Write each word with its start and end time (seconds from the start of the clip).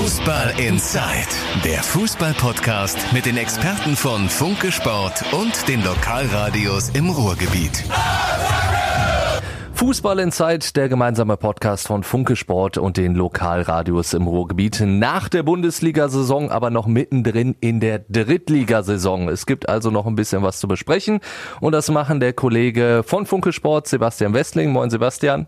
Fußball 0.00 0.58
Inside, 0.58 1.28
der 1.62 1.82
Fußball-Podcast 1.82 3.12
mit 3.12 3.26
den 3.26 3.36
Experten 3.36 3.94
von 3.94 4.30
Funke 4.30 4.72
Sport 4.72 5.22
und 5.34 5.68
den 5.68 5.84
Lokalradios 5.84 6.88
im 6.94 7.10
Ruhrgebiet. 7.10 7.84
Fußball 9.74 10.20
Inside, 10.20 10.72
der 10.74 10.88
gemeinsame 10.88 11.36
Podcast 11.36 11.86
von 11.86 12.02
Funke 12.02 12.34
Sport 12.34 12.78
und 12.78 12.96
den 12.96 13.14
Lokalradios 13.14 14.14
im 14.14 14.26
Ruhrgebiet. 14.26 14.82
Nach 14.86 15.28
der 15.28 15.42
Bundesliga-Saison, 15.42 16.50
aber 16.50 16.70
noch 16.70 16.86
mittendrin 16.86 17.54
in 17.60 17.80
der 17.80 17.98
Drittligasaison. 17.98 19.28
Es 19.28 19.44
gibt 19.44 19.68
also 19.68 19.90
noch 19.90 20.06
ein 20.06 20.16
bisschen 20.16 20.42
was 20.42 20.60
zu 20.60 20.66
besprechen. 20.66 21.20
Und 21.60 21.72
das 21.72 21.90
machen 21.90 22.20
der 22.20 22.32
Kollege 22.32 23.02
von 23.06 23.26
Funke 23.26 23.52
Sport, 23.52 23.86
Sebastian 23.86 24.32
Westling. 24.32 24.70
Moin 24.70 24.88
Sebastian. 24.88 25.46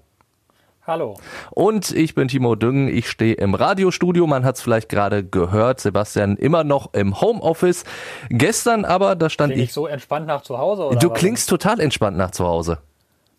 Hallo. 0.85 1.17
Und 1.53 1.93
ich 1.93 2.17
bin 2.17 2.27
Timo 2.27 2.57
Düngen. 2.57 2.89
Ich 2.89 3.09
stehe 3.09 3.35
im 3.35 3.55
Radiostudio. 3.55 4.27
Man 4.27 4.45
hat 4.45 4.57
es 4.57 4.63
vielleicht 4.63 4.89
gerade 4.89 5.23
gehört. 5.23 5.79
Sebastian 5.81 6.37
immer 6.37 6.65
noch 6.65 6.93
im 6.93 7.21
Homeoffice. 7.21 7.85
Gestern 8.31 8.85
aber, 8.85 9.15
da 9.15 9.31
stand 9.31 9.53
Kling 9.53 9.63
ich. 9.63 9.71
ich 9.71 9.75
so 9.75 9.87
entspannt 9.87 10.27
nach 10.27 10.43
zu 10.43 10.59
Hause? 10.59 10.83
Oder 10.87 10.99
du 10.99 11.07
warum? 11.07 11.19
klingst 11.19 11.49
total 11.49 11.79
entspannt 11.79 12.17
nach 12.17 12.33
zu 12.33 12.45
Hause. 12.45 12.79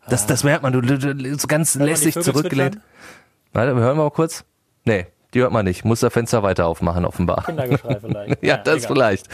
Das, 0.08 0.26
das 0.26 0.46
merkt 0.46 0.64
man. 0.64 0.72
Du, 0.72 0.80
du, 0.80 0.98
du 0.98 1.38
so 1.38 1.48
ganz 1.48 1.74
die 1.74 1.80
lässig 1.80 2.18
zurückgelehnt. 2.18 2.78
Warte, 3.52 3.76
hören 3.76 3.98
wir 3.98 4.04
mal 4.04 4.12
kurz. 4.12 4.46
Nee, 4.86 5.08
die 5.34 5.42
hört 5.42 5.52
man 5.52 5.66
nicht. 5.66 5.84
Muss 5.84 6.00
das 6.00 6.14
Fenster 6.14 6.44
weiter 6.44 6.66
aufmachen, 6.66 7.04
offenbar. 7.04 7.44
Kindergeschrei 7.44 8.00
vielleicht. 8.00 8.38
Ja, 8.42 8.56
das 8.56 8.86
egal. 8.86 8.88
vielleicht. 8.88 9.28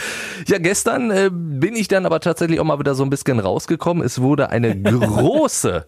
Ja, 0.48 0.58
gestern 0.58 1.12
äh, 1.12 1.30
bin 1.32 1.76
ich 1.76 1.88
dann 1.88 2.08
aber 2.08 2.20
tatsächlich 2.22 2.60
auch 2.60 2.66
mal 2.66 2.80
wieder 2.80 2.96
so 2.96 3.04
ein 3.04 3.12
bisschen 3.12 3.40
rausgekommen. 3.40 4.04
Es 4.04 4.20
wurde 4.20 4.50
eine 4.50 4.76
große 4.82 5.86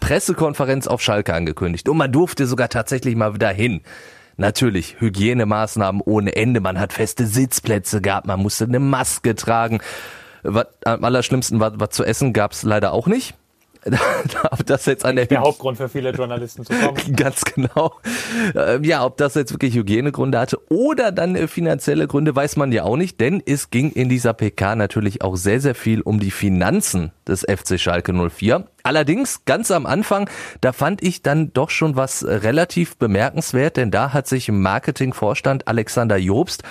Pressekonferenz 0.00 0.86
auf 0.86 1.02
Schalke 1.02 1.34
angekündigt. 1.34 1.88
Und 1.88 1.96
man 1.96 2.12
durfte 2.12 2.46
sogar 2.46 2.68
tatsächlich 2.68 3.16
mal 3.16 3.34
wieder 3.34 3.50
hin. 3.50 3.82
Natürlich, 4.36 5.00
Hygienemaßnahmen 5.00 6.00
ohne 6.04 6.34
Ende. 6.34 6.60
Man 6.60 6.80
hat 6.80 6.92
feste 6.92 7.26
Sitzplätze 7.26 8.00
gehabt. 8.00 8.26
Man 8.26 8.40
musste 8.40 8.64
eine 8.64 8.80
Maske 8.80 9.34
tragen. 9.34 9.80
Was, 10.42 10.66
am 10.84 11.04
allerschlimmsten, 11.04 11.60
was, 11.60 11.74
was 11.76 11.90
zu 11.90 12.04
essen 12.04 12.32
gab's 12.32 12.64
leider 12.64 12.92
auch 12.92 13.06
nicht. 13.06 13.34
Ob 14.50 14.64
das 14.66 14.86
jetzt 14.86 15.04
an 15.04 15.16
der 15.16 15.26
Der 15.26 15.40
Hauptgrund 15.40 15.76
für 15.76 15.88
viele 15.88 16.10
Journalisten 16.10 16.64
zu 16.64 16.72
kommen. 16.72 16.96
Ganz 17.16 17.42
genau. 17.44 17.94
Ähm, 18.54 18.84
Ja, 18.84 19.04
ob 19.04 19.16
das 19.16 19.34
jetzt 19.34 19.52
wirklich 19.52 19.74
Hygienegründe 19.74 20.38
hatte 20.38 20.58
oder 20.70 21.12
dann 21.12 21.36
äh, 21.36 21.48
finanzielle 21.48 22.06
Gründe, 22.06 22.34
weiß 22.34 22.56
man 22.56 22.72
ja 22.72 22.84
auch 22.84 22.96
nicht, 22.96 23.20
denn 23.20 23.42
es 23.44 23.70
ging 23.70 23.90
in 23.90 24.08
dieser 24.08 24.32
PK 24.32 24.76
natürlich 24.76 25.22
auch 25.22 25.36
sehr, 25.36 25.60
sehr 25.60 25.74
viel 25.74 26.00
um 26.00 26.20
die 26.20 26.30
Finanzen 26.30 27.12
des 27.26 27.42
FC 27.42 27.78
Schalke 27.78 28.12
04. 28.12 28.66
Allerdings 28.82 29.44
ganz 29.44 29.70
am 29.70 29.86
Anfang, 29.86 30.28
da 30.60 30.72
fand 30.72 31.02
ich 31.02 31.22
dann 31.22 31.52
doch 31.52 31.70
schon 31.70 31.96
was 31.96 32.22
äh, 32.22 32.34
relativ 32.34 32.96
bemerkenswert, 32.96 33.76
denn 33.76 33.90
da 33.90 34.12
hat 34.12 34.26
sich 34.26 34.50
Marketingvorstand 34.50 35.68
Alexander 35.68 36.16
Jobst 36.16 36.62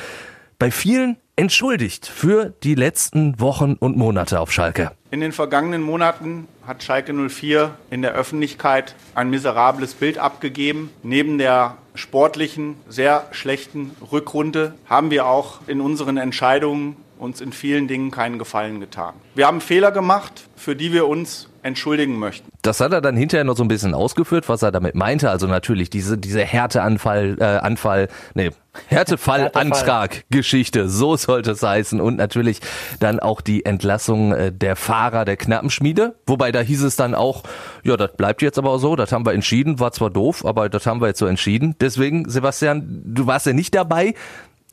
bei 0.59 0.71
vielen 0.71 1.17
entschuldigt 1.35 2.05
für 2.05 2.53
die 2.63 2.75
letzten 2.75 3.39
Wochen 3.39 3.73
und 3.73 3.97
Monate 3.97 4.39
auf 4.39 4.51
Schalke. 4.51 4.91
In 5.09 5.19
den 5.19 5.31
vergangenen 5.31 5.81
Monaten 5.81 6.47
hat 6.65 6.83
Schalke 6.83 7.13
04 7.13 7.77
in 7.89 8.01
der 8.01 8.13
Öffentlichkeit 8.13 8.95
ein 9.15 9.29
miserables 9.29 9.93
Bild 9.93 10.17
abgegeben. 10.17 10.91
Neben 11.03 11.37
der 11.37 11.77
sportlichen, 11.95 12.75
sehr 12.87 13.27
schlechten 13.31 13.95
Rückrunde 14.11 14.75
haben 14.87 15.11
wir 15.11 15.25
auch 15.25 15.59
in 15.67 15.81
unseren 15.81 16.17
Entscheidungen 16.17 16.95
uns 17.19 17.41
in 17.41 17.53
vielen 17.53 17.87
Dingen 17.87 18.11
keinen 18.11 18.39
Gefallen 18.39 18.79
getan. 18.79 19.13
Wir 19.35 19.47
haben 19.47 19.61
Fehler 19.61 19.91
gemacht, 19.91 20.47
für 20.55 20.75
die 20.75 20.91
wir 20.93 21.07
uns 21.07 21.49
entschuldigen 21.63 22.19
möchten. 22.19 22.49
Das 22.61 22.79
hat 22.79 22.93
er 22.93 23.01
dann 23.01 23.17
hinterher 23.17 23.43
noch 23.43 23.57
so 23.57 23.63
ein 23.63 23.67
bisschen 23.67 23.93
ausgeführt, 23.93 24.49
was 24.49 24.61
er 24.61 24.71
damit 24.71 24.95
meinte. 24.95 25.29
Also 25.29 25.47
natürlich 25.47 25.89
diese, 25.89 26.17
diese 26.17 26.41
Härteanfall, 26.41 27.37
äh, 27.39 27.43
Anfall, 27.43 28.07
nee, 28.33 28.51
Härtefallantrag-Geschichte, 28.87 30.89
so 30.89 31.15
sollte 31.15 31.51
es 31.51 31.61
heißen. 31.61 32.01
Und 32.01 32.17
natürlich 32.17 32.59
dann 32.99 33.19
auch 33.19 33.41
die 33.41 33.65
Entlassung 33.65 34.33
äh, 34.33 34.51
der 34.51 34.75
Fahrer 34.75 35.25
der 35.25 35.37
Knappenschmiede. 35.37 36.15
Wobei 36.25 36.51
da 36.51 36.61
hieß 36.61 36.83
es 36.83 36.95
dann 36.95 37.15
auch, 37.15 37.43
ja, 37.83 37.97
das 37.97 38.15
bleibt 38.17 38.41
jetzt 38.41 38.57
aber 38.57 38.79
so, 38.79 38.95
das 38.95 39.11
haben 39.11 39.25
wir 39.25 39.33
entschieden, 39.33 39.79
war 39.79 39.91
zwar 39.91 40.09
doof, 40.09 40.45
aber 40.45 40.69
das 40.69 40.85
haben 40.85 41.01
wir 41.01 41.07
jetzt 41.07 41.19
so 41.19 41.27
entschieden. 41.27 41.75
Deswegen, 41.79 42.29
Sebastian, 42.29 43.01
du 43.05 43.27
warst 43.27 43.45
ja 43.45 43.53
nicht 43.53 43.75
dabei. 43.75 44.15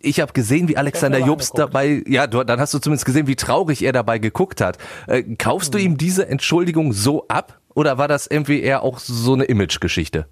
Ich 0.02 0.20
habe 0.20 0.32
gesehen, 0.32 0.66
wie 0.68 0.76
Alexander 0.76 1.18
Jobst 1.18 1.58
dabei, 1.58 2.02
ja, 2.06 2.26
du, 2.26 2.42
dann 2.42 2.58
hast 2.58 2.72
du 2.72 2.78
zumindest 2.78 3.04
gesehen, 3.04 3.26
wie 3.26 3.36
traurig 3.36 3.82
er 3.82 3.92
dabei 3.92 4.18
geguckt 4.18 4.60
hat. 4.60 4.78
Äh, 5.06 5.22
kaufst 5.36 5.74
du 5.74 5.78
ihm 5.78 5.98
diese 5.98 6.26
Entschuldigung 6.26 6.92
so 6.92 7.26
ab? 7.28 7.58
Oder 7.74 7.98
war 7.98 8.08
das 8.08 8.26
irgendwie 8.26 8.62
eher 8.62 8.82
auch 8.82 8.98
so 8.98 9.34
eine 9.34 9.44
Imagegeschichte? 9.44 10.26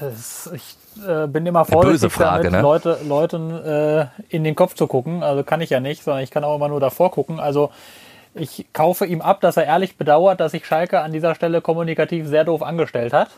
Das- 0.00 0.50
Ich 0.54 0.76
äh, 1.06 1.26
bin 1.26 1.46
immer 1.46 1.64
vorsichtig 1.64 2.12
Frage, 2.12 2.44
damit, 2.44 2.52
ne? 2.52 2.62
Leute, 2.62 2.98
Leuten 3.06 3.50
äh, 3.50 4.06
in 4.28 4.44
den 4.44 4.54
Kopf 4.54 4.74
zu 4.74 4.86
gucken. 4.86 5.22
Also 5.22 5.42
kann 5.44 5.60
ich 5.60 5.70
ja 5.70 5.80
nicht, 5.80 6.02
sondern 6.04 6.22
ich 6.22 6.30
kann 6.30 6.44
auch 6.44 6.56
immer 6.56 6.68
nur 6.68 6.80
davor 6.80 7.10
gucken. 7.10 7.40
Also 7.40 7.70
ich 8.34 8.66
kaufe 8.72 9.06
ihm 9.06 9.20
ab, 9.20 9.40
dass 9.40 9.56
er 9.56 9.64
ehrlich 9.64 9.96
bedauert, 9.96 10.38
dass 10.40 10.52
sich 10.52 10.64
Schalke 10.66 11.00
an 11.00 11.12
dieser 11.12 11.34
Stelle 11.34 11.60
kommunikativ 11.60 12.26
sehr 12.28 12.44
doof 12.44 12.62
angestellt 12.62 13.12
hat. 13.12 13.30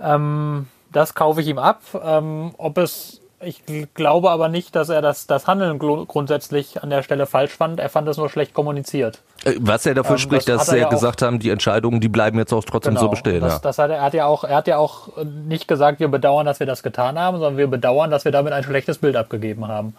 Ähm, 0.00 0.66
das 0.92 1.14
kaufe 1.14 1.40
ich 1.40 1.46
ihm 1.48 1.58
ab. 1.58 1.80
Ähm, 2.02 2.52
ob 2.58 2.78
es, 2.78 3.19
ich 3.42 3.62
gl- 3.66 3.88
glaube 3.94 4.30
aber 4.30 4.48
nicht, 4.48 4.76
dass 4.76 4.88
er 4.90 5.00
das, 5.02 5.26
das 5.26 5.46
Handeln 5.46 5.78
grundsätzlich 5.78 6.82
an 6.82 6.90
der 6.90 7.02
Stelle 7.02 7.26
falsch 7.26 7.52
fand. 7.52 7.80
Er 7.80 7.88
fand 7.88 8.06
es 8.08 8.16
nur 8.16 8.28
schlecht 8.28 8.52
kommuniziert. 8.54 9.20
Äh, 9.44 9.54
Was 9.60 9.86
er 9.86 9.94
dafür 9.94 10.12
Ähm, 10.16 10.18
spricht, 10.18 10.48
das 10.48 10.58
dass 10.58 10.68
er 10.68 10.72
sie 10.72 10.76
ja 10.76 10.80
ja 10.82 10.86
auch- 10.88 10.90
gesagt 10.90 11.22
haben, 11.22 11.38
die 11.38 11.50
Entscheidungen, 11.50 12.00
die 12.00 12.08
bleiben 12.08 12.38
jetzt 12.38 12.52
auch 12.52 12.64
trotzdem 12.64 12.96
so 12.96 13.08
bestehen. 13.08 13.34
Genau. 13.34 13.46
Das, 13.46 13.54
ja. 13.54 13.58
das 13.60 13.78
hat 13.78 13.90
er, 13.90 13.96
er 13.96 14.02
hat 14.02 14.14
ja 14.14 14.26
auch, 14.26 14.44
er 14.44 14.56
hat 14.56 14.66
ja 14.68 14.76
auch 14.78 15.08
nicht 15.24 15.68
gesagt, 15.68 16.00
wir 16.00 16.08
bedauern, 16.08 16.46
dass 16.46 16.60
wir 16.60 16.66
das 16.66 16.82
getan 16.82 17.18
haben, 17.18 17.38
sondern 17.38 17.56
wir 17.56 17.66
bedauern, 17.66 18.10
dass 18.10 18.24
wir 18.24 18.32
damit 18.32 18.52
ein 18.52 18.62
schlechtes 18.64 18.98
Bild 18.98 19.16
abgegeben 19.16 19.66
haben. 19.68 19.94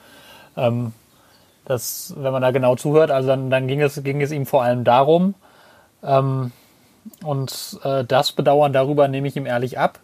Ähm, 0.57 0.93
das, 1.65 2.13
wenn 2.17 2.31
man 2.33 2.41
da 2.41 2.51
genau 2.51 2.75
zuhört, 2.75 3.11
also 3.11 3.27
dann, 3.29 3.49
dann 3.49 3.67
ging 3.67 3.81
es, 3.81 4.03
ging 4.03 4.21
es 4.21 4.31
ihm 4.31 4.45
vor 4.45 4.63
allem 4.63 4.83
darum, 4.83 5.35
ähm, 6.03 6.51
und 7.23 7.79
äh, 7.83 8.03
das 8.03 8.31
Bedauern 8.31 8.73
darüber 8.73 9.07
nehme 9.07 9.27
ich 9.27 9.35
ihm 9.35 9.45
ehrlich 9.47 9.79
ab. 9.79 9.97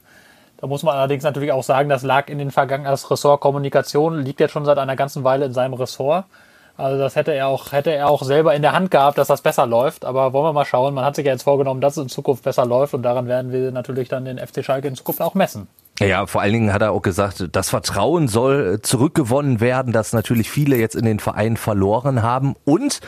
Da 0.57 0.67
muss 0.67 0.83
man 0.83 0.95
allerdings 0.95 1.23
natürlich 1.23 1.51
auch 1.51 1.63
sagen, 1.63 1.89
das 1.89 2.03
lag 2.03 2.29
in 2.29 2.39
den 2.39 2.51
vergangenen, 2.51 2.91
das 2.91 3.09
Ressort 3.09 3.41
Kommunikation 3.41 4.21
liegt 4.21 4.39
jetzt 4.39 4.51
schon 4.51 4.65
seit 4.65 4.77
einer 4.77 4.95
ganzen 4.95 5.23
Weile 5.23 5.45
in 5.45 5.53
seinem 5.53 5.75
Ressort. 5.75 6.25
Also 6.77 6.99
das 6.99 7.15
hätte 7.15 7.33
er 7.33 7.47
auch, 7.47 7.71
hätte 7.71 7.91
er 7.91 8.07
auch 8.07 8.21
selber 8.21 8.53
in 8.53 8.61
der 8.61 8.73
Hand 8.73 8.91
gehabt, 8.91 9.17
dass 9.17 9.27
das 9.27 9.41
besser 9.41 9.65
läuft. 9.65 10.05
Aber 10.05 10.31
wollen 10.33 10.45
wir 10.45 10.53
mal 10.53 10.65
schauen. 10.65 10.93
Man 10.93 11.05
hat 11.05 11.15
sich 11.15 11.25
ja 11.25 11.31
jetzt 11.31 11.43
vorgenommen, 11.43 11.81
dass 11.81 11.97
es 11.97 12.03
in 12.03 12.09
Zukunft 12.09 12.43
besser 12.43 12.65
läuft 12.65 12.93
und 12.93 13.01
daran 13.01 13.27
werden 13.27 13.51
wir 13.51 13.71
natürlich 13.71 14.09
dann 14.09 14.25
den 14.25 14.37
FC 14.37 14.63
Schalke 14.63 14.87
in 14.87 14.95
Zukunft 14.95 15.21
auch 15.21 15.33
messen. 15.33 15.67
Ja, 15.99 16.27
vor 16.27 16.41
allen 16.41 16.53
Dingen 16.53 16.73
hat 16.73 16.83
er 16.83 16.91
auch 16.91 17.01
gesagt, 17.01 17.49
das 17.51 17.69
Vertrauen 17.69 18.27
soll 18.27 18.79
zurückgewonnen 18.83 19.59
werden, 19.59 19.93
das 19.93 20.13
natürlich 20.13 20.51
viele 20.51 20.77
jetzt 20.77 20.95
in 20.95 21.05
den 21.05 21.19
Verein 21.19 21.57
verloren 21.57 22.21
haben. 22.21 22.55
Und 22.65 22.99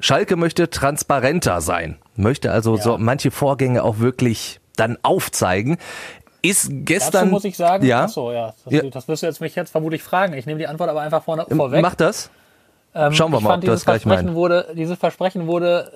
Schalke 0.00 0.36
möchte 0.36 0.70
transparenter 0.70 1.60
sein, 1.60 1.98
möchte 2.16 2.50
also 2.50 2.78
so 2.78 2.96
manche 2.96 3.30
Vorgänge 3.30 3.84
auch 3.84 3.98
wirklich 3.98 4.60
dann 4.76 4.96
aufzeigen. 5.02 5.76
Ist 6.42 6.68
gestern. 6.70 7.12
Dazu 7.12 7.26
muss 7.26 7.44
ich 7.44 7.56
sagen, 7.56 7.84
ja, 7.84 8.04
ach 8.04 8.08
so, 8.08 8.32
ja, 8.32 8.54
das, 8.64 8.72
Ja. 8.72 8.82
das 8.84 9.08
wirst 9.08 9.22
du 9.22 9.26
jetzt 9.26 9.40
mich 9.40 9.54
jetzt 9.54 9.70
vermutlich 9.70 10.02
fragen. 10.02 10.32
Ich 10.34 10.46
nehme 10.46 10.58
die 10.58 10.66
Antwort 10.66 10.88
aber 10.90 11.00
einfach 11.00 11.22
vorne, 11.22 11.44
vorweg. 11.48 11.82
mach 11.82 11.94
das. 11.94 12.30
Ähm, 12.94 13.12
Schauen 13.12 13.32
wir 13.32 13.40
mal, 13.40 13.54
ob 13.56 13.60
das 13.60 13.84
dieses 13.84 14.04
gleich 14.04 14.34
wurde, 14.34 14.68
Dieses 14.74 14.98
Versprechen 14.98 15.46
wurde, 15.46 15.92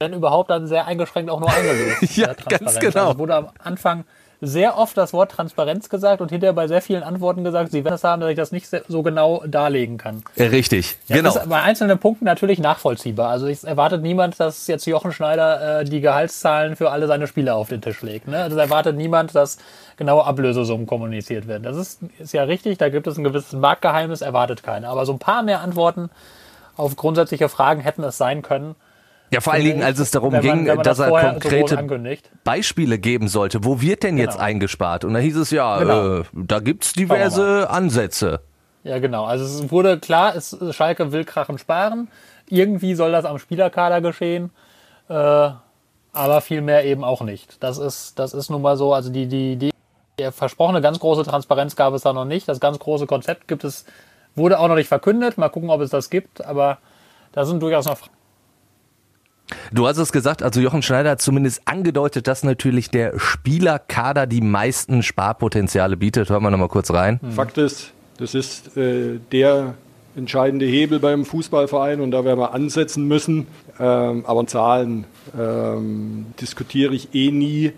wenn 0.00 0.12
überhaupt, 0.12 0.50
dann 0.50 0.66
sehr 0.66 0.86
eingeschränkt 0.86 1.30
auch 1.30 1.40
nur 1.40 1.50
eingelöst. 1.52 2.02
Ja, 2.16 2.34
der 2.34 2.58
ganz 2.58 2.78
genau. 2.78 3.08
Also 3.08 3.18
wurde 3.18 3.34
am 3.34 3.48
Anfang 3.62 4.04
sehr 4.44 4.76
oft 4.76 4.96
das 4.96 5.12
Wort 5.12 5.30
Transparenz 5.30 5.88
gesagt 5.88 6.20
und 6.20 6.30
hinterher 6.30 6.52
bei 6.52 6.66
sehr 6.66 6.82
vielen 6.82 7.04
Antworten 7.04 7.44
gesagt, 7.44 7.70
sie 7.70 7.84
werden 7.84 7.94
es 7.94 8.02
haben, 8.02 8.20
dass 8.20 8.30
ich 8.30 8.36
das 8.36 8.50
nicht 8.50 8.68
so 8.88 9.02
genau 9.02 9.44
darlegen 9.46 9.98
kann. 9.98 10.24
Äh, 10.34 10.46
Richtig, 10.46 10.96
Das 11.06 11.16
genau. 11.16 11.30
ist 11.30 11.48
bei 11.48 11.62
einzelnen 11.62 11.96
Punkten 12.00 12.24
natürlich 12.24 12.58
nachvollziehbar. 12.58 13.30
Also 13.30 13.46
es 13.46 13.62
erwartet 13.62 14.02
niemand, 14.02 14.40
dass 14.40 14.66
jetzt 14.66 14.84
Jochen 14.86 15.12
Schneider 15.12 15.80
äh, 15.80 15.84
die 15.84 16.00
Gehaltszahlen 16.00 16.74
für 16.74 16.90
alle 16.90 17.06
seine 17.06 17.28
Spieler 17.28 17.54
auf 17.54 17.68
den 17.68 17.80
Tisch 17.80 18.02
legt. 18.02 18.26
Ne? 18.26 18.42
Also 18.42 18.56
es 18.56 18.62
erwartet 18.62 18.96
niemand, 18.96 19.32
dass 19.36 19.58
genaue 19.96 20.24
Ablösesummen 20.24 20.88
kommuniziert 20.88 21.46
werden. 21.46 21.62
Das 21.62 21.76
ist, 21.76 22.00
ist 22.18 22.32
ja 22.32 22.42
richtig, 22.42 22.78
da 22.78 22.88
gibt 22.88 23.06
es 23.06 23.16
ein 23.16 23.22
gewisses 23.22 23.52
Marktgeheimnis, 23.52 24.22
erwartet 24.22 24.64
keiner. 24.64 24.88
Aber 24.88 25.06
so 25.06 25.12
ein 25.12 25.20
paar 25.20 25.44
mehr 25.44 25.60
Antworten 25.60 26.10
auf 26.76 26.96
grundsätzliche 26.96 27.48
Fragen 27.48 27.80
hätten 27.80 28.02
es 28.02 28.18
sein 28.18 28.42
können. 28.42 28.74
Ja, 29.32 29.40
vor 29.40 29.54
allen 29.54 29.64
Dingen, 29.64 29.82
als 29.82 29.98
es 29.98 30.10
darum 30.10 30.32
man, 30.32 30.42
ging, 30.42 30.66
dass 30.66 30.82
das 30.82 30.98
er 30.98 31.08
konkrete. 31.10 31.88
Beispiele 32.44 32.98
geben 32.98 33.28
sollte. 33.28 33.64
Wo 33.64 33.80
wird 33.80 34.02
denn 34.02 34.18
jetzt 34.18 34.34
Genau. 34.34 34.44
eingespart? 34.44 35.04
Und 35.04 35.14
da 35.14 35.20
hieß 35.20 35.36
es 35.36 35.50
ja, 35.50 35.78
Genau. 35.78 36.18
äh, 36.18 36.24
da 36.34 36.58
gibt's 36.60 36.92
diverse 36.92 37.70
Ansätze. 37.70 38.40
Ja, 38.84 38.98
genau. 38.98 39.24
Also 39.24 39.44
es 39.44 39.70
wurde 39.70 39.98
klar, 39.98 40.36
es, 40.36 40.56
Schalke 40.72 41.12
will 41.12 41.24
Krachen 41.24 41.56
sparen. 41.56 42.08
Irgendwie 42.48 42.94
soll 42.94 43.10
das 43.12 43.24
am 43.24 43.38
Spielerkader 43.38 44.02
geschehen. 44.02 44.50
Äh, 45.08 45.14
aber 45.14 46.40
viel 46.42 46.60
mehr 46.60 46.84
eben 46.84 47.02
auch 47.02 47.22
nicht. 47.22 47.56
Das 47.62 47.78
ist, 47.78 48.18
das 48.18 48.34
ist 48.34 48.50
nun 48.50 48.60
mal 48.60 48.76
so. 48.76 48.92
Also 48.92 49.10
die, 49.10 49.26
die, 49.28 49.56
die, 49.56 49.70
die 50.18 50.30
versprochene 50.30 50.82
ganz 50.82 50.98
große 50.98 51.22
Transparenz 51.24 51.74
gab 51.74 51.94
es 51.94 52.02
da 52.02 52.12
noch 52.12 52.26
nicht. 52.26 52.48
Das 52.48 52.60
ganz 52.60 52.78
große 52.78 53.06
Konzept 53.06 53.48
gibt 53.48 53.64
es, 53.64 53.86
wurde 54.34 54.58
auch 54.58 54.68
noch 54.68 54.74
nicht 54.74 54.88
verkündet. 54.88 55.38
Mal 55.38 55.48
gucken, 55.48 55.70
ob 55.70 55.80
es 55.80 55.88
das 55.88 56.10
gibt. 56.10 56.44
Aber 56.44 56.76
da 57.32 57.46
sind 57.46 57.62
durchaus 57.62 57.86
noch 57.86 57.96
Fragen. 57.96 58.12
Du 59.72 59.86
hast 59.86 59.98
es 59.98 60.12
gesagt, 60.12 60.42
also 60.42 60.60
Jochen 60.60 60.82
Schneider 60.82 61.10
hat 61.10 61.20
zumindest 61.20 61.62
angedeutet, 61.64 62.26
dass 62.26 62.44
natürlich 62.44 62.90
der 62.90 63.18
Spielerkader 63.18 64.26
die 64.26 64.40
meisten 64.40 65.02
Sparpotenziale 65.02 65.96
bietet. 65.96 66.30
Hören 66.30 66.42
wir 66.42 66.50
nochmal 66.50 66.68
kurz 66.68 66.90
rein. 66.90 67.20
Fakt 67.34 67.58
ist, 67.58 67.92
das 68.18 68.34
ist 68.34 68.76
äh, 68.76 69.18
der 69.32 69.74
entscheidende 70.16 70.66
Hebel 70.66 71.00
beim 71.00 71.24
Fußballverein 71.24 72.00
und 72.00 72.10
da 72.10 72.24
werden 72.24 72.38
wir 72.38 72.52
ansetzen 72.52 73.08
müssen. 73.08 73.46
Ähm, 73.80 74.24
aber 74.26 74.46
Zahlen 74.46 75.04
ähm, 75.38 76.26
diskutiere 76.40 76.94
ich 76.94 77.14
eh 77.14 77.30
nie 77.30 77.72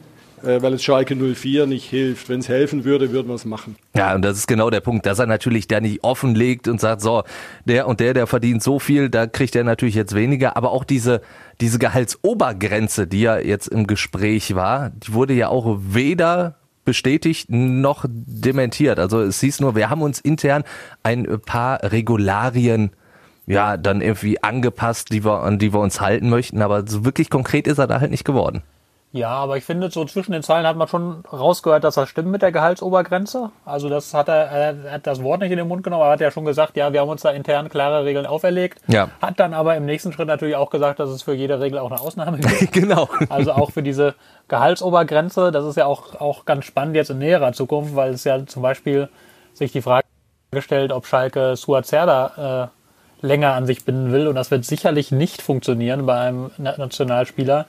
weil 0.44 0.74
es 0.74 0.82
Schalke 0.82 1.16
04 1.16 1.66
nicht 1.66 1.88
hilft. 1.88 2.28
Wenn 2.28 2.40
es 2.40 2.48
helfen 2.48 2.84
würde, 2.84 3.12
würden 3.12 3.28
wir 3.28 3.34
es 3.34 3.44
machen. 3.44 3.76
Ja, 3.96 4.14
und 4.14 4.22
das 4.22 4.38
ist 4.38 4.46
genau 4.46 4.70
der 4.70 4.80
Punkt, 4.80 5.06
dass 5.06 5.18
er 5.18 5.26
natürlich 5.26 5.68
da 5.68 5.80
nicht 5.80 6.04
offenlegt 6.04 6.68
und 6.68 6.80
sagt, 6.80 7.00
so, 7.00 7.24
der 7.64 7.86
und 7.86 8.00
der, 8.00 8.14
der 8.14 8.26
verdient 8.26 8.62
so 8.62 8.78
viel, 8.78 9.08
da 9.08 9.26
kriegt 9.26 9.56
er 9.56 9.64
natürlich 9.64 9.94
jetzt 9.94 10.14
weniger. 10.14 10.56
Aber 10.56 10.72
auch 10.72 10.84
diese, 10.84 11.20
diese 11.60 11.78
Gehaltsobergrenze, 11.78 13.06
die 13.06 13.22
ja 13.22 13.38
jetzt 13.38 13.68
im 13.68 13.86
Gespräch 13.86 14.54
war, 14.54 14.90
die 14.90 15.12
wurde 15.12 15.34
ja 15.34 15.48
auch 15.48 15.78
weder 15.80 16.56
bestätigt 16.84 17.48
noch 17.50 18.04
dementiert. 18.08 18.98
Also 18.98 19.20
es 19.20 19.40
hieß 19.40 19.60
nur, 19.60 19.74
wir 19.74 19.90
haben 19.90 20.02
uns 20.02 20.20
intern 20.20 20.64
ein 21.02 21.26
paar 21.44 21.82
Regularien 21.82 22.90
ja 23.46 23.76
dann 23.76 24.00
irgendwie 24.00 24.42
angepasst, 24.42 25.12
die 25.12 25.24
wir, 25.24 25.42
an 25.42 25.58
die 25.58 25.72
wir 25.72 25.80
uns 25.80 26.00
halten 26.00 26.28
möchten. 26.28 26.62
Aber 26.62 26.86
so 26.86 27.04
wirklich 27.04 27.30
konkret 27.30 27.66
ist 27.66 27.78
er 27.78 27.86
da 27.86 28.00
halt 28.00 28.10
nicht 28.10 28.24
geworden. 28.24 28.62
Ja, 29.14 29.28
aber 29.28 29.56
ich 29.56 29.62
finde, 29.62 29.92
so 29.92 30.04
zwischen 30.06 30.32
den 30.32 30.42
Zeilen 30.42 30.66
hat 30.66 30.76
man 30.76 30.88
schon 30.88 31.22
rausgehört, 31.32 31.84
dass 31.84 31.94
das 31.94 32.08
stimmt 32.08 32.32
mit 32.32 32.42
der 32.42 32.50
Gehaltsobergrenze. 32.50 33.52
Also 33.64 33.88
das 33.88 34.12
hat 34.12 34.26
er, 34.26 34.50
er 34.50 34.92
hat 34.94 35.06
das 35.06 35.22
Wort 35.22 35.40
nicht 35.40 35.52
in 35.52 35.56
den 35.56 35.68
Mund 35.68 35.84
genommen, 35.84 36.02
aber 36.02 36.10
hat 36.10 36.20
ja 36.20 36.32
schon 36.32 36.44
gesagt, 36.44 36.76
ja, 36.76 36.92
wir 36.92 37.00
haben 37.00 37.08
uns 37.08 37.22
da 37.22 37.30
intern 37.30 37.68
klare 37.68 38.04
Regeln 38.04 38.26
auferlegt. 38.26 38.80
Ja. 38.88 39.10
Hat 39.22 39.38
dann 39.38 39.54
aber 39.54 39.76
im 39.76 39.86
nächsten 39.86 40.12
Schritt 40.12 40.26
natürlich 40.26 40.56
auch 40.56 40.68
gesagt, 40.68 40.98
dass 40.98 41.10
es 41.10 41.22
für 41.22 41.32
jede 41.32 41.60
Regel 41.60 41.78
auch 41.78 41.92
eine 41.92 42.00
Ausnahme 42.00 42.38
gibt. 42.38 42.72
genau. 42.72 43.08
Also 43.28 43.52
auch 43.52 43.70
für 43.70 43.84
diese 43.84 44.16
Gehaltsobergrenze, 44.48 45.52
das 45.52 45.64
ist 45.64 45.76
ja 45.76 45.86
auch, 45.86 46.20
auch 46.20 46.44
ganz 46.44 46.64
spannend 46.64 46.96
jetzt 46.96 47.10
in 47.10 47.18
näherer 47.18 47.52
Zukunft, 47.52 47.94
weil 47.94 48.14
es 48.14 48.24
ja 48.24 48.44
zum 48.46 48.62
Beispiel 48.62 49.08
sich 49.52 49.70
die 49.70 49.80
Frage 49.80 50.02
stellt, 50.58 50.90
ob 50.90 51.06
Schalke 51.06 51.54
Suazerda 51.54 52.72
äh, 53.22 53.24
länger 53.24 53.52
an 53.52 53.66
sich 53.66 53.84
binden 53.84 54.10
will. 54.10 54.26
Und 54.26 54.34
das 54.34 54.50
wird 54.50 54.64
sicherlich 54.64 55.12
nicht 55.12 55.40
funktionieren 55.40 56.04
bei 56.04 56.18
einem 56.18 56.50
Nationalspieler 56.58 57.66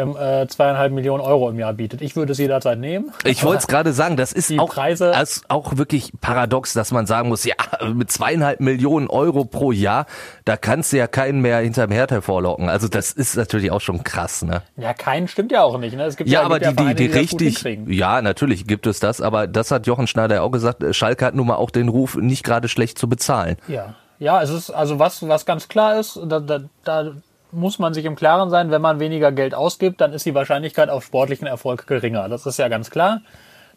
wenn 0.00 0.16
äh, 0.16 0.46
zweieinhalb 0.48 0.92
Millionen 0.92 1.20
Euro 1.20 1.50
im 1.50 1.58
Jahr 1.58 1.72
bietet. 1.72 2.02
Ich 2.02 2.16
würde 2.16 2.32
es 2.32 2.38
jederzeit 2.38 2.78
nehmen. 2.78 3.12
Ich 3.24 3.44
wollte 3.44 3.58
es 3.58 3.66
gerade 3.66 3.92
sagen, 3.92 4.16
das 4.16 4.32
ist 4.32 4.56
auch, 4.58 4.70
Preise, 4.70 5.12
ist 5.20 5.44
auch 5.48 5.76
wirklich 5.76 6.12
paradox, 6.20 6.72
dass 6.72 6.90
man 6.90 7.06
sagen 7.06 7.28
muss, 7.28 7.44
ja, 7.44 7.54
mit 7.92 8.10
zweieinhalb 8.10 8.60
Millionen 8.60 9.08
Euro 9.08 9.44
pro 9.44 9.72
Jahr, 9.72 10.06
da 10.44 10.56
kannst 10.56 10.92
du 10.92 10.98
ja 10.98 11.06
keinen 11.06 11.40
mehr 11.40 11.58
hinterm 11.58 11.90
Herd 11.90 12.10
hervorlocken. 12.10 12.68
Also 12.68 12.88
das 12.88 13.12
ist 13.12 13.36
natürlich 13.36 13.70
auch 13.70 13.80
schon 13.80 14.02
krass, 14.04 14.42
ne? 14.42 14.62
Ja, 14.76 14.94
keinen 14.94 15.28
stimmt 15.28 15.52
ja 15.52 15.62
auch 15.62 15.78
nicht. 15.78 15.96
Ne? 15.96 16.04
Es 16.04 16.16
gibt 16.16 16.30
ja, 16.30 16.40
ja 16.40 16.46
aber 16.46 16.58
die, 16.58 16.66
Vereine, 16.66 16.94
die, 16.94 17.08
die, 17.08 17.12
die 17.12 17.18
richtig, 17.18 17.64
ja, 17.88 18.22
natürlich 18.22 18.66
gibt 18.66 18.86
es 18.86 19.00
das, 19.00 19.20
aber 19.20 19.46
das 19.46 19.70
hat 19.70 19.86
Jochen 19.86 20.06
Schneider 20.06 20.36
ja 20.36 20.42
auch 20.42 20.50
gesagt, 20.50 20.84
Schalke 20.94 21.26
hat 21.26 21.34
nun 21.34 21.46
mal 21.46 21.56
auch 21.56 21.70
den 21.70 21.88
Ruf, 21.88 22.16
nicht 22.16 22.44
gerade 22.44 22.68
schlecht 22.68 22.98
zu 22.98 23.08
bezahlen. 23.08 23.56
Ja. 23.68 23.94
Ja, 24.18 24.42
es 24.42 24.50
ist 24.50 24.70
also 24.70 24.98
was, 24.98 25.26
was 25.26 25.46
ganz 25.46 25.68
klar 25.68 25.98
ist, 25.98 26.20
da, 26.26 26.40
da, 26.40 26.60
da 26.84 27.12
muss 27.52 27.78
man 27.78 27.94
sich 27.94 28.04
im 28.04 28.16
Klaren 28.16 28.50
sein, 28.50 28.70
wenn 28.70 28.82
man 28.82 29.00
weniger 29.00 29.32
Geld 29.32 29.54
ausgibt, 29.54 30.00
dann 30.00 30.12
ist 30.12 30.26
die 30.26 30.34
Wahrscheinlichkeit 30.34 30.88
auf 30.88 31.04
sportlichen 31.04 31.46
Erfolg 31.46 31.86
geringer. 31.86 32.28
Das 32.28 32.46
ist 32.46 32.58
ja 32.58 32.68
ganz 32.68 32.90
klar. 32.90 33.20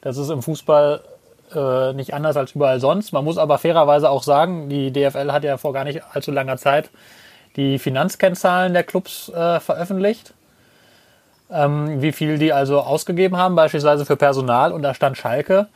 Das 0.02 0.18
ist 0.18 0.30
im 0.30 0.42
Fußball 0.42 1.02
äh, 1.56 1.94
nicht 1.94 2.14
anders 2.14 2.38
als 2.38 2.54
überall 2.54 2.80
sonst. 2.80 3.14
Man 3.14 3.24
muss 3.24 3.38
aber 3.38 3.58
fairerweise 3.58 4.10
auch 4.10 4.24
sagen, 4.24 4.70
die 4.70 4.92
DFL 4.92 5.31
hat 5.31 5.44
ja 5.44 5.58
vor 5.58 5.74
gar 5.74 5.84
nicht 5.84 6.02
allzu 6.14 6.31
langer 6.31 6.58
Zeit 6.58 6.90
die 7.56 7.78
Finanzkennzahlen 7.80 8.74
der 8.74 8.84
Clubs 8.84 9.30
äh, 9.30 9.60
veröffentlicht. 9.60 10.34
Ähm, 11.52 12.02
wie 12.02 12.12
viel 12.12 12.40
die 12.40 12.52
also 12.52 12.80
ausgegeben 12.81 13.38
haben, 13.38 13.56
beispielsweise 13.56 14.06
für 14.06 14.16
Personal. 14.16 14.72
Und 14.72 14.81
da 14.81 14.94
stand 14.94 15.18
Schalke 15.18 15.68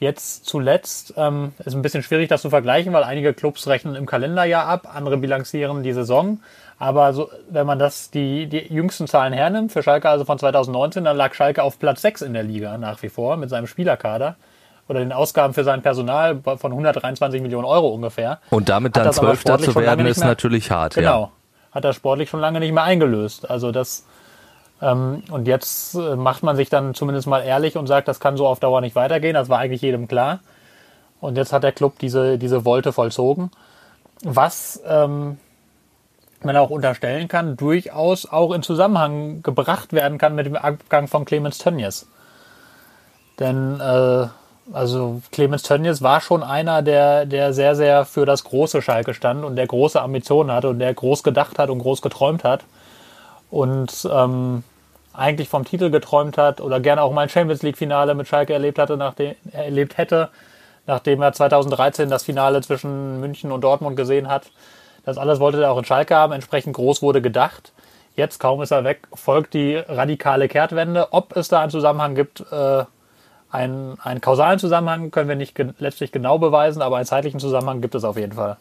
jetzt 0.00 0.46
zuletzt, 0.46 1.14
ähm, 1.16 1.52
ist 1.64 1.74
ein 1.74 1.82
bisschen 1.82 2.02
schwierig, 2.02 2.28
das 2.28 2.42
zu 2.42 2.50
vergleichen, 2.50 2.92
weil 2.92 3.04
einige 3.04 3.32
Clubs 3.32 3.66
rechnen 3.66 3.94
im 3.94 4.06
Kalenderjahr 4.06 4.66
ab, 4.66 4.88
andere 4.94 5.16
bilanzieren 5.16 5.82
die 5.82 5.92
Saison. 5.92 6.40
Aber 6.78 7.12
so, 7.12 7.30
wenn 7.48 7.66
man 7.66 7.78
das 7.78 8.10
die, 8.10 8.46
die 8.46 8.58
jüngsten 8.72 9.06
Zahlen 9.06 9.32
hernimmt, 9.32 9.72
für 9.72 9.82
Schalke 9.82 10.08
also 10.08 10.24
von 10.24 10.38
2019, 10.38 11.04
dann 11.04 11.16
lag 11.16 11.34
Schalke 11.34 11.62
auf 11.62 11.78
Platz 11.78 12.02
6 12.02 12.22
in 12.22 12.34
der 12.34 12.42
Liga 12.42 12.76
nach 12.78 13.02
wie 13.02 13.08
vor 13.08 13.36
mit 13.36 13.50
seinem 13.50 13.66
Spielerkader 13.66 14.36
oder 14.88 15.00
den 15.00 15.12
Ausgaben 15.12 15.54
für 15.54 15.64
sein 15.64 15.82
Personal 15.82 16.40
von 16.42 16.72
123 16.72 17.40
Millionen 17.40 17.64
Euro 17.64 17.88
ungefähr. 17.88 18.40
Und 18.50 18.68
damit 18.68 18.96
dann 18.96 19.12
Zwölfter 19.12 19.58
zu 19.58 19.74
werden, 19.74 20.06
ist 20.06 20.18
mehr, 20.18 20.28
natürlich 20.28 20.70
hart. 20.70 20.94
Genau. 20.94 21.20
Ja. 21.22 21.30
Hat 21.72 21.84
er 21.84 21.92
sportlich 21.92 22.28
schon 22.28 22.40
lange 22.40 22.60
nicht 22.60 22.72
mehr 22.72 22.82
eingelöst. 22.82 23.50
Also 23.50 23.72
das, 23.72 24.04
ähm, 24.82 25.22
und 25.30 25.48
jetzt 25.48 25.94
äh, 25.94 26.16
macht 26.16 26.42
man 26.42 26.56
sich 26.56 26.68
dann 26.68 26.94
zumindest 26.94 27.26
mal 27.26 27.40
ehrlich 27.40 27.76
und 27.76 27.86
sagt, 27.86 28.08
das 28.08 28.20
kann 28.20 28.36
so 28.36 28.46
auf 28.46 28.60
Dauer 28.60 28.80
nicht 28.80 28.94
weitergehen. 28.94 29.34
Das 29.34 29.48
war 29.48 29.58
eigentlich 29.58 29.82
jedem 29.82 30.06
klar. 30.06 30.40
Und 31.20 31.36
jetzt 31.36 31.52
hat 31.52 31.62
der 31.62 31.72
Club 31.72 31.98
diese, 32.00 32.36
diese 32.36 32.64
Wolte 32.64 32.92
vollzogen. 32.92 33.50
Was 34.22 34.82
ähm, 34.86 35.38
man 36.44 36.56
auch 36.56 36.70
unterstellen 36.70 37.28
kann, 37.28 37.56
durchaus 37.56 38.26
auch 38.30 38.52
in 38.52 38.62
Zusammenhang 38.62 39.42
gebracht 39.42 39.92
werden 39.92 40.18
kann 40.18 40.34
mit 40.34 40.46
dem 40.46 40.56
Abgang 40.56 41.08
von 41.08 41.24
Clemens 41.24 41.58
Tönnies. 41.58 42.06
Denn 43.38 43.80
äh, 43.80 44.26
also 44.72 45.20
Clemens 45.30 45.62
Tönnies 45.62 46.02
war 46.02 46.20
schon 46.20 46.42
einer, 46.42 46.82
der, 46.82 47.26
der 47.26 47.52
sehr, 47.52 47.74
sehr 47.74 48.04
für 48.04 48.24
das 48.24 48.44
große 48.44 48.80
Schalke 48.80 49.12
stand 49.12 49.44
und 49.44 49.56
der 49.56 49.66
große 49.66 50.00
Ambitionen 50.00 50.50
hatte 50.50 50.70
und 50.70 50.78
der 50.78 50.94
groß 50.94 51.22
gedacht 51.22 51.58
hat 51.58 51.70
und 51.70 51.80
groß 51.80 52.00
geträumt 52.00 52.44
hat. 52.44 52.64
Und 53.50 54.08
ähm, 54.10 54.64
eigentlich 55.12 55.48
vom 55.48 55.64
Titel 55.64 55.90
geträumt 55.90 56.38
hat 56.38 56.60
oder 56.60 56.80
gerne 56.80 57.02
auch 57.02 57.12
mal 57.12 57.22
ein 57.22 57.28
Champions 57.28 57.62
League-Finale 57.62 58.14
mit 58.14 58.26
Schalke 58.26 58.52
erlebt 58.52 58.78
hatte, 58.78 58.96
nachdem 58.96 59.34
erlebt 59.52 59.96
hätte, 59.96 60.30
nachdem 60.86 61.22
er 61.22 61.32
2013 61.32 62.10
das 62.10 62.24
Finale 62.24 62.60
zwischen 62.62 63.20
München 63.20 63.52
und 63.52 63.62
Dortmund 63.62 63.96
gesehen 63.96 64.28
hat. 64.28 64.50
Das 65.04 65.18
alles 65.18 65.40
wollte 65.40 65.62
er 65.62 65.70
auch 65.70 65.78
in 65.78 65.84
Schalke 65.84 66.14
haben, 66.14 66.32
entsprechend 66.32 66.74
groß 66.74 67.02
wurde 67.02 67.20
gedacht. 67.20 67.72
Jetzt, 68.16 68.38
kaum 68.38 68.62
ist 68.62 68.70
er 68.70 68.84
weg, 68.84 69.08
folgt 69.12 69.54
die 69.54 69.76
radikale 69.76 70.48
Kehrtwende. 70.48 71.12
Ob 71.12 71.36
es 71.36 71.48
da 71.48 71.60
einen 71.60 71.70
Zusammenhang 71.70 72.14
gibt, 72.14 72.40
äh, 72.52 72.84
einen, 73.54 73.98
einen 74.00 74.20
kausalen 74.20 74.58
Zusammenhang 74.58 75.12
können 75.12 75.28
wir 75.28 75.36
nicht 75.36 75.54
ge 75.54 75.68
letztlich 75.78 76.10
genau 76.10 76.38
beweisen, 76.38 76.82
aber 76.82 76.96
einen 76.96 77.06
zeitlichen 77.06 77.38
Zusammenhang 77.38 77.80
gibt 77.80 77.94
es 77.94 78.02
auf 78.02 78.16
jeden 78.16 78.32
Fall. 78.32 78.56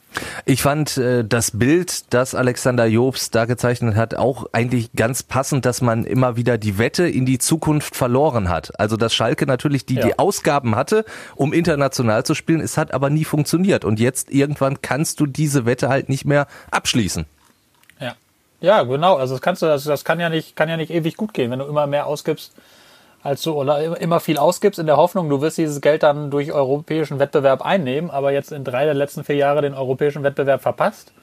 Ich 0.45 0.61
fand 0.61 0.97
äh, 0.97 1.25
das 1.25 1.51
Bild, 1.51 2.13
das 2.13 2.35
Alexander 2.35 2.85
Jobs 2.85 3.31
da 3.31 3.45
gezeichnet 3.45 3.95
hat, 3.95 4.13
auch 4.13 4.45
eigentlich 4.51 4.93
ganz 4.93 5.23
passend, 5.23 5.65
dass 5.65 5.81
man 5.81 6.05
immer 6.05 6.35
wieder 6.35 6.59
die 6.59 6.77
Wette 6.77 7.07
in 7.07 7.25
die 7.25 7.39
Zukunft 7.39 7.95
verloren 7.95 8.49
hat. 8.49 8.79
Also 8.79 8.95
dass 8.95 9.15
Schalke 9.15 9.47
natürlich 9.47 9.85
die, 9.85 9.95
ja. 9.95 10.05
die 10.05 10.19
Ausgaben 10.19 10.75
hatte, 10.75 11.05
um 11.35 11.53
international 11.53 12.23
zu 12.23 12.35
spielen, 12.35 12.61
es 12.61 12.77
hat 12.77 12.93
aber 12.93 13.09
nie 13.09 13.25
funktioniert. 13.25 13.85
Und 13.85 13.99
jetzt 13.99 14.31
irgendwann 14.31 14.81
kannst 14.83 15.19
du 15.19 15.25
diese 15.25 15.65
Wette 15.65 15.89
halt 15.89 16.07
nicht 16.07 16.25
mehr 16.25 16.45
abschließen. 16.69 17.25
Ja, 17.99 18.13
ja, 18.61 18.83
genau. 18.83 19.15
Also 19.15 19.33
das 19.33 19.41
kannst 19.41 19.63
du, 19.63 19.65
das, 19.65 19.85
das 19.85 20.05
kann 20.05 20.19
ja 20.19 20.29
nicht, 20.29 20.55
kann 20.55 20.69
ja 20.69 20.77
nicht 20.77 20.91
ewig 20.91 21.17
gut 21.17 21.33
gehen, 21.33 21.49
wenn 21.49 21.59
du 21.59 21.65
immer 21.65 21.87
mehr 21.87 22.05
ausgibst 22.05 22.53
als 23.23 23.41
du 23.41 23.61
immer 23.61 24.19
viel 24.19 24.37
ausgibst 24.37 24.79
in 24.79 24.85
der 24.85 24.97
Hoffnung, 24.97 25.29
du 25.29 25.41
wirst 25.41 25.57
dieses 25.57 25.79
Geld 25.79 26.03
dann 26.03 26.29
durch 26.29 26.51
europäischen 26.51 27.19
Wettbewerb 27.19 27.61
einnehmen, 27.61 28.11
aber 28.11 28.33
jetzt 28.33 28.51
in 28.51 28.65
drei 28.65 28.83
der 28.83 28.93
letzten 28.93 29.23
vier 29.23 29.37
Jahre 29.37 29.61
den 29.61 29.73
europäischen 29.73 30.23
Wettbewerb 30.23 30.61
verpasst. 30.61 31.13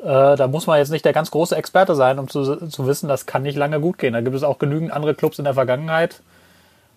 Äh, 0.00 0.36
da 0.36 0.46
muss 0.48 0.66
man 0.66 0.78
jetzt 0.78 0.90
nicht 0.90 1.06
der 1.06 1.14
ganz 1.14 1.30
große 1.30 1.56
Experte 1.56 1.94
sein, 1.94 2.18
um 2.18 2.28
zu, 2.28 2.68
zu 2.68 2.86
wissen, 2.86 3.08
das 3.08 3.24
kann 3.24 3.42
nicht 3.42 3.56
lange 3.56 3.80
gut 3.80 3.96
gehen. 3.96 4.12
Da 4.12 4.20
gibt 4.20 4.36
es 4.36 4.42
auch 4.42 4.58
genügend 4.58 4.92
andere 4.92 5.14
Clubs 5.14 5.38
in 5.38 5.44
der 5.44 5.54
Vergangenheit, 5.54 6.20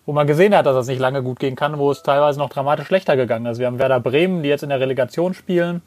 wo 0.04 0.12
man 0.12 0.26
gesehen 0.26 0.54
hat, 0.54 0.66
dass 0.66 0.74
das 0.74 0.88
nicht 0.88 1.00
lange 1.00 1.22
gut 1.22 1.38
gehen 1.38 1.56
kann, 1.56 1.78
wo 1.78 1.90
es 1.90 2.02
teilweise 2.02 2.38
noch 2.38 2.50
dramatisch 2.50 2.86
schlechter 2.86 3.16
gegangen 3.16 3.46
ist. 3.46 3.58
Wir 3.58 3.66
haben 3.66 3.78
Werder 3.78 4.00
Bremen, 4.00 4.42
die 4.42 4.50
jetzt 4.50 4.62
in 4.62 4.68
der 4.68 4.80
Relegation 4.80 5.32
spielen. 5.32 5.80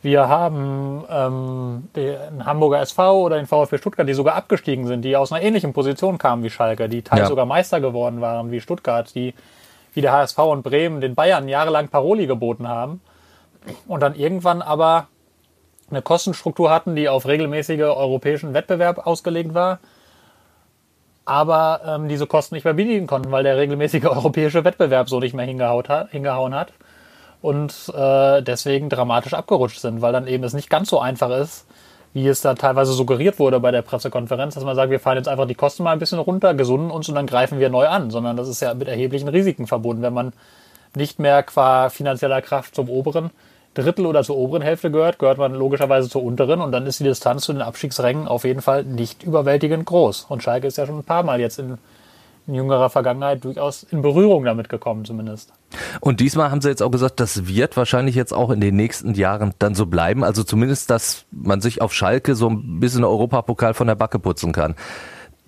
Wir 0.00 0.28
haben 0.28 1.04
ähm, 1.10 1.88
den 1.96 2.46
Hamburger 2.46 2.80
SV 2.80 3.20
oder 3.24 3.36
den 3.36 3.46
VfB 3.46 3.78
Stuttgart, 3.78 4.08
die 4.08 4.14
sogar 4.14 4.36
abgestiegen 4.36 4.86
sind, 4.86 5.02
die 5.02 5.16
aus 5.16 5.32
einer 5.32 5.42
ähnlichen 5.42 5.72
Position 5.72 6.18
kamen 6.18 6.44
wie 6.44 6.50
Schalke, 6.50 6.88
die 6.88 7.02
teils 7.02 7.22
ja. 7.22 7.26
sogar 7.26 7.46
Meister 7.46 7.80
geworden 7.80 8.20
waren 8.20 8.52
wie 8.52 8.60
Stuttgart, 8.60 9.12
die 9.14 9.34
wie 9.94 10.00
der 10.00 10.12
HSV 10.12 10.38
und 10.38 10.62
Bremen 10.62 11.00
den 11.00 11.16
Bayern 11.16 11.48
jahrelang 11.48 11.88
Paroli 11.88 12.28
geboten 12.28 12.68
haben 12.68 13.00
und 13.88 14.00
dann 14.00 14.14
irgendwann 14.14 14.62
aber 14.62 15.08
eine 15.90 16.02
Kostenstruktur 16.02 16.70
hatten, 16.70 16.94
die 16.94 17.08
auf 17.08 17.26
regelmäßige 17.26 17.80
europäischen 17.80 18.54
Wettbewerb 18.54 19.04
ausgelegt 19.04 19.54
war, 19.54 19.80
aber 21.24 21.80
ähm, 21.84 22.08
diese 22.08 22.26
Kosten 22.26 22.54
nicht 22.54 22.64
mehr 22.64 22.74
bedienen 22.74 23.08
konnten, 23.08 23.32
weil 23.32 23.42
der 23.42 23.56
regelmäßige 23.56 24.04
europäische 24.06 24.64
Wettbewerb 24.64 25.08
so 25.08 25.18
nicht 25.18 25.34
mehr 25.34 25.46
hingehauen 25.46 26.54
hat 26.54 26.72
und 27.40 27.92
äh, 27.94 28.42
deswegen 28.42 28.88
dramatisch 28.88 29.34
abgerutscht 29.34 29.80
sind, 29.80 30.02
weil 30.02 30.12
dann 30.12 30.26
eben 30.26 30.44
es 30.44 30.54
nicht 30.54 30.70
ganz 30.70 30.90
so 30.90 30.98
einfach 30.98 31.30
ist, 31.30 31.66
wie 32.14 32.26
es 32.26 32.40
da 32.40 32.54
teilweise 32.54 32.92
suggeriert 32.92 33.38
wurde 33.38 33.60
bei 33.60 33.70
der 33.70 33.82
Pressekonferenz, 33.82 34.54
dass 34.54 34.64
man 34.64 34.74
sagt, 34.74 34.90
wir 34.90 35.00
fahren 35.00 35.18
jetzt 35.18 35.28
einfach 35.28 35.46
die 35.46 35.54
Kosten 35.54 35.82
mal 35.82 35.92
ein 35.92 35.98
bisschen 35.98 36.18
runter, 36.18 36.54
gesunden 36.54 36.90
uns 36.90 37.08
und 37.08 37.14
dann 37.14 37.26
greifen 37.26 37.60
wir 37.60 37.68
neu 37.68 37.86
an, 37.86 38.10
sondern 38.10 38.36
das 38.36 38.48
ist 38.48 38.60
ja 38.60 38.74
mit 38.74 38.88
erheblichen 38.88 39.28
Risiken 39.28 39.66
verbunden, 39.66 40.02
wenn 40.02 40.14
man 40.14 40.32
nicht 40.96 41.18
mehr 41.18 41.42
qua 41.42 41.90
finanzieller 41.90 42.42
Kraft 42.42 42.74
zum 42.74 42.88
oberen 42.88 43.30
Drittel 43.74 44.06
oder 44.06 44.24
zur 44.24 44.36
oberen 44.36 44.62
Hälfte 44.62 44.90
gehört, 44.90 45.18
gehört 45.18 45.38
man 45.38 45.54
logischerweise 45.54 46.08
zur 46.08 46.24
unteren 46.24 46.60
und 46.60 46.72
dann 46.72 46.86
ist 46.86 46.98
die 46.98 47.04
Distanz 47.04 47.44
zu 47.44 47.52
den 47.52 47.62
Abstiegsrängen 47.62 48.26
auf 48.26 48.44
jeden 48.44 48.62
Fall 48.62 48.82
nicht 48.82 49.22
überwältigend 49.22 49.86
groß. 49.86 50.26
Und 50.28 50.42
Schalke 50.42 50.66
ist 50.66 50.78
ja 50.78 50.86
schon 50.86 50.98
ein 50.98 51.04
paar 51.04 51.22
Mal 51.22 51.40
jetzt 51.40 51.58
in, 51.58 51.78
in 52.48 52.54
jüngerer 52.54 52.90
Vergangenheit 52.90 53.44
durchaus 53.44 53.84
in 53.84 54.02
Berührung 54.02 54.44
damit 54.44 54.68
gekommen 54.68 55.04
zumindest. 55.04 55.52
Und 56.00 56.18
diesmal 56.20 56.50
haben 56.50 56.60
sie 56.62 56.70
jetzt 56.70 56.82
auch 56.82 56.90
gesagt, 56.90 57.20
das 57.20 57.46
wird 57.46 57.76
wahrscheinlich 57.76 58.14
jetzt 58.16 58.32
auch 58.32 58.50
in 58.50 58.60
den 58.60 58.74
nächsten 58.74 59.14
Jahren 59.14 59.54
dann 59.58 59.74
so 59.74 59.86
bleiben. 59.86 60.24
Also 60.24 60.42
zumindest, 60.42 60.90
dass 60.90 61.26
man 61.30 61.60
sich 61.60 61.82
auf 61.82 61.92
Schalke 61.92 62.34
so 62.34 62.48
ein 62.48 62.80
bisschen 62.80 63.04
Europapokal 63.04 63.74
von 63.74 63.86
der 63.86 63.94
Backe 63.94 64.18
putzen 64.18 64.52
kann. 64.52 64.74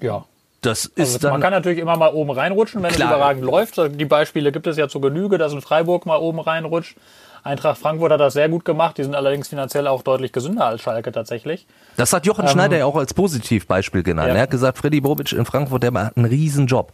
Ja. 0.00 0.24
Das 0.60 0.84
ist 0.84 0.98
Also 0.98 1.18
dann. 1.20 1.32
man 1.32 1.40
kann 1.40 1.52
natürlich 1.52 1.78
immer 1.78 1.96
mal 1.96 2.12
oben 2.12 2.30
reinrutschen, 2.30 2.82
wenn 2.82 2.92
Klar. 2.92 3.10
es 3.10 3.16
überragend 3.16 3.44
läuft. 3.44 3.80
Die 3.98 4.04
Beispiele 4.04 4.52
gibt 4.52 4.66
es 4.66 4.76
ja 4.76 4.88
zur 4.88 5.00
Genüge, 5.00 5.38
dass 5.38 5.54
in 5.54 5.62
Freiburg 5.62 6.04
mal 6.04 6.18
oben 6.18 6.38
reinrutscht. 6.38 6.96
Eintracht 7.42 7.78
Frankfurt 7.78 8.12
hat 8.12 8.20
das 8.20 8.34
sehr 8.34 8.48
gut 8.48 8.64
gemacht. 8.64 8.98
Die 8.98 9.04
sind 9.04 9.14
allerdings 9.14 9.48
finanziell 9.48 9.86
auch 9.86 10.02
deutlich 10.02 10.32
gesünder 10.32 10.66
als 10.66 10.82
Schalke 10.82 11.10
tatsächlich. 11.12 11.66
Das 11.96 12.12
hat 12.12 12.26
Jochen 12.26 12.46
Schneider 12.48 12.76
ja 12.78 12.84
auch 12.84 12.96
als 12.96 13.14
Positivbeispiel 13.14 14.02
genannt. 14.02 14.28
Ähm, 14.28 14.34
Ja. 14.34 14.40
Er 14.40 14.42
hat 14.42 14.50
gesagt, 14.50 14.78
Freddy 14.78 15.00
Bobic 15.00 15.32
in 15.32 15.44
Frankfurt, 15.44 15.82
der 15.82 15.90
macht 15.90 16.16
einen 16.16 16.26
riesen 16.26 16.66
Job. 16.66 16.92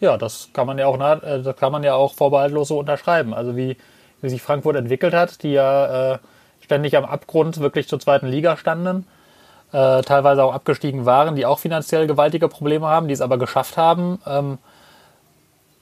Ja, 0.00 0.16
das 0.16 0.48
kann 0.52 0.66
man 0.66 0.78
ja 0.78 0.86
auch, 0.86 0.98
äh, 0.98 1.42
das 1.42 1.56
kann 1.56 1.72
man 1.72 1.82
ja 1.82 1.94
auch 1.94 2.14
vorbehaltlos 2.14 2.68
so 2.68 2.78
unterschreiben. 2.78 3.34
Also 3.34 3.56
wie, 3.56 3.76
wie 4.22 4.28
sich 4.28 4.42
Frankfurt 4.42 4.76
entwickelt 4.76 5.14
hat, 5.14 5.42
die 5.42 5.52
ja 5.52 6.14
äh, 6.14 6.18
ständig 6.60 6.96
am 6.96 7.04
Abgrund 7.04 7.60
wirklich 7.60 7.88
zur 7.88 8.00
zweiten 8.00 8.26
Liga 8.26 8.56
standen, 8.56 9.06
äh, 9.72 10.02
teilweise 10.02 10.44
auch 10.44 10.54
abgestiegen 10.54 11.06
waren, 11.06 11.36
die 11.36 11.46
auch 11.46 11.58
finanziell 11.58 12.06
gewaltige 12.06 12.48
Probleme 12.48 12.86
haben, 12.86 13.08
die 13.08 13.14
es 13.14 13.20
aber 13.20 13.38
geschafft 13.38 13.76
haben, 13.76 14.18
ähm, 14.26 14.58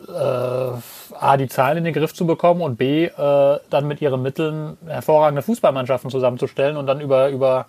äh, 0.07 0.13
A, 0.13 1.37
die 1.37 1.49
Zahlen 1.49 1.79
in 1.79 1.85
den 1.85 1.95
Griff 1.95 2.15
zu 2.15 2.27
bekommen 2.27 2.61
und 2.61 2.77
B, 2.77 3.07
äh, 3.07 3.59
dann 3.71 3.89
mit 3.89 4.01
ihren 4.01 4.23
Mitteln 4.23 4.77
hervorragende 4.87 5.43
Fußballmannschaften 5.43 6.11
zusammenzustellen 6.11 6.77
und 6.77 6.87
dann 6.87 7.01
über, 7.01 7.29
über 7.31 7.67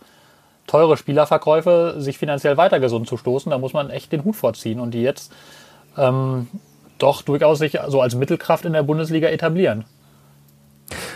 teure 0.68 0.98
Spielerverkäufe 0.98 1.96
sich 1.98 2.18
finanziell 2.18 2.58
weiter 2.58 2.80
gesund 2.80 3.08
zu 3.08 3.18
stoßen. 3.18 3.50
Da 3.50 3.58
muss 3.58 3.74
man 3.74 3.90
echt 3.90 4.12
den 4.12 4.24
Hut 4.24 4.36
vorziehen 4.36 4.80
und 4.80 4.92
die 4.92 5.02
jetzt 5.02 5.32
ähm, 5.98 6.48
doch 7.00 7.24
durchaus 7.24 7.60
sich 7.60 7.80
so 7.88 8.02
als 8.02 8.16
Mittelkraft 8.16 8.66
in 8.66 8.74
der 8.74 8.84
Bundesliga 8.84 9.30
etablieren. 9.30 9.86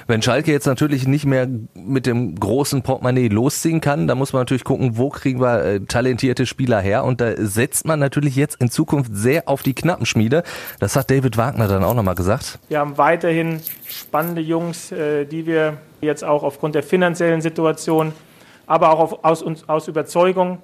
Wenn 0.07 0.21
Schalke 0.21 0.51
jetzt 0.51 0.65
natürlich 0.65 1.07
nicht 1.07 1.25
mehr 1.25 1.47
mit 1.73 2.05
dem 2.05 2.35
großen 2.35 2.81
Portemonnaie 2.81 3.27
losziehen 3.27 3.81
kann, 3.81 4.07
dann 4.07 4.17
muss 4.17 4.33
man 4.33 4.41
natürlich 4.41 4.63
gucken, 4.63 4.97
wo 4.97 5.09
kriegen 5.09 5.41
wir 5.41 5.63
äh, 5.63 5.79
talentierte 5.81 6.45
Spieler 6.45 6.79
her. 6.79 7.03
Und 7.03 7.21
da 7.21 7.33
setzt 7.37 7.85
man 7.85 7.99
natürlich 7.99 8.35
jetzt 8.35 8.61
in 8.61 8.69
Zukunft 8.69 9.11
sehr 9.13 9.47
auf 9.47 9.63
die 9.63 9.73
Knappenschmiede. 9.73 10.43
Das 10.79 10.95
hat 10.95 11.09
David 11.09 11.37
Wagner 11.37 11.67
dann 11.67 11.83
auch 11.83 11.93
nochmal 11.93 12.15
gesagt. 12.15 12.59
Wir 12.69 12.79
haben 12.79 12.97
weiterhin 12.97 13.61
spannende 13.87 14.41
Jungs, 14.41 14.91
äh, 14.91 15.25
die 15.25 15.45
wir 15.45 15.77
jetzt 16.01 16.23
auch 16.23 16.43
aufgrund 16.43 16.75
der 16.75 16.83
finanziellen 16.83 17.41
Situation, 17.41 18.13
aber 18.67 18.91
auch 18.91 19.23
aus, 19.23 19.43
aus 19.67 19.87
Überzeugung 19.87 20.59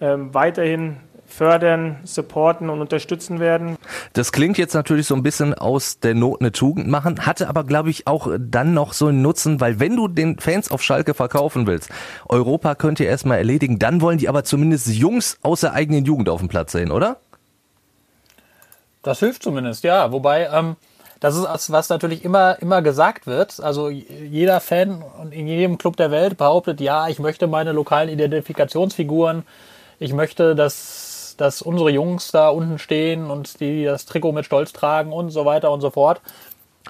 ähm, 0.00 0.32
weiterhin 0.34 0.96
fördern, 1.34 1.98
supporten 2.04 2.70
und 2.70 2.80
unterstützen 2.80 3.40
werden. 3.40 3.76
Das 4.12 4.32
klingt 4.32 4.56
jetzt 4.56 4.74
natürlich 4.74 5.06
so 5.06 5.14
ein 5.14 5.22
bisschen 5.22 5.54
aus 5.54 5.98
der 5.98 6.14
Not 6.14 6.40
eine 6.40 6.52
Tugend 6.52 6.88
machen, 6.88 7.26
hatte 7.26 7.48
aber, 7.48 7.64
glaube 7.64 7.90
ich, 7.90 8.06
auch 8.06 8.28
dann 8.38 8.74
noch 8.74 8.92
so 8.92 9.08
einen 9.08 9.22
Nutzen, 9.22 9.60
weil 9.60 9.80
wenn 9.80 9.96
du 9.96 10.08
den 10.08 10.38
Fans 10.38 10.70
auf 10.70 10.82
Schalke 10.82 11.14
verkaufen 11.14 11.66
willst, 11.66 11.90
Europa 12.28 12.74
könnt 12.74 13.00
ihr 13.00 13.08
erstmal 13.08 13.38
erledigen, 13.38 13.78
dann 13.78 14.00
wollen 14.00 14.18
die 14.18 14.28
aber 14.28 14.44
zumindest 14.44 14.88
Jungs 14.88 15.38
aus 15.42 15.60
der 15.60 15.72
eigenen 15.72 16.04
Jugend 16.04 16.28
auf 16.28 16.40
dem 16.40 16.48
Platz 16.48 16.72
sehen, 16.72 16.90
oder? 16.90 17.16
Das 19.02 19.18
hilft 19.18 19.42
zumindest, 19.42 19.84
ja. 19.84 20.12
Wobei, 20.12 20.48
ähm, 20.52 20.76
das 21.20 21.36
ist 21.36 21.44
das, 21.44 21.72
was 21.72 21.88
natürlich 21.88 22.24
immer, 22.24 22.60
immer 22.60 22.82
gesagt 22.82 23.26
wird. 23.26 23.60
Also 23.60 23.88
jeder 23.88 24.60
Fan 24.60 25.02
und 25.20 25.32
in 25.32 25.46
jedem 25.46 25.78
Club 25.78 25.96
der 25.96 26.10
Welt 26.10 26.36
behauptet, 26.36 26.80
ja, 26.80 27.08
ich 27.08 27.18
möchte 27.18 27.46
meine 27.46 27.72
lokalen 27.72 28.08
Identifikationsfiguren, 28.08 29.44
ich 29.98 30.12
möchte, 30.12 30.54
dass, 30.54 31.03
dass 31.36 31.62
unsere 31.62 31.90
Jungs 31.90 32.30
da 32.30 32.48
unten 32.48 32.78
stehen 32.78 33.30
und 33.30 33.60
die 33.60 33.84
das 33.84 34.06
Trikot 34.06 34.32
mit 34.32 34.44
Stolz 34.44 34.72
tragen 34.72 35.12
und 35.12 35.30
so 35.30 35.44
weiter 35.44 35.70
und 35.70 35.80
so 35.80 35.90
fort. 35.90 36.20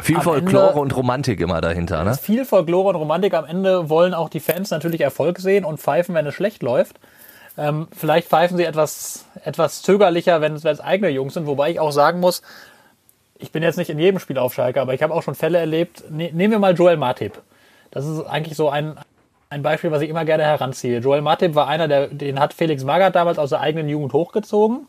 Viel 0.00 0.16
Am 0.16 0.22
Folklore 0.22 0.68
Ende- 0.68 0.80
und 0.80 0.96
Romantik 0.96 1.40
immer 1.40 1.60
dahinter, 1.60 2.02
ne? 2.02 2.16
viel 2.16 2.44
Folklore 2.44 2.88
und 2.88 2.96
Romantik. 2.96 3.34
Am 3.34 3.44
Ende 3.44 3.88
wollen 3.88 4.12
auch 4.12 4.28
die 4.28 4.40
Fans 4.40 4.70
natürlich 4.70 5.00
Erfolg 5.00 5.38
sehen 5.38 5.64
und 5.64 5.78
pfeifen, 5.78 6.14
wenn 6.14 6.26
es 6.26 6.34
schlecht 6.34 6.62
läuft. 6.62 6.96
Ähm, 7.56 7.86
vielleicht 7.96 8.28
pfeifen 8.28 8.56
sie 8.56 8.64
etwas, 8.64 9.26
etwas 9.44 9.82
zögerlicher, 9.82 10.40
wenn 10.40 10.54
es, 10.54 10.64
wenn 10.64 10.72
es 10.72 10.80
eigene 10.80 11.10
Jungs 11.10 11.34
sind. 11.34 11.46
Wobei 11.46 11.70
ich 11.70 11.78
auch 11.78 11.92
sagen 11.92 12.18
muss, 12.18 12.42
ich 13.38 13.52
bin 13.52 13.62
jetzt 13.62 13.76
nicht 13.76 13.90
in 13.90 13.98
jedem 13.98 14.18
Spiel 14.18 14.38
auf 14.38 14.54
Schalke, 14.54 14.80
aber 14.80 14.94
ich 14.94 15.02
habe 15.02 15.14
auch 15.14 15.22
schon 15.22 15.36
Fälle 15.36 15.58
erlebt. 15.58 16.10
Ne, 16.10 16.30
nehmen 16.32 16.50
wir 16.50 16.58
mal 16.58 16.74
Joel 16.74 16.96
Matip. 16.96 17.40
Das 17.92 18.04
ist 18.06 18.24
eigentlich 18.26 18.56
so 18.56 18.70
ein, 18.70 18.98
ein 19.54 19.62
Beispiel, 19.62 19.92
was 19.92 20.02
ich 20.02 20.10
immer 20.10 20.24
gerne 20.24 20.42
heranziehe. 20.42 20.98
Joel 20.98 21.22
Matip 21.22 21.54
war 21.54 21.68
einer, 21.68 21.86
der, 21.86 22.08
den 22.08 22.40
hat 22.40 22.52
Felix 22.52 22.82
Magath 22.82 23.14
damals 23.14 23.38
aus 23.38 23.50
der 23.50 23.60
eigenen 23.60 23.88
Jugend 23.88 24.12
hochgezogen. 24.12 24.88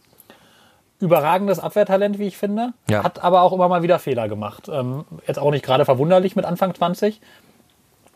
Überragendes 0.99 1.59
Abwehrtalent, 1.59 2.17
wie 2.17 2.27
ich 2.27 2.37
finde. 2.37 2.73
Ja. 2.89 3.03
Hat 3.03 3.23
aber 3.23 3.43
auch 3.43 3.53
immer 3.53 3.67
mal 3.67 3.83
wieder 3.83 3.99
Fehler 3.99 4.27
gemacht. 4.27 4.67
Ähm, 4.71 5.05
jetzt 5.27 5.37
auch 5.37 5.51
nicht 5.51 5.63
gerade 5.63 5.85
verwunderlich 5.85 6.35
mit 6.35 6.45
Anfang 6.45 6.73
20. 6.73 7.21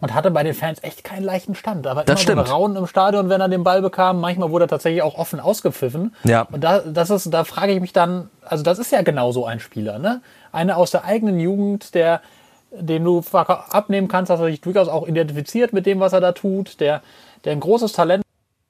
Und 0.02 0.14
hatte 0.14 0.32
bei 0.32 0.44
den 0.44 0.54
Fans 0.54 0.82
echt 0.82 1.04
keinen 1.04 1.24
leichten 1.24 1.56
Stand. 1.56 1.86
War 1.86 1.94
Das 1.94 2.06
immer 2.06 2.16
so 2.16 2.22
stimmt. 2.24 2.50
Raunen 2.50 2.78
im 2.78 2.88
Stadion, 2.88 3.30
wenn 3.30 3.42
er 3.42 3.50
den 3.50 3.64
Ball 3.64 3.82
bekam. 3.82 4.20
Manchmal 4.20 4.50
wurde 4.50 4.66
er 4.66 4.70
tatsächlich 4.70 5.04
auch 5.04 5.16
offen 5.16 5.40
ausgepfiffen. 5.42 6.16
Ja. 6.24 6.48
Und 6.52 6.64
da, 6.64 6.80
das 6.80 7.10
ist, 7.10 7.32
da 7.32 7.44
frage 7.44 7.74
ich 7.74 7.82
mich 7.82 7.94
dann, 7.94 8.30
also 8.44 8.64
das 8.64 8.80
ist 8.80 8.92
ja 8.92 9.02
genau 9.04 9.34
so 9.34 9.46
ein 9.46 9.60
Spieler, 9.60 10.00
ne? 10.00 10.22
Einer 10.52 10.78
aus 10.78 10.92
der 10.92 11.04
eigenen 11.04 11.40
Jugend, 11.40 11.94
der, 11.94 12.22
den 12.72 13.04
du 13.04 13.24
abnehmen 13.32 14.08
kannst, 14.08 14.30
dass 14.30 14.40
er 14.40 14.48
sich 14.48 14.62
durchaus 14.62 14.88
auch 14.88 15.08
identifiziert 15.08 15.74
mit 15.74 15.86
dem, 15.86 16.00
was 16.00 16.14
er 16.14 16.22
da 16.22 16.32
tut, 16.32 16.80
der, 16.80 17.02
der 17.44 17.54
ein 17.54 17.60
großes 17.60 17.94
Talent 17.94 18.24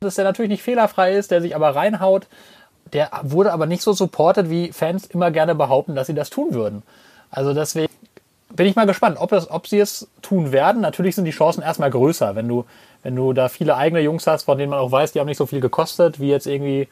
ist, 0.05 0.17
der 0.17 0.25
natürlich 0.25 0.49
nicht 0.49 0.63
fehlerfrei 0.63 1.13
ist, 1.13 1.31
der 1.31 1.41
sich 1.41 1.55
aber 1.55 1.75
reinhaut. 1.75 2.27
Der 2.93 3.11
wurde 3.23 3.53
aber 3.53 3.65
nicht 3.65 3.83
so 3.83 3.93
supported, 3.93 4.49
wie 4.49 4.71
Fans 4.71 5.05
immer 5.05 5.31
gerne 5.31 5.53
behaupten, 5.53 5.95
dass 5.95 6.07
sie 6.07 6.13
das 6.13 6.29
tun 6.29 6.53
würden. 6.53 6.83
Also 7.29 7.53
deswegen 7.53 7.93
bin 8.55 8.65
ich 8.65 8.75
mal 8.75 8.87
gespannt, 8.87 9.17
ob, 9.19 9.31
es, 9.31 9.49
ob 9.51 9.67
sie 9.67 9.79
es 9.79 10.07
tun 10.21 10.51
werden. 10.51 10.81
Natürlich 10.81 11.15
sind 11.15 11.25
die 11.25 11.31
Chancen 11.31 11.61
erstmal 11.61 11.91
größer, 11.91 12.35
wenn 12.35 12.47
du, 12.47 12.65
wenn 13.03 13.15
du 13.15 13.33
da 13.33 13.49
viele 13.49 13.75
eigene 13.75 14.01
Jungs 14.01 14.25
hast, 14.25 14.43
von 14.43 14.57
denen 14.57 14.71
man 14.71 14.79
auch 14.79 14.91
weiß, 14.91 15.11
die 15.11 15.19
haben 15.19 15.27
nicht 15.27 15.37
so 15.37 15.45
viel 15.45 15.59
gekostet, 15.59 16.19
wie 16.19 16.29
jetzt 16.29 16.47
irgendwie 16.47 16.87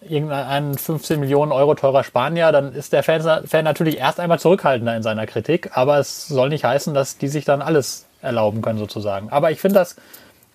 irgendein 0.00 0.74
15 0.74 1.20
Millionen 1.20 1.52
Euro 1.52 1.74
teurer 1.74 2.04
Spanier, 2.04 2.52
dann 2.52 2.72
ist 2.72 2.92
der 2.92 3.02
Fan, 3.02 3.46
Fan 3.46 3.64
natürlich 3.64 3.98
erst 3.98 4.18
einmal 4.18 4.38
zurückhaltender 4.38 4.96
in 4.96 5.02
seiner 5.02 5.26
Kritik, 5.26 5.70
aber 5.76 5.98
es 5.98 6.26
soll 6.26 6.48
nicht 6.48 6.64
heißen, 6.64 6.94
dass 6.94 7.18
die 7.18 7.28
sich 7.28 7.44
dann 7.44 7.62
alles 7.62 8.06
erlauben 8.22 8.62
können 8.62 8.78
sozusagen. 8.78 9.30
Aber 9.30 9.50
ich 9.50 9.60
finde 9.60 9.74
das 9.74 9.96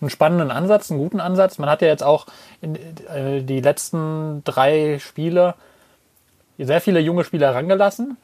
einen 0.00 0.10
spannenden 0.10 0.50
Ansatz, 0.50 0.90
einen 0.90 1.00
guten 1.00 1.20
Ansatz. 1.20 1.58
Man 1.58 1.70
hat 1.70 1.82
ja 1.82 1.88
jetzt 1.88 2.02
auch 2.02 2.26
in, 2.60 2.76
äh, 2.76 3.42
die 3.42 3.60
letzten 3.60 4.42
drei 4.44 4.98
Spiele 4.98 5.54
sehr 6.58 6.80
viele 6.80 7.00
junge 7.00 7.24
Spieler 7.24 7.54
rangelassen. 7.54 8.16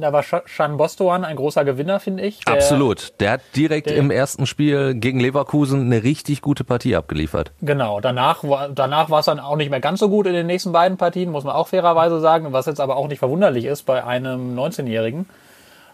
Da 0.00 0.12
war 0.12 0.22
Shan 0.22 0.76
Bostoan 0.76 1.24
ein 1.24 1.34
großer 1.36 1.64
Gewinner, 1.64 1.98
finde 2.00 2.22
ich. 2.24 2.40
Der- 2.44 2.54
Absolut. 2.54 3.12
Der 3.20 3.32
hat 3.32 3.40
direkt 3.56 3.88
der- 3.90 3.96
im 3.96 4.10
ersten 4.10 4.46
Spiel 4.46 4.94
gegen 4.94 5.18
Leverkusen 5.20 5.82
eine 5.86 6.02
richtig 6.04 6.40
gute 6.40 6.62
Partie 6.64 6.94
abgeliefert. 6.96 7.50
Genau, 7.60 8.00
danach 8.00 8.44
war, 8.44 8.68
danach 8.68 9.10
war 9.10 9.20
es 9.20 9.26
dann 9.26 9.40
auch 9.40 9.56
nicht 9.56 9.70
mehr 9.70 9.80
ganz 9.80 10.00
so 10.00 10.08
gut 10.08 10.26
in 10.26 10.34
den 10.34 10.46
nächsten 10.46 10.72
beiden 10.72 10.96
Partien, 10.98 11.30
muss 11.30 11.44
man 11.44 11.54
auch 11.56 11.68
fairerweise 11.68 12.20
sagen, 12.20 12.52
was 12.52 12.66
jetzt 12.66 12.80
aber 12.80 12.96
auch 12.96 13.08
nicht 13.08 13.18
verwunderlich 13.18 13.64
ist 13.64 13.86
bei 13.86 14.04
einem 14.04 14.54
19-Jährigen. 14.56 15.28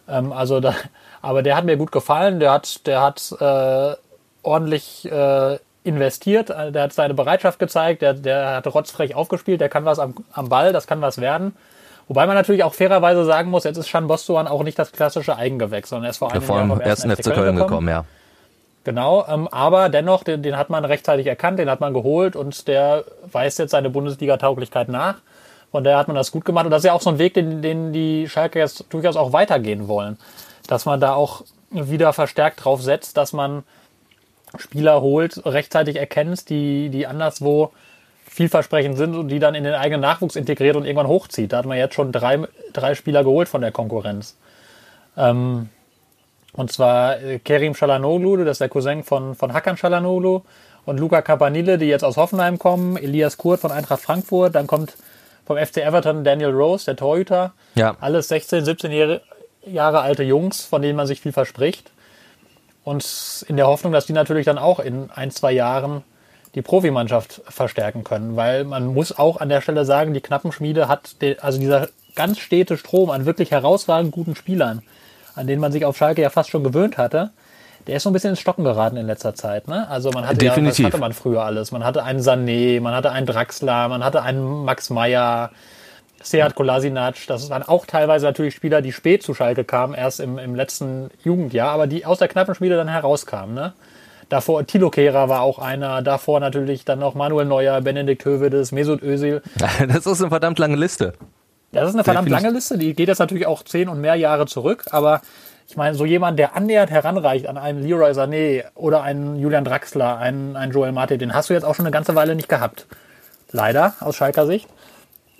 Ähm, 0.08 0.32
also 0.32 0.60
da, 0.60 0.74
aber 1.22 1.42
der 1.42 1.56
hat 1.56 1.64
mir 1.64 1.76
gut 1.78 1.90
gefallen, 1.90 2.40
der 2.40 2.52
hat, 2.52 2.86
der 2.86 3.00
hat 3.00 3.34
äh, 3.40 3.94
ordentlich 4.42 5.10
äh, 5.10 5.58
investiert, 5.84 6.48
der 6.50 6.82
hat 6.82 6.92
seine 6.92 7.14
Bereitschaft 7.14 7.58
gezeigt, 7.58 8.02
der, 8.02 8.14
der 8.14 8.56
hat 8.56 8.66
rotzfrech 8.66 9.14
aufgespielt, 9.14 9.60
der 9.60 9.68
kann 9.68 9.84
was 9.84 9.98
am, 9.98 10.14
am 10.32 10.48
Ball, 10.48 10.72
das 10.72 10.86
kann 10.86 11.00
was 11.00 11.20
werden. 11.20 11.54
Wobei 12.08 12.26
man 12.26 12.36
natürlich 12.36 12.64
auch 12.64 12.74
fairerweise 12.74 13.24
sagen 13.24 13.50
muss, 13.50 13.64
jetzt 13.64 13.78
ist 13.78 13.88
Shan 13.88 14.06
Bostoan 14.06 14.46
auch 14.46 14.62
nicht 14.62 14.78
das 14.78 14.92
klassische 14.92 15.36
Eigengewächs, 15.36 15.88
sondern 15.88 16.04
er 16.04 16.10
ist 16.10 16.18
vor 16.18 16.28
Ja, 16.28 16.34
allem 16.34 16.68
vom 16.68 16.80
ersten 16.80 17.10
FC 17.10 17.32
Köln 17.32 17.56
gekommen, 17.56 17.88
ja. 17.88 18.04
Genau, 18.84 19.26
ähm, 19.26 19.48
aber 19.48 19.88
dennoch, 19.88 20.24
den, 20.24 20.42
den 20.42 20.58
hat 20.58 20.68
man 20.68 20.84
rechtzeitig 20.84 21.26
erkannt, 21.26 21.58
den 21.58 21.70
hat 21.70 21.80
man 21.80 21.94
geholt 21.94 22.36
und 22.36 22.68
der 22.68 23.04
weist 23.32 23.58
jetzt 23.58 23.70
seine 23.70 23.88
Bundesliga-Tauglichkeit 23.88 24.90
nach. 24.90 25.16
Von 25.70 25.82
daher 25.84 25.98
hat 25.98 26.06
man 26.08 26.16
das 26.16 26.30
gut 26.30 26.44
gemacht 26.44 26.66
und 26.66 26.70
das 26.70 26.82
ist 26.82 26.86
ja 26.86 26.92
auch 26.92 27.00
so 27.00 27.08
ein 27.08 27.18
Weg, 27.18 27.32
den, 27.32 27.62
den 27.62 27.94
die 27.94 28.28
Schalke 28.28 28.58
jetzt 28.58 28.84
durchaus 28.90 29.16
auch 29.16 29.32
weitergehen 29.32 29.88
wollen. 29.88 30.18
Dass 30.66 30.84
man 30.84 31.00
da 31.00 31.14
auch 31.14 31.42
wieder 31.70 32.12
verstärkt 32.12 32.64
drauf 32.64 32.82
setzt, 32.82 33.16
dass 33.16 33.32
man 33.32 33.64
Spieler 34.58 35.00
holt, 35.00 35.44
rechtzeitig 35.46 35.96
erkennt, 35.96 36.48
die, 36.50 36.90
die 36.90 37.06
anderswo 37.06 37.72
vielversprechend 38.34 38.98
sind 38.98 39.14
und 39.14 39.28
die 39.28 39.38
dann 39.38 39.54
in 39.54 39.62
den 39.62 39.74
eigenen 39.74 40.00
Nachwuchs 40.00 40.34
integriert 40.34 40.74
und 40.74 40.84
irgendwann 40.84 41.06
hochzieht. 41.06 41.52
Da 41.52 41.58
hat 41.58 41.66
man 41.66 41.78
jetzt 41.78 41.94
schon 41.94 42.10
drei, 42.10 42.40
drei 42.72 42.96
Spieler 42.96 43.22
geholt 43.22 43.48
von 43.48 43.60
der 43.60 43.70
Konkurrenz. 43.70 44.36
Ähm, 45.16 45.68
und 46.52 46.72
zwar 46.72 47.22
äh, 47.22 47.38
Kerim 47.38 47.76
Shalanoglu, 47.76 48.38
das 48.38 48.56
ist 48.56 48.60
der 48.60 48.68
Cousin 48.68 49.04
von, 49.04 49.36
von 49.36 49.52
Hakan 49.52 49.76
Shalanoglu. 49.76 50.42
Und 50.84 50.98
Luca 50.98 51.22
Campanile, 51.22 51.78
die 51.78 51.86
jetzt 51.86 52.04
aus 52.04 52.16
Hoffenheim 52.16 52.58
kommen. 52.58 52.96
Elias 52.96 53.36
Kurt 53.36 53.60
von 53.60 53.70
Eintracht 53.70 54.00
Frankfurt. 54.00 54.56
Dann 54.56 54.66
kommt 54.66 54.94
vom 55.46 55.56
FC 55.56 55.78
Everton 55.78 56.24
Daniel 56.24 56.50
Rose, 56.50 56.86
der 56.86 56.96
Torhüter. 56.96 57.52
Ja. 57.76 57.96
Alles 58.00 58.26
16, 58.28 58.64
17 58.64 58.90
Jahre, 58.90 59.20
Jahre 59.64 60.00
alte 60.00 60.24
Jungs, 60.24 60.62
von 60.62 60.82
denen 60.82 60.96
man 60.96 61.06
sich 61.06 61.20
viel 61.20 61.32
verspricht. 61.32 61.92
Und 62.82 63.44
in 63.48 63.56
der 63.56 63.68
Hoffnung, 63.68 63.92
dass 63.92 64.06
die 64.06 64.12
natürlich 64.12 64.44
dann 64.44 64.58
auch 64.58 64.80
in 64.80 65.10
ein, 65.12 65.30
zwei 65.30 65.52
Jahren 65.52 66.02
die 66.54 66.62
Profimannschaft 66.62 67.42
verstärken 67.48 68.04
können. 68.04 68.36
Weil 68.36 68.64
man 68.64 68.86
muss 68.86 69.16
auch 69.16 69.40
an 69.40 69.48
der 69.48 69.60
Stelle 69.60 69.84
sagen, 69.84 70.14
die 70.14 70.20
Knappenschmiede 70.20 70.88
hat, 70.88 71.20
den, 71.20 71.38
also 71.40 71.58
dieser 71.58 71.88
ganz 72.14 72.38
stete 72.38 72.76
Strom 72.76 73.10
an 73.10 73.26
wirklich 73.26 73.50
herausragend 73.50 74.12
guten 74.12 74.36
Spielern, 74.36 74.82
an 75.34 75.46
denen 75.46 75.60
man 75.60 75.72
sich 75.72 75.84
auf 75.84 75.96
Schalke 75.96 76.22
ja 76.22 76.30
fast 76.30 76.50
schon 76.50 76.64
gewöhnt 76.64 76.96
hatte, 76.96 77.30
der 77.86 77.96
ist 77.96 78.04
so 78.04 78.10
ein 78.10 78.12
bisschen 78.12 78.30
ins 78.30 78.40
Stocken 78.40 78.64
geraten 78.64 78.96
in 78.96 79.06
letzter 79.06 79.34
Zeit. 79.34 79.68
Ne? 79.68 79.88
Also 79.88 80.10
man 80.10 80.26
hatte 80.26 80.38
Definitiv. 80.38 80.78
ja, 80.78 80.84
was 80.86 80.92
hatte 80.92 81.00
man 81.00 81.12
früher 81.12 81.42
alles? 81.42 81.70
Man 81.70 81.84
hatte 81.84 82.02
einen 82.02 82.20
Sané, 82.20 82.80
man 82.80 82.94
hatte 82.94 83.10
einen 83.10 83.26
Draxler, 83.26 83.88
man 83.88 84.02
hatte 84.02 84.22
einen 84.22 84.64
Max 84.64 84.90
Meyer, 84.90 85.50
Seat 86.22 86.54
Kolasinac. 86.54 87.16
Das 87.26 87.50
waren 87.50 87.62
auch 87.62 87.84
teilweise 87.84 88.24
natürlich 88.24 88.54
Spieler, 88.54 88.80
die 88.80 88.92
spät 88.92 89.22
zu 89.22 89.34
Schalke 89.34 89.64
kamen, 89.64 89.92
erst 89.92 90.20
im, 90.20 90.38
im 90.38 90.54
letzten 90.54 91.10
Jugendjahr, 91.22 91.72
aber 91.72 91.86
die 91.86 92.06
aus 92.06 92.18
der 92.18 92.28
Knappenschmiede 92.28 92.76
dann 92.76 92.88
herauskamen. 92.88 93.54
Ne? 93.54 93.74
Davor 94.28 94.66
Tilo 94.66 94.90
Kehrer 94.90 95.28
war 95.28 95.42
auch 95.42 95.58
einer, 95.58 96.02
davor 96.02 96.40
natürlich 96.40 96.84
dann 96.84 96.98
noch 96.98 97.14
Manuel 97.14 97.46
Neuer, 97.46 97.80
Benedikt 97.80 98.24
Hövedes, 98.24 98.72
Mesut 98.72 99.02
Özil. 99.02 99.42
Das 99.88 100.06
ist 100.06 100.20
eine 100.20 100.30
verdammt 100.30 100.58
lange 100.58 100.76
Liste. 100.76 101.14
Das 101.72 101.88
ist 101.88 101.94
eine 101.94 102.04
verdammt 102.04 102.28
lange 102.28 102.50
Liste, 102.50 102.78
die 102.78 102.94
geht 102.94 103.08
jetzt 103.08 103.18
natürlich 103.18 103.46
auch 103.46 103.64
zehn 103.64 103.88
und 103.88 104.00
mehr 104.00 104.14
Jahre 104.14 104.46
zurück, 104.46 104.84
aber 104.90 105.20
ich 105.66 105.76
meine, 105.76 105.96
so 105.96 106.04
jemand, 106.04 106.38
der 106.38 106.54
annähernd 106.54 106.90
heranreicht 106.90 107.46
an 107.46 107.56
einen 107.56 107.82
Leroy 107.82 108.12
Sané 108.12 108.64
oder 108.74 109.02
einen 109.02 109.36
Julian 109.36 109.64
Draxler, 109.64 110.18
einen, 110.18 110.56
einen 110.56 110.72
Joel 110.72 110.92
Matip, 110.92 111.18
den 111.18 111.34
hast 111.34 111.50
du 111.50 111.54
jetzt 111.54 111.64
auch 111.64 111.74
schon 111.74 111.86
eine 111.86 111.92
ganze 111.92 112.14
Weile 112.14 112.34
nicht 112.34 112.48
gehabt. 112.48 112.86
Leider, 113.50 113.94
aus 114.00 114.16
Schalker 114.16 114.46
Sicht. 114.46 114.68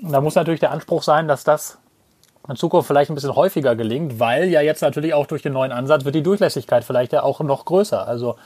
Und 0.03 0.13
da 0.13 0.21
muss 0.21 0.35
natürlich 0.35 0.61
der 0.61 0.71
Anspruch 0.71 1.03
sein, 1.03 1.29
dass 1.29 1.45
das 1.45 1.79
in 2.49 2.57
Zukunft 2.57 2.87
vielleicht 2.87 3.11
ein 3.11 3.15
bisschen 3.15 3.35
häufiger 3.37 3.75
gelingt, 3.75 4.19
weil 4.19 4.49
ja 4.49 4.61
jetzt 4.61 4.83
natürlich 4.83 5.15
auch 5.15 5.27
durch 5.27 5.43
den 5.43 5.53
neuen 5.53 5.73
Ansatz 5.73 6.05
wird 6.05 6.15
die 6.15 6.23
Durchlässigkeit 6.23 6.85
vielleicht 6.85 7.13
ja 7.13 7.23
auch 7.23 7.41
noch 7.41 7.65
größer. 7.65 8.07
Also 8.07 8.37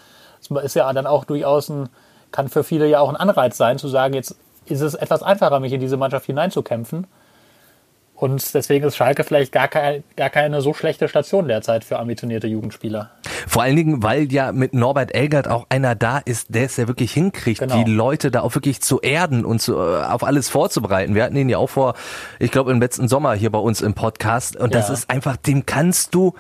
es 0.41 0.51
ist 0.51 0.75
ja 0.75 0.93
dann 0.93 1.07
auch 1.07 1.25
durchaus 1.25 1.69
ein, 1.69 1.89
kann 2.33 2.49
für 2.49 2.65
viele 2.65 2.87
ja 2.89 3.01
auch 3.01 3.09
ein 3.09 3.17
Anreiz 3.17 3.57
sein, 3.57 3.79
zu 3.79 3.89
sagen, 3.89 4.15
jetzt 4.15 4.37
ist 4.67 4.81
es 4.83 4.95
etwas 4.95 5.23
einfacher, 5.23 5.61
mich 5.61 5.73
in 5.73 5.81
diese 5.81 5.97
Mannschaft 5.97 6.27
hineinzukämpfen. 6.27 7.07
Und 8.15 8.53
deswegen 8.53 8.85
ist 8.85 8.97
Schalke 8.97 9.23
vielleicht 9.23 9.53
gar, 9.53 9.69
kein, 9.69 10.03
gar 10.17 10.29
keine 10.29 10.61
so 10.61 10.75
schlechte 10.75 11.07
Station 11.07 11.47
derzeit 11.47 11.85
für 11.85 12.01
ambitionierte 12.01 12.49
Jugendspieler. 12.49 13.11
Vor 13.47 13.63
allen 13.63 13.77
Dingen, 13.77 14.03
weil 14.03 14.33
ja 14.33 14.51
mit 14.51 14.75
Norbert 14.75 15.15
Elgert 15.15 15.47
auch 15.47 15.67
einer 15.69 15.95
da 15.95 16.19
ist, 16.19 16.53
der 16.53 16.65
es 16.65 16.77
ja 16.77 16.89
wirklich 16.89 17.13
hinkriegt, 17.13 17.61
Genau. 17.61 17.85
die 17.85 17.89
Leute 17.89 18.33
da 18.33 18.41
auch 18.41 18.57
wirklich 18.57 18.83
zu 18.83 19.01
erden 19.01 19.45
und 19.45 19.61
zu, 19.63 19.77
äh, 19.77 20.03
auf 20.03 20.25
alles 20.25 20.49
vorzubereiten. 20.49 21.15
Wir 21.15 21.23
hatten 21.23 21.37
ihn 21.37 21.49
ja 21.49 21.59
auch 21.59 21.71
vor, 21.71 21.95
ich 22.41 22.51
glaube 22.51 22.73
im 22.73 22.81
letzten 22.81 23.07
Sommer 23.07 23.35
hier 23.35 23.51
bei 23.53 23.61
uns 23.61 23.81
im 23.83 23.95
Podcast 23.95 24.57
und 24.57 24.75
das 24.75 24.89
Ja. 24.89 24.95
ist 24.95 25.11
einfach, 25.11 25.37
dem 25.37 25.65
kannst 25.65 26.13
du 26.13 26.35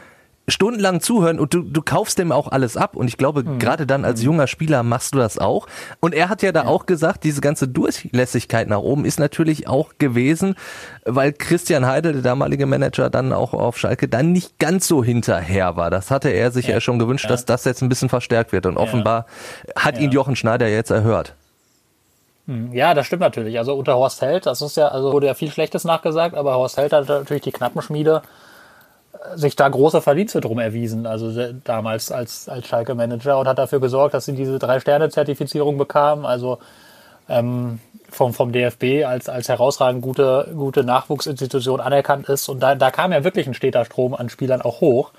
stundenlang 0.48 1.00
zuhören 1.00 1.38
und 1.38 1.54
du, 1.54 1.62
du 1.62 1.82
kaufst 1.82 2.18
dem 2.18 2.32
auch 2.32 2.48
alles 2.48 2.76
ab 2.76 2.96
und 2.96 3.06
ich 3.06 3.16
glaube, 3.16 3.44
Mhm. 3.44 3.58
gerade 3.58 3.86
dann 3.86 4.04
als 4.04 4.22
junger 4.22 4.46
Spieler 4.46 4.82
machst 4.82 5.14
du 5.14 5.18
das 5.18 5.38
auch. 5.38 5.66
Und 6.00 6.14
er 6.14 6.28
hat 6.28 6.42
ja 6.42 6.52
da 6.52 6.66
auch 6.66 6.86
gesagt, 6.86 7.24
diese 7.24 7.40
ganze 7.40 7.68
Durchlässigkeit 7.68 8.68
nach 8.68 8.78
oben 8.80 9.04
ist 9.04 9.20
natürlich 9.20 9.68
auch 9.68 9.92
gewesen, 9.98 10.56
weil 11.04 11.32
Christian 11.32 11.86
Heidel, 11.86 12.14
der 12.14 12.22
damalige 12.22 12.66
Manager, 12.66 13.10
dann 13.10 13.32
auch 13.32 13.54
auf 13.54 13.78
Schalke 13.78 14.08
dann 14.08 14.32
nicht 14.32 14.58
ganz 14.58 14.88
so 14.88 15.04
hinterher 15.04 15.76
war. 15.76 15.90
Das 15.90 16.10
hatte 16.10 16.30
er 16.30 16.50
sich 16.50 16.66
ja, 16.66 16.80
schon 16.80 16.98
gewünscht, 16.98 17.28
dass 17.30 17.44
das 17.44 17.64
jetzt 17.64 17.82
ein 17.82 17.88
bisschen 17.88 18.08
verstärkt 18.08 18.52
wird 18.52 18.66
und 18.66 18.76
offenbar 18.76 19.26
hat 19.76 19.98
ihn 19.98 20.10
Jochen 20.10 20.36
Schneider 20.36 20.68
jetzt 20.68 20.90
erhört. 20.90 21.34
Ja, 22.72 22.94
das 22.94 23.06
stimmt 23.06 23.20
natürlich. 23.20 23.58
Also 23.58 23.74
unter 23.74 23.96
Horst 23.96 24.22
Held, 24.22 24.46
das 24.46 24.62
ist 24.62 24.78
ja, 24.78 24.88
also 24.88 25.12
wurde 25.12 25.26
ja 25.26 25.34
viel 25.34 25.50
Schlechtes 25.50 25.84
nachgesagt, 25.84 26.34
aber 26.34 26.54
Horst 26.54 26.78
Held 26.78 26.94
hat 26.94 27.06
natürlich 27.06 27.42
die 27.42 27.52
Knappenschmiede 27.52 28.22
äh, 28.22 28.47
sich 29.34 29.56
da 29.56 29.68
große 29.68 30.00
Verdienste 30.00 30.40
drum 30.40 30.58
erwiesen, 30.58 31.06
also 31.06 31.52
damals 31.64 32.12
als, 32.12 32.48
als 32.48 32.66
Schalke-Manager 32.66 33.38
und 33.38 33.48
hat 33.48 33.58
dafür 33.58 33.80
gesorgt, 33.80 34.14
dass 34.14 34.24
sie 34.24 34.32
diese 34.32 34.58
Drei-Sterne-Zertifizierung 34.58 35.78
bekamen, 35.78 36.24
also 36.24 36.58
ähm, 37.28 37.80
vom, 38.10 38.32
vom 38.32 38.52
DFB 38.52 39.04
als, 39.06 39.28
als 39.28 39.48
herausragend 39.48 40.02
gute, 40.02 40.50
gute 40.54 40.84
Nachwuchsinstitution 40.84 41.80
anerkannt 41.80 42.28
ist. 42.28 42.48
Und 42.48 42.60
da, 42.60 42.74
da 42.74 42.90
kam 42.90 43.12
ja 43.12 43.24
wirklich 43.24 43.46
ein 43.46 43.54
steter 43.54 43.84
Strom 43.84 44.14
an 44.14 44.28
Spielern 44.28 44.62
auch 44.62 44.80
hoch. 44.80 45.12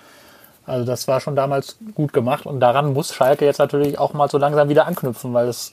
Also 0.65 0.85
das 0.85 1.07
war 1.07 1.19
schon 1.19 1.35
damals 1.35 1.77
gut 1.95 2.13
gemacht 2.13 2.45
und 2.45 2.59
daran 2.59 2.93
muss 2.93 3.13
Schalke 3.13 3.45
jetzt 3.45 3.57
natürlich 3.57 3.97
auch 3.97 4.13
mal 4.13 4.29
so 4.29 4.37
langsam 4.37 4.69
wieder 4.69 4.85
anknüpfen, 4.85 5.33
weil 5.33 5.47
es 5.47 5.71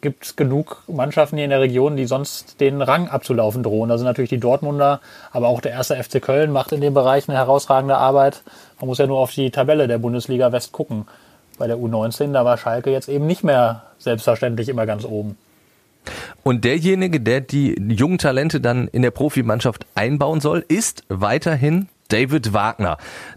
gibt 0.00 0.36
genug 0.36 0.82
Mannschaften 0.86 1.36
hier 1.36 1.44
in 1.44 1.50
der 1.50 1.60
Region, 1.60 1.96
die 1.96 2.06
sonst 2.06 2.60
den 2.60 2.82
Rang 2.82 3.08
abzulaufen 3.08 3.62
drohen. 3.62 3.90
Sind 3.96 4.06
natürlich 4.06 4.30
die 4.30 4.38
Dortmunder, 4.38 5.00
aber 5.32 5.48
auch 5.48 5.60
der 5.60 5.72
erste 5.72 6.02
FC 6.02 6.22
Köln 6.22 6.52
macht 6.52 6.72
in 6.72 6.80
dem 6.80 6.94
Bereich 6.94 7.28
eine 7.28 7.36
herausragende 7.36 7.96
Arbeit. 7.96 8.42
Man 8.80 8.88
muss 8.88 8.98
ja 8.98 9.06
nur 9.06 9.18
auf 9.18 9.32
die 9.32 9.50
Tabelle 9.50 9.88
der 9.88 9.98
Bundesliga 9.98 10.52
West 10.52 10.72
gucken. 10.72 11.06
Bei 11.58 11.66
der 11.66 11.76
U19, 11.76 12.32
da 12.32 12.44
war 12.44 12.56
Schalke 12.56 12.90
jetzt 12.90 13.08
eben 13.08 13.26
nicht 13.26 13.42
mehr 13.42 13.82
selbstverständlich 13.98 14.68
immer 14.68 14.86
ganz 14.86 15.04
oben. 15.04 15.36
Und 16.42 16.64
derjenige, 16.64 17.20
der 17.20 17.40
die 17.40 17.74
jungen 17.88 18.18
Talente 18.18 18.60
dann 18.60 18.88
in 18.88 19.02
der 19.02 19.10
Profimannschaft 19.10 19.86
einbauen 19.94 20.40
soll, 20.40 20.64
ist 20.68 21.04
weiterhin 21.08 21.88
David 22.08 22.54
Wagner. 22.54 22.96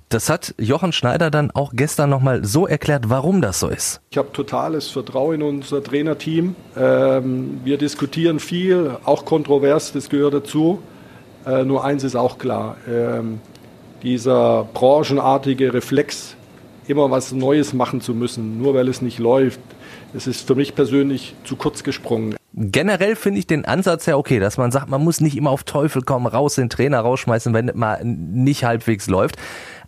Das 0.10 0.30
hat 0.30 0.56
Jochen 0.58 0.94
Schneider 0.94 1.30
dann 1.30 1.52
auch 1.52 1.74
gestern 1.76 2.10
nochmal 2.10 2.44
so 2.46 2.68
erklärt, 2.68 3.10
warum 3.10 3.42
das 3.42 3.60
so 3.60 3.68
ist. 3.68 4.02
Ich 4.12 4.18
habe 4.18 4.32
totales 4.32 4.90
Vertrauen 4.90 5.36
in 5.36 5.42
unser 5.44 5.84
Trainerteam. 5.84 6.56
Ähm, 6.78 7.62
wir 7.64 7.78
diskutieren 7.78 8.40
viel, 8.40 8.98
auch 9.04 9.26
kontrovers, 9.26 9.92
das 9.92 10.10
gehört 10.10 10.34
dazu. 10.34 10.82
Äh, 11.46 11.64
nur 11.64 11.84
eins 11.84 12.04
ist 12.04 12.16
auch 12.16 12.38
klar, 12.38 12.78
ähm, 12.88 13.42
dieser 14.04 14.68
branchenartige 14.74 15.74
Reflex, 15.74 16.36
immer 16.88 17.12
was 17.12 17.32
Neues 17.32 17.74
machen 17.74 18.02
zu 18.02 18.14
müssen, 18.14 18.62
nur 18.62 18.74
weil 18.74 18.88
es 18.88 19.02
nicht 19.02 19.20
läuft, 19.20 19.60
das 20.14 20.28
ist 20.28 20.48
für 20.48 20.56
mich 20.56 20.76
persönlich 20.76 21.36
zu 21.44 21.56
kurz 21.56 21.84
gesprungen. 21.84 22.36
Generell 22.54 23.16
finde 23.16 23.40
ich 23.40 23.48
den 23.48 23.64
Ansatz 23.64 24.06
ja 24.06 24.18
okay, 24.18 24.40
dass 24.40 24.58
man 24.58 24.72
sagt, 24.72 24.90
man 24.90 25.04
muss 25.04 25.22
nicht 25.22 25.38
immer 25.38 25.52
auf 25.52 25.64
Teufel 25.64 26.02
kommen, 26.02 26.28
raus 26.28 26.56
den 26.56 26.70
Trainer 26.70 27.00
rausschmeißen, 27.00 27.54
wenn 27.54 27.72
mal 27.76 28.04
nicht 28.04 28.66
halbwegs 28.66 29.08
läuft. 29.08 29.38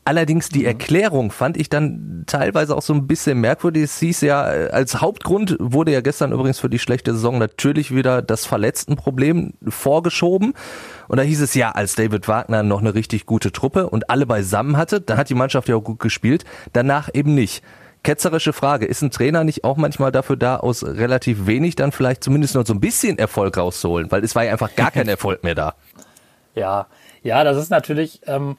Allerdings 0.05 0.49
die 0.49 0.65
Erklärung 0.65 1.31
fand 1.31 1.55
ich 1.55 1.69
dann 1.69 2.23
teilweise 2.25 2.75
auch 2.75 2.81
so 2.81 2.93
ein 2.93 3.07
bisschen 3.07 3.39
merkwürdig. 3.39 3.83
Es 3.83 3.99
hieß 3.99 4.21
ja, 4.21 4.51
äh, 4.51 4.69
als 4.69 4.99
Hauptgrund 4.99 5.55
wurde 5.59 5.91
ja 5.91 6.01
gestern 6.01 6.33
übrigens 6.33 6.59
für 6.59 6.69
die 6.69 6.79
schlechte 6.79 7.13
Saison 7.13 7.37
natürlich 7.37 7.95
wieder 7.95 8.21
das 8.21 8.45
Verletztenproblem 8.45 9.53
vorgeschoben. 9.67 10.53
Und 11.07 11.17
da 11.17 11.23
hieß 11.23 11.41
es 11.41 11.53
ja, 11.53 11.71
als 11.71 11.95
David 11.95 12.27
Wagner 12.27 12.63
noch 12.63 12.81
eine 12.81 12.95
richtig 12.95 13.25
gute 13.25 13.53
Truppe 13.53 13.89
und 13.89 14.09
alle 14.09 14.25
beisammen 14.25 14.75
hatte, 14.75 14.99
dann 14.99 15.17
hat 15.17 15.29
die 15.29 15.35
Mannschaft 15.35 15.69
ja 15.69 15.77
auch 15.77 15.83
gut 15.83 15.99
gespielt, 15.99 16.43
danach 16.73 17.09
eben 17.13 17.33
nicht. 17.33 17.63
Ketzerische 18.03 18.53
Frage, 18.53 18.85
ist 18.85 19.01
ein 19.01 19.11
Trainer 19.11 19.43
nicht 19.43 19.63
auch 19.63 19.77
manchmal 19.77 20.11
dafür 20.11 20.35
da, 20.35 20.57
aus 20.57 20.83
relativ 20.83 21.45
wenig 21.45 21.75
dann 21.75 21.91
vielleicht 21.91 22.23
zumindest 22.23 22.55
noch 22.55 22.65
so 22.65 22.73
ein 22.73 22.79
bisschen 22.79 23.17
Erfolg 23.17 23.57
rauszuholen? 23.57 24.11
Weil 24.11 24.23
es 24.23 24.35
war 24.35 24.43
ja 24.43 24.51
einfach 24.51 24.75
gar 24.75 24.91
kein 24.91 25.07
Erfolg 25.07 25.43
mehr 25.43 25.55
da. 25.55 25.75
Ja, 26.55 26.87
ja, 27.23 27.43
das 27.43 27.57
ist 27.57 27.69
natürlich, 27.69 28.21
ähm, 28.27 28.57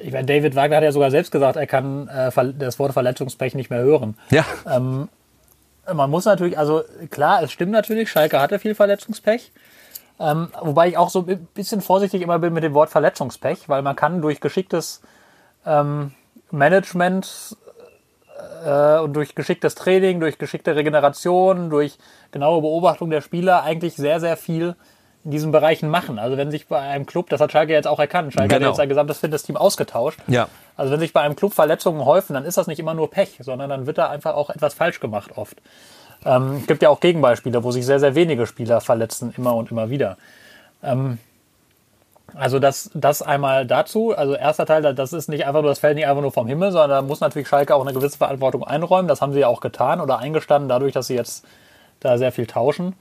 ich 0.00 0.12
meine, 0.12 0.26
David 0.26 0.54
Wagner 0.54 0.76
hat 0.76 0.84
ja 0.84 0.92
sogar 0.92 1.10
selbst 1.10 1.32
gesagt, 1.32 1.56
er 1.56 1.66
kann 1.66 2.08
äh, 2.08 2.30
das 2.58 2.78
Wort 2.78 2.92
Verletzungspech 2.92 3.54
nicht 3.54 3.70
mehr 3.70 3.82
hören. 3.82 4.16
Ja, 4.30 4.44
Man 4.64 6.10
muss 6.10 6.24
natürlich, 6.24 6.56
also 6.56 6.82
klar, 7.10 7.42
es 7.42 7.52
stimmt 7.52 7.72
natürlich, 7.72 8.10
Schalke 8.10 8.40
hatte 8.40 8.58
viel 8.58 8.74
Verletzungspech. 8.74 9.52
Ähm, 10.20 10.48
wobei 10.62 10.88
ich 10.88 10.96
auch 10.96 11.10
so 11.10 11.26
ein 11.26 11.46
bisschen 11.54 11.80
vorsichtig 11.80 12.22
immer 12.22 12.38
bin 12.38 12.52
mit 12.52 12.62
dem 12.62 12.72
Wort 12.74 12.90
Verletzungspech, 12.90 13.68
weil 13.68 13.82
man 13.82 13.96
kann 13.96 14.22
durch 14.22 14.40
geschicktes 14.40 15.02
ähm, 15.66 16.12
Management 16.50 17.56
äh, 18.64 18.98
und 18.98 19.12
durch 19.14 19.34
geschicktes 19.34 19.74
Training, 19.74 20.20
durch 20.20 20.38
geschickte 20.38 20.74
Regeneration, 20.76 21.70
durch 21.70 21.98
genaue 22.30 22.60
Beobachtung 22.60 23.10
der 23.10 23.20
Spieler 23.20 23.62
eigentlich 23.62 23.94
sehr, 23.96 24.20
sehr 24.20 24.36
viel 24.36 24.74
in 25.24 25.30
diesen 25.30 25.52
Bereichen 25.52 25.88
machen. 25.88 26.18
Also 26.18 26.36
wenn 26.36 26.50
sich 26.50 26.66
bei 26.66 26.78
einem 26.80 27.06
Club, 27.06 27.30
das 27.30 27.40
hat 27.40 27.50
Schalke 27.52 27.72
jetzt 27.72 27.86
auch 27.86 27.98
erkannt, 27.98 28.32
Schalke 28.34 28.54
Genau. 28.54 28.66
hat 28.66 28.70
jetzt 28.72 28.76
sein 28.76 28.88
gesamtes 28.88 29.18
Fitnessteam 29.18 29.56
ausgetauscht. 29.56 30.18
Ja. 30.26 30.48
Also 30.76 30.92
wenn 30.92 31.00
sich 31.00 31.12
bei 31.12 31.22
einem 31.22 31.36
Club 31.36 31.54
Verletzungen 31.54 32.04
häufen, 32.04 32.34
dann 32.34 32.44
ist 32.44 32.58
das 32.58 32.66
nicht 32.66 32.78
immer 32.78 32.94
nur 32.94 33.10
Pech, 33.10 33.38
sondern 33.40 33.70
dann 33.70 33.86
wird 33.86 33.96
da 33.98 34.10
einfach 34.10 34.34
auch 34.34 34.50
etwas 34.50 34.74
falsch 34.74 35.00
gemacht 35.00 35.30
oft. 35.36 35.56
Ähm, 36.26 36.58
es 36.60 36.66
gibt 36.66 36.82
ja 36.82 36.90
auch 36.90 37.00
Gegenbeispiele, 37.00 37.64
wo 37.64 37.70
sich 37.70 37.86
sehr, 37.86 38.00
sehr 38.00 38.14
wenige 38.14 38.46
Spieler 38.46 38.80
verletzen, 38.80 39.32
immer 39.36 39.54
und 39.54 39.70
immer 39.70 39.88
wieder. 39.90 40.18
Ähm, 40.82 41.18
also 42.32 42.58
das, 42.58 42.90
das 42.94 43.22
einmal 43.22 43.66
dazu. 43.66 44.16
Also 44.16 44.34
erster 44.34 44.66
Teil, 44.66 44.94
das 44.94 45.12
ist 45.12 45.28
nicht 45.28 45.46
einfach 45.46 45.60
nur, 45.60 45.70
das 45.70 45.78
fällt 45.78 45.96
nicht 45.96 46.06
einfach 46.06 46.22
nur 46.22 46.32
vom 46.32 46.46
Himmel, 46.46 46.72
sondern 46.72 46.90
da 46.90 47.02
muss 47.02 47.20
natürlich 47.20 47.48
Schalke 47.48 47.74
auch 47.74 47.82
eine 47.82 47.92
gewisse 47.92 48.18
Verantwortung 48.18 48.64
einräumen. 48.64 49.08
Das 49.08 49.20
haben 49.20 49.32
sie 49.32 49.40
ja 49.40 49.48
auch 49.48 49.60
getan 49.60 50.00
oder 50.00 50.18
eingestanden, 50.18 50.68
dadurch, 50.68 50.92
dass 50.92 51.06
sie 51.08 51.14
jetzt 51.14 51.44
da 52.00 52.18
sehr 52.18 52.32
viel 52.32 52.46
tauschen. 52.46 52.94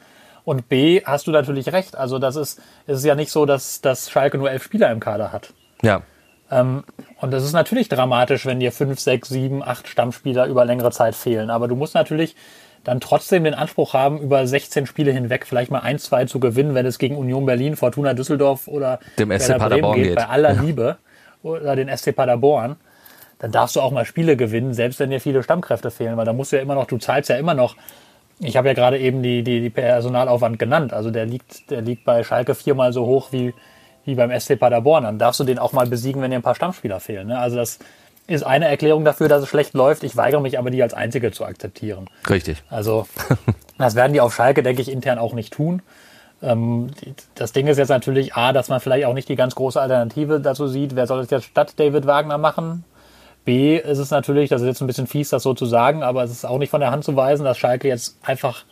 Und 0.45 0.67
B, 0.67 1.01
hast 1.05 1.27
du 1.27 1.31
natürlich 1.31 1.71
recht. 1.71 1.95
Also 1.95 2.19
das 2.19 2.35
ist, 2.35 2.61
es 2.85 2.99
ist 2.99 3.05
ja 3.05 3.15
nicht 3.15 3.31
so, 3.31 3.45
dass, 3.45 3.81
dass 3.81 4.09
Schalke 4.11 4.37
nur 4.37 4.51
elf 4.51 4.63
Spieler 4.63 4.91
im 4.91 4.99
Kader 4.99 5.31
hat. 5.31 5.53
ja. 5.81 6.01
Ähm, 6.51 6.83
und 7.19 7.31
das 7.31 7.43
ist 7.43 7.53
natürlich 7.53 7.87
dramatisch, 7.89 8.45
wenn 8.45 8.59
dir 8.59 8.71
fünf, 8.71 8.99
sechs, 8.99 9.29
sieben, 9.29 9.63
acht 9.63 9.87
Stammspieler 9.87 10.45
über 10.45 10.65
längere 10.65 10.91
Zeit 10.91 11.15
fehlen. 11.15 11.49
Aber 11.49 11.67
du 11.67 11.75
musst 11.75 11.95
natürlich 11.95 12.35
dann 12.83 12.99
trotzdem 12.99 13.43
den 13.43 13.53
Anspruch 13.53 13.93
haben, 13.93 14.19
über 14.19 14.45
16 14.45 14.85
Spiele 14.85 15.11
hinweg 15.11 15.45
vielleicht 15.47 15.71
mal 15.71 15.79
ein, 15.79 15.99
zwei 15.99 16.25
zu 16.25 16.39
gewinnen, 16.39 16.75
wenn 16.75 16.85
es 16.85 16.99
gegen 16.99 17.15
Union 17.15 17.45
Berlin, 17.45 17.75
Fortuna 17.75 18.13
Düsseldorf 18.13 18.67
oder 18.67 18.99
Dem 19.17 19.31
SC 19.31 19.49
Werder 19.49 19.59
Paderborn 19.59 20.03
geht. 20.03 20.15
Bei 20.15 20.27
aller 20.27 20.53
Liebe 20.53 20.97
oder 21.43 21.75
den 21.75 21.95
SC 21.95 22.15
Paderborn. 22.15 22.75
dann 23.39 23.51
darfst 23.51 23.75
du 23.75 23.81
auch 23.81 23.91
mal 23.91 24.05
Spiele 24.05 24.37
gewinnen, 24.37 24.73
selbst 24.73 24.99
wenn 24.99 25.09
dir 25.09 25.19
viele 25.19 25.43
Stammkräfte 25.43 25.91
fehlen, 25.91 26.17
weil 26.17 26.25
da 26.25 26.33
musst 26.33 26.51
du 26.51 26.57
ja 26.57 26.61
immer 26.61 26.75
noch, 26.75 26.85
du 26.85 26.97
zahlst 26.97 27.29
ja 27.29 27.37
immer 27.37 27.53
noch. 27.53 27.75
Ich 28.39 28.57
habe 28.57 28.67
ja 28.67 28.73
gerade 28.73 28.99
eben 28.99 29.21
die, 29.23 29.43
die, 29.43 29.61
die 29.61 29.69
Personalaufwand 29.69 30.59
genannt. 30.59 30.91
Also 30.91 31.11
der 31.11 31.25
liegt, 31.25 31.69
der 31.69 31.81
liegt 31.81 32.03
bei 32.03 32.23
Schalke 32.23 32.55
viermal 32.55 32.91
so 32.91 33.05
hoch 33.05 33.31
wie, 33.31 33.53
wie 34.05 34.15
beim 34.15 34.37
SC 34.37 34.59
Paderborn. 34.59 35.03
Dann 35.03 35.19
darfst 35.19 35.39
du 35.39 35.43
den 35.43 35.59
auch 35.59 35.71
mal 35.71 35.87
besiegen, 35.87 36.21
wenn 36.21 36.31
dir 36.31 36.37
ein 36.37 36.43
paar 36.43 36.55
Stammspieler 36.55 36.99
fehlen. 36.99 37.27
Ne? 37.27 37.39
Also 37.39 37.57
das 37.57 37.79
ist 38.27 38.43
eine 38.43 38.67
Erklärung 38.67 39.03
dafür, 39.03 39.27
dass 39.27 39.43
es 39.43 39.49
schlecht 39.49 39.73
läuft. 39.73 40.03
Ich 40.03 40.15
weigere 40.15 40.41
mich 40.41 40.57
aber, 40.57 40.69
die 40.69 40.81
als 40.81 40.93
einzige 40.93 41.31
zu 41.31 41.45
akzeptieren. 41.45 42.09
Richtig. 42.29 42.63
Also 42.69 43.05
das 43.77 43.95
werden 43.95 44.13
die 44.13 44.21
auf 44.21 44.33
Schalke, 44.33 44.63
denke 44.63 44.81
ich, 44.81 44.89
intern 44.89 45.19
auch 45.19 45.33
nicht 45.33 45.53
tun. 45.53 45.81
Ähm, 46.41 46.91
das 47.35 47.53
Ding 47.53 47.67
ist 47.67 47.77
jetzt 47.77 47.89
natürlich 47.89 48.35
A, 48.35 48.53
dass 48.53 48.69
man 48.69 48.79
vielleicht 48.79 49.05
auch 49.05 49.13
nicht 49.13 49.29
die 49.29 49.35
ganz 49.35 49.55
große 49.55 49.79
Alternative 49.79 50.39
dazu 50.39 50.67
sieht. 50.67 50.95
Wer 50.95 51.07
soll 51.07 51.21
das 51.21 51.31
jetzt 51.31 51.45
statt 51.45 51.73
David 51.77 52.05
Wagner 52.05 52.37
machen? 52.37 52.83
B 53.45 53.77
ist 53.77 53.97
es 53.97 54.09
natürlich, 54.09 54.49
das 54.49 54.61
ist 54.61 54.67
jetzt 54.67 54.81
ein 54.81 54.87
bisschen 54.87 55.07
fies, 55.07 55.29
das 55.29 55.43
so 55.43 55.53
zu 55.53 55.65
sagen, 55.65 56.01
aber 56.01 56.23
es 56.23 56.31
ist 56.31 56.45
auch 56.45 56.59
nicht 56.59 56.69
von 56.69 56.79
der 56.79 56.91
Hand 56.91 57.03
zu 57.03 57.15
weisen, 57.15 57.43
dass 57.43 57.57
Schalke 57.57 57.89
jetzt 57.89 58.17
einfach 58.23 58.63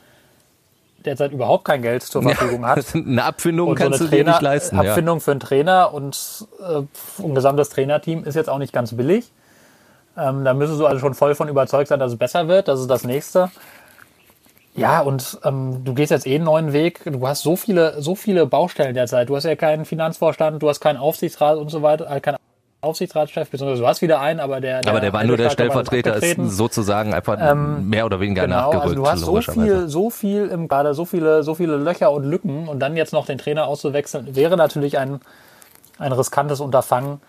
derzeit 1.06 1.32
überhaupt 1.32 1.66
kein 1.66 1.82
Geld 1.82 2.04
zur 2.04 2.22
Verfügung 2.22 2.62
ja, 2.62 2.70
hat. 2.70 2.86
Eine 2.96 3.24
Abfindung 3.24 3.70
und 3.70 3.76
kannst 3.76 4.00
so 4.00 4.06
eine 4.06 4.10
du 4.10 4.16
Trainer, 4.16 4.24
dir 4.24 4.32
nicht 4.32 4.42
leisten. 4.42 4.78
Abfindung 4.78 5.18
ja. 5.18 5.24
für 5.24 5.32
einen 5.32 5.40
Trainer 5.40 5.94
und 5.94 6.48
äh, 6.62 7.24
ein 7.24 7.36
gesamtes 7.36 7.70
Trainerteam 7.70 8.24
ist 8.24 8.36
jetzt 8.36 8.50
auch 8.50 8.60
nicht 8.60 8.72
ganz 8.72 8.96
billig. 8.96 9.32
Ähm, 10.18 10.44
da 10.44 10.54
müssen 10.54 10.78
du 10.78 10.86
also 10.86 11.00
schon 11.00 11.14
voll 11.14 11.36
von 11.36 11.48
überzeugt 11.48 11.88
sein, 11.88 12.00
dass 12.00 12.12
es 12.12 12.18
besser 12.18 12.48
wird. 12.48 12.68
Das 12.68 12.80
ist 12.80 12.90
das 12.90 13.04
Nächste. 13.04 13.50
Ja, 14.74 15.02
und 15.02 15.40
ähm, 15.44 15.84
du 15.84 15.94
gehst 15.94 16.12
jetzt 16.12 16.26
eh 16.26 16.36
einen 16.36 16.46
neuen 16.46 16.74
Weg. 16.74 17.02
Du 17.06 17.28
hast 17.28 17.42
so 17.42 17.56
viele, 17.56 18.02
so 18.02 18.16
viele 18.16 18.46
Baustellen 18.46 18.94
derzeit. 18.94 19.30
Du 19.30 19.36
hast 19.36 19.44
ja 19.44 19.56
keinen 19.56 19.86
Finanzvorstand, 19.86 20.62
du 20.62 20.70
hast 20.70 20.80
keinen 20.80 20.98
Aufsichtsrat 20.98 21.58
und 21.58 21.70
so 21.70 21.82
weiter, 21.82 22.10
äh, 22.10 22.22
keinen 22.22 22.38
Aufsichtsratschef, 22.82 23.50
beziehungsweise 23.50 23.82
du 23.82 23.88
hast 23.88 24.02
wieder 24.02 24.20
einen, 24.22 24.40
aber 24.40 24.60
der, 24.60 24.82
der 24.82 24.92
aber 24.92 25.02
der 25.02 25.14
war 25.14 25.24
nur 25.24 25.38
der 25.38 25.52
Stellvertreter, 25.52 26.16
ist 26.16 26.38
sozusagen 26.58 27.14
einfach 27.14 27.38
ähm, 27.40 27.88
mehr 27.88 28.08
oder 28.08 28.20
weniger 28.20 28.44
genau, 28.44 28.72
nachgerückt. 28.72 28.84
Also 28.84 28.96
du 28.96 29.08
hast 29.08 29.20
so 29.20 29.54
viel, 29.54 29.88
so 29.88 30.10
viel 30.10 30.48
im 30.48 30.68
gerade 30.68 30.96
so 30.96 31.06
viele, 31.06 31.44
so 31.44 31.54
viele 31.54 31.78
Löcher 31.78 32.12
und 32.12 32.24
Lücken 32.24 32.68
und 32.68 32.80
dann 32.80 32.98
jetzt 32.98 33.14
noch 33.14 33.28
den 33.28 33.38
Trainer 33.38 33.68
auszuwechseln, 33.68 34.36
wäre 34.36 34.58
natürlich 34.58 34.98
ein, 34.98 35.20
ein 36.00 36.12
riskantes 36.12 36.60
Unterfangen. 36.60 37.22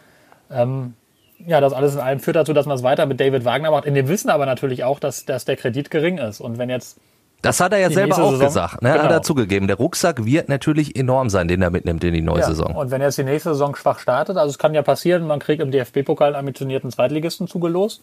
Ähm, 0.51 0.95
ja, 1.38 1.61
das 1.61 1.73
alles 1.73 1.95
in 1.95 2.01
allem 2.01 2.21
führt 2.21 2.37
dazu, 2.37 2.53
dass 2.53 2.66
man 2.66 2.77
es 2.77 2.83
weiter 2.83 3.07
mit 3.07 3.21
David 3.21 3.45
Wagner 3.45 3.71
macht. 3.71 3.85
In 3.85 3.95
dem 3.95 4.09
Wissen 4.09 4.31
aber 4.31 4.47
natürlich 4.47 4.85
auch, 4.85 5.01
dass, 5.01 5.25
dass 5.25 5.45
der 5.45 5.57
Kredit 5.57 5.90
gering 5.90 6.18
ist. 6.18 6.40
Und 6.40 6.59
wenn 6.59 6.71
jetzt 6.71 6.99
das 7.42 7.59
hat 7.59 7.73
er 7.73 7.81
ja 7.81 7.90
selber 7.90 8.14
auch 8.14 8.31
Saison, 8.31 8.47
gesagt, 8.47 8.83
ne? 8.83 8.92
genau. 8.92 9.03
hat 9.03 9.11
er 9.11 9.23
zugegeben. 9.23 9.66
Der 9.66 9.77
Rucksack 9.77 10.25
wird 10.25 10.49
natürlich 10.49 10.95
enorm 10.95 11.29
sein, 11.29 11.49
den 11.49 11.61
er 11.61 11.71
mitnimmt 11.71 12.05
in 12.05 12.14
die 12.14 12.21
neue 12.21 12.38
ja. 12.38 12.47
Saison. 12.47 12.77
Und 12.77 12.92
wenn 12.92 13.03
jetzt 13.03 13.18
die 13.18 13.25
nächste 13.25 13.51
Saison 13.51 13.75
schwach 13.75 13.99
startet, 13.99 14.37
also 14.37 14.49
es 14.49 14.59
kann 14.59 14.75
ja 14.75 14.83
passieren, 14.83 15.27
man 15.27 15.40
kriegt 15.40 15.61
im 15.61 15.73
DFB-Pokal 15.73 16.29
einen 16.29 16.37
ambitionierten 16.37 16.92
Zweitligisten 16.92 17.49
zugelost. 17.49 18.03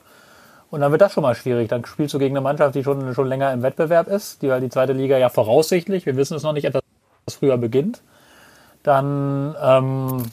Und 0.72 0.82
dann 0.82 0.92
wird 0.92 1.02
das 1.02 1.14
schon 1.14 1.24
mal 1.24 1.36
schwierig. 1.36 1.70
Dann 1.70 1.86
spielst 1.86 2.14
du 2.14 2.20
gegen 2.20 2.36
eine 2.36 2.44
Mannschaft, 2.44 2.76
die 2.76 2.84
schon, 2.84 3.16
schon 3.16 3.28
länger 3.28 3.54
im 3.54 3.64
Wettbewerb 3.64 4.08
ist, 4.10 4.42
die, 4.42 4.50
weil 4.50 4.60
die 4.60 4.70
zweite 4.70 4.92
Liga 4.92 5.18
ja 5.18 5.30
voraussichtlich, 5.30 6.06
wir 6.06 6.18
wissen 6.18 6.36
es 6.36 6.44
noch 6.44 6.54
nicht, 6.54 6.66
etwas 6.66 6.84
früher 7.30 7.58
beginnt. 7.58 8.02
Dann, 8.84 9.56
ähm, 9.62 10.24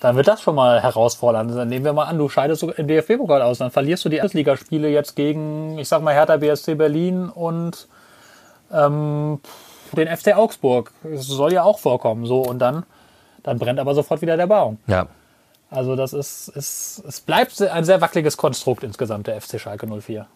dann 0.00 0.16
wird 0.16 0.28
das 0.28 0.42
schon 0.42 0.54
mal 0.54 0.82
herausfordernd. 0.82 1.54
Dann 1.54 1.68
nehmen 1.68 1.84
wir 1.84 1.92
mal 1.92 2.04
an, 2.04 2.18
du 2.18 2.28
scheidest 2.28 2.62
im 2.62 2.88
DFB-Pokal 2.88 3.42
aus, 3.42 3.58
dann 3.58 3.70
verlierst 3.70 4.04
du 4.04 4.08
die 4.08 4.16
Erstligaspiele 4.16 4.88
jetzt 4.88 5.16
gegen, 5.16 5.78
ich 5.78 5.88
sag 5.88 6.02
mal, 6.02 6.14
Hertha 6.14 6.36
BSC 6.36 6.74
Berlin 6.74 7.28
und 7.28 7.88
ähm, 8.72 9.40
den 9.92 10.14
FC 10.14 10.36
Augsburg. 10.36 10.92
Das 11.02 11.26
soll 11.26 11.52
ja 11.52 11.62
auch 11.62 11.78
vorkommen. 11.78 12.26
So, 12.26 12.42
und 12.42 12.58
dann, 12.58 12.84
dann 13.42 13.58
brennt 13.58 13.78
aber 13.78 13.94
sofort 13.94 14.22
wieder 14.22 14.36
der 14.36 14.46
Baum. 14.46 14.78
Ja. 14.86 15.06
Also 15.70 15.96
das 15.96 16.12
ist, 16.12 16.48
ist, 16.48 17.02
es 17.06 17.20
bleibt 17.20 17.60
ein 17.60 17.84
sehr 17.84 18.00
wackeliges 18.00 18.36
Konstrukt 18.36 18.84
insgesamt, 18.84 19.26
der 19.26 19.40
FC 19.40 19.60
Schalke 19.60 19.86
04. 19.86 20.26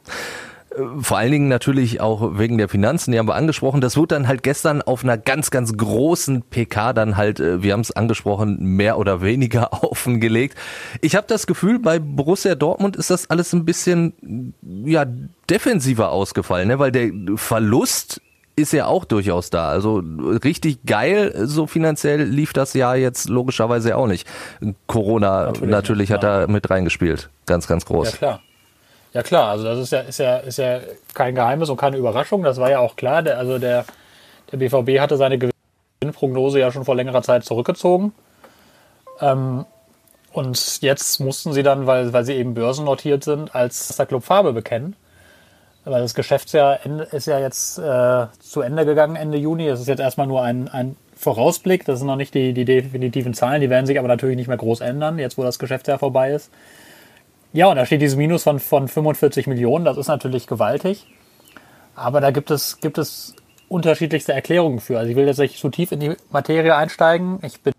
Vor 1.00 1.18
allen 1.18 1.32
Dingen 1.32 1.48
natürlich 1.48 2.00
auch 2.00 2.38
wegen 2.38 2.56
der 2.56 2.68
Finanzen, 2.68 3.10
die 3.10 3.18
haben 3.18 3.26
wir 3.26 3.34
angesprochen. 3.34 3.80
Das 3.80 3.96
wurde 3.96 4.14
dann 4.14 4.28
halt 4.28 4.44
gestern 4.44 4.82
auf 4.82 5.02
einer 5.02 5.18
ganz, 5.18 5.50
ganz 5.50 5.76
großen 5.76 6.42
PK 6.42 6.92
dann 6.92 7.16
halt, 7.16 7.40
äh, 7.40 7.62
wir 7.62 7.72
haben 7.72 7.80
es 7.80 7.90
angesprochen, 7.90 8.58
mehr 8.60 8.96
oder 8.96 9.20
weniger 9.20 9.72
offengelegt. 9.82 10.56
Ich 11.00 11.16
habe 11.16 11.26
das 11.26 11.48
Gefühl, 11.48 11.80
bei 11.80 11.98
Borussia 11.98 12.54
Dortmund 12.54 12.96
ist 12.96 13.10
das 13.10 13.28
alles 13.30 13.52
ein 13.52 13.64
bisschen 13.64 14.54
ja 14.84 15.04
defensiver 15.48 16.12
ausgefallen, 16.12 16.68
ne? 16.68 16.78
weil 16.78 16.92
der 16.92 17.10
Verlust 17.34 18.20
ist 18.54 18.72
ja 18.72 18.86
auch 18.86 19.04
durchaus 19.04 19.50
da. 19.50 19.70
Also 19.70 20.02
richtig 20.44 20.84
geil, 20.84 21.32
so 21.46 21.66
finanziell 21.66 22.22
lief 22.22 22.52
das 22.52 22.74
Jahr 22.74 22.96
jetzt 22.96 23.28
logischerweise 23.28 23.96
auch 23.96 24.06
nicht. 24.06 24.28
Corona 24.86 25.46
natürlich, 25.46 25.70
natürlich 25.70 26.12
hat 26.12 26.22
da 26.22 26.46
mit 26.46 26.70
reingespielt. 26.70 27.30
Ganz, 27.46 27.66
ganz 27.66 27.84
groß. 27.86 28.12
Ja, 28.12 28.16
klar. 28.18 28.40
Ja 29.12 29.22
klar, 29.22 29.50
also 29.50 29.64
das 29.64 29.78
ist 29.78 29.92
ja, 29.92 30.00
ist 30.00 30.18
ja, 30.18 30.36
ist 30.38 30.58
ja 30.58 30.80
kein 31.14 31.34
Geheimnis 31.34 31.68
und 31.68 31.76
keine 31.76 31.96
Überraschung. 31.96 32.42
Das 32.42 32.58
war 32.58 32.70
ja 32.70 32.78
auch 32.78 32.96
klar. 32.96 33.22
Der, 33.22 33.38
also 33.38 33.58
der, 33.58 33.84
der 34.52 34.56
BVB 34.58 35.00
hatte 35.00 35.16
seine 35.16 35.38
Gewinnprognose 35.38 36.60
ja 36.60 36.70
schon 36.70 36.84
vor 36.84 36.94
längerer 36.94 37.22
Zeit 37.22 37.44
zurückgezogen. 37.44 38.12
Ähm, 39.20 39.64
und 40.32 40.80
jetzt 40.82 41.18
mussten 41.18 41.52
sie 41.52 41.64
dann, 41.64 41.86
weil, 41.86 42.12
weil 42.12 42.24
sie 42.24 42.34
eben 42.34 42.54
börsennotiert 42.54 43.24
sind, 43.24 43.54
als 43.54 43.96
der 43.96 44.06
Club 44.06 44.22
Farbe 44.22 44.52
bekennen. 44.52 44.94
Weil 45.84 46.02
das 46.02 46.14
Geschäftsjahr 46.14 46.78
ist 47.12 47.26
ja 47.26 47.40
jetzt 47.40 47.78
äh, 47.78 48.26
zu 48.38 48.60
Ende 48.60 48.84
gegangen 48.84 49.16
Ende 49.16 49.38
Juni. 49.38 49.66
Es 49.66 49.80
ist 49.80 49.88
jetzt 49.88 49.98
erstmal 49.98 50.26
nur 50.28 50.42
ein, 50.42 50.68
ein 50.68 50.96
Vorausblick. 51.16 51.84
Das 51.84 51.98
sind 51.98 52.06
noch 52.06 52.16
nicht 52.16 52.34
die, 52.34 52.52
die 52.52 52.64
definitiven 52.64 53.34
Zahlen. 53.34 53.60
Die 53.60 53.70
werden 53.70 53.86
sich 53.86 53.98
aber 53.98 54.06
natürlich 54.06 54.36
nicht 54.36 54.46
mehr 54.46 54.56
groß 54.58 54.82
ändern, 54.82 55.18
jetzt 55.18 55.36
wo 55.36 55.42
das 55.42 55.58
Geschäftsjahr 55.58 55.98
vorbei 55.98 56.32
ist. 56.32 56.50
Ja, 57.52 57.66
und 57.66 57.76
da 57.76 57.86
steht 57.86 58.00
dieses 58.00 58.16
Minus 58.16 58.44
von, 58.44 58.60
von 58.60 58.86
45 58.86 59.46
Millionen, 59.46 59.84
das 59.84 59.96
ist 59.96 60.08
natürlich 60.08 60.46
gewaltig. 60.46 61.06
Aber 61.96 62.20
da 62.20 62.30
gibt 62.30 62.50
es, 62.50 62.80
gibt 62.80 62.98
es 62.98 63.34
unterschiedlichste 63.68 64.32
Erklärungen 64.32 64.80
für. 64.80 64.98
Also 64.98 65.10
ich 65.10 65.16
will 65.16 65.26
jetzt 65.26 65.38
nicht 65.38 65.58
zu 65.58 65.68
tief 65.68 65.92
in 65.92 66.00
die 66.00 66.16
Materie 66.30 66.74
einsteigen. 66.74 67.38
Ich 67.42 67.60
bin 67.60 67.72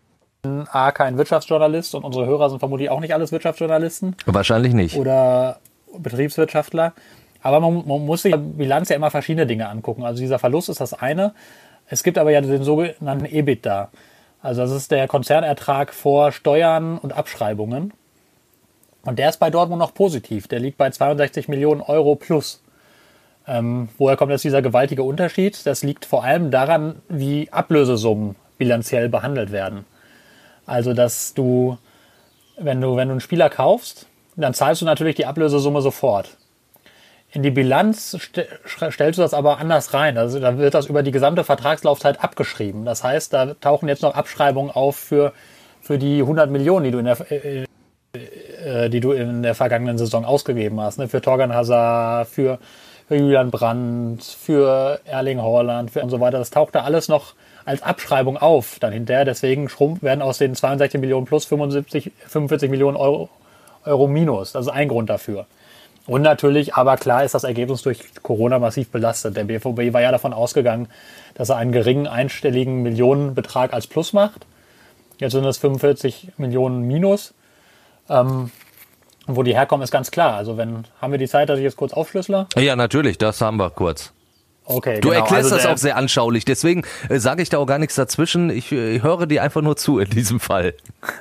A, 0.71 0.91
kein 0.91 1.17
Wirtschaftsjournalist 1.17 1.95
und 1.95 2.03
unsere 2.03 2.25
Hörer 2.25 2.49
sind 2.49 2.59
vermutlich 2.59 2.89
auch 2.89 2.99
nicht 2.99 3.13
alles 3.13 3.31
Wirtschaftsjournalisten. 3.31 4.15
Wahrscheinlich 4.25 4.73
nicht. 4.73 4.97
Oder 4.97 5.59
Betriebswirtschaftler. 5.97 6.93
Aber 7.41 7.59
man, 7.59 7.87
man 7.87 8.05
muss 8.05 8.23
sich 8.23 8.35
Bilanz 8.35 8.89
ja 8.89 8.95
immer 8.95 9.11
verschiedene 9.11 9.47
Dinge 9.47 9.69
angucken. 9.69 10.03
Also 10.03 10.21
dieser 10.21 10.39
Verlust 10.39 10.69
ist 10.69 10.81
das 10.81 10.93
eine. 10.93 11.33
Es 11.87 12.03
gibt 12.03 12.17
aber 12.17 12.31
ja 12.31 12.41
den 12.41 12.63
sogenannten 12.63 13.25
EBITDA. 13.25 13.89
Also 14.41 14.61
das 14.61 14.71
ist 14.71 14.91
der 14.91 15.07
Konzernertrag 15.07 15.93
vor 15.93 16.31
Steuern 16.31 16.97
und 16.97 17.13
Abschreibungen. 17.13 17.93
Und 19.03 19.17
der 19.17 19.29
ist 19.29 19.39
bei 19.39 19.49
Dortmund 19.49 19.79
noch 19.79 19.93
positiv. 19.93 20.47
Der 20.47 20.59
liegt 20.59 20.77
bei 20.77 20.89
62 20.89 21.47
Millionen 21.47 21.81
Euro 21.81 22.15
plus. 22.15 22.61
Ähm, 23.47 23.89
woher 23.97 24.17
kommt 24.17 24.31
jetzt 24.31 24.43
dieser 24.43 24.61
gewaltige 24.61 25.03
Unterschied? 25.03 25.65
Das 25.65 25.83
liegt 25.83 26.05
vor 26.05 26.23
allem 26.23 26.51
daran, 26.51 27.01
wie 27.09 27.51
Ablösesummen 27.51 28.35
bilanziell 28.57 29.09
behandelt 29.09 29.51
werden. 29.51 29.85
Also, 30.67 30.93
dass 30.93 31.33
du, 31.33 31.77
wenn 32.57 32.79
du, 32.79 32.95
wenn 32.95 33.07
du 33.07 33.13
einen 33.13 33.21
Spieler 33.21 33.49
kaufst, 33.49 34.05
dann 34.35 34.53
zahlst 34.53 34.81
du 34.81 34.85
natürlich 34.85 35.15
die 35.15 35.25
Ablösesumme 35.25 35.81
sofort. 35.81 36.37
In 37.33 37.43
die 37.43 37.49
Bilanz 37.51 38.11
st 38.11 38.45
stellst 38.91 39.17
du 39.17 39.23
das 39.23 39.33
aber 39.33 39.57
anders 39.57 39.93
rein. 39.95 40.17
Also, 40.17 40.39
da 40.39 40.59
wird 40.59 40.75
das 40.75 40.85
über 40.85 41.01
die 41.01 41.11
gesamte 41.11 41.43
Vertragslaufzeit 41.43 42.23
abgeschrieben. 42.23 42.85
Das 42.85 43.03
heißt, 43.03 43.33
da 43.33 43.55
tauchen 43.55 43.89
jetzt 43.89 44.03
noch 44.03 44.13
Abschreibungen 44.13 44.69
auf 44.69 44.95
für, 44.95 45.33
für 45.81 45.97
die 45.97 46.19
100 46.19 46.51
Millionen, 46.51 46.85
die 46.85 46.91
du 46.91 46.99
in 46.99 47.05
der, 47.05 47.17
äh, 48.65 48.89
die 48.89 48.99
du 48.99 49.11
in 49.11 49.43
der 49.43 49.55
vergangenen 49.55 49.97
Saison 49.97 50.25
ausgegeben 50.25 50.79
hast. 50.79 50.99
Ne? 50.99 51.07
Für 51.07 51.21
Torgan 51.21 51.53
Hazard, 51.53 52.27
für, 52.27 52.59
Julian 53.09 53.51
Brandt, 53.51 54.23
für 54.23 54.99
Erling 55.05 55.41
Haaland 55.41 55.91
für 55.91 56.01
und 56.01 56.09
so 56.09 56.19
weiter. 56.19 56.37
Das 56.37 56.49
taucht 56.49 56.75
da 56.75 56.81
alles 56.81 57.07
noch 57.07 57.33
als 57.65 57.83
Abschreibung 57.83 58.37
auf 58.37 58.77
dann 58.79 58.93
hinterher. 58.93 59.25
Deswegen 59.25 59.69
werden 60.01 60.21
aus 60.21 60.37
den 60.37 60.55
62 60.55 60.99
Millionen 60.99 61.25
plus 61.25 61.45
75, 61.45 62.11
45 62.27 62.69
Millionen 62.69 62.97
Euro, 62.97 63.29
Euro 63.85 64.07
minus. 64.07 64.53
Das 64.53 64.67
ist 64.67 64.71
ein 64.71 64.87
Grund 64.87 65.09
dafür. 65.09 65.45
Und 66.07 66.23
natürlich, 66.23 66.73
aber 66.73 66.97
klar 66.97 67.23
ist 67.23 67.35
das 67.35 67.43
Ergebnis 67.43 67.83
durch 67.83 67.99
Corona 68.23 68.57
massiv 68.59 68.89
belastet. 68.89 69.37
Der 69.37 69.43
BVB 69.43 69.93
war 69.93 70.01
ja 70.01 70.11
davon 70.11 70.33
ausgegangen, 70.33 70.87
dass 71.35 71.49
er 71.49 71.57
einen 71.57 71.71
geringen 71.71 72.07
einstelligen 72.07 72.81
Millionenbetrag 72.81 73.73
als 73.73 73.87
Plus 73.87 74.13
macht. 74.13 74.45
Jetzt 75.19 75.33
sind 75.33 75.45
es 75.45 75.59
45 75.59 76.29
Millionen 76.37 76.87
Minus. 76.87 77.33
Ähm, 78.09 78.51
wo 79.27 79.43
die 79.43 79.53
herkommen, 79.53 79.83
ist 79.83 79.91
ganz 79.91 80.11
klar. 80.11 80.35
Also 80.35 80.57
wenn, 80.57 80.85
haben 80.99 81.11
wir 81.11 81.19
die 81.19 81.27
Zeit, 81.27 81.49
dass 81.49 81.57
ich 81.57 81.63
jetzt 81.63 81.77
kurz 81.77 81.93
aufschlüssele? 81.93 82.47
Ja, 82.57 82.75
natürlich, 82.75 83.17
das 83.17 83.41
haben 83.41 83.57
wir 83.57 83.69
kurz. 83.69 84.13
Okay, 84.63 84.99
du 85.01 85.09
genau. 85.09 85.21
erklärst 85.21 85.51
also 85.51 85.55
das 85.55 85.65
auch 85.65 85.77
sehr 85.77 85.97
anschaulich, 85.97 86.45
deswegen 86.45 86.83
äh, 87.09 87.17
sage 87.17 87.41
ich 87.41 87.49
da 87.49 87.57
auch 87.57 87.65
gar 87.65 87.79
nichts 87.79 87.95
dazwischen. 87.95 88.49
Ich 88.51 88.71
äh, 88.71 89.01
höre 89.01 89.25
dir 89.25 89.43
einfach 89.43 89.61
nur 89.61 89.75
zu 89.75 89.99
in 89.99 90.09
diesem 90.09 90.39
Fall. 90.39 90.75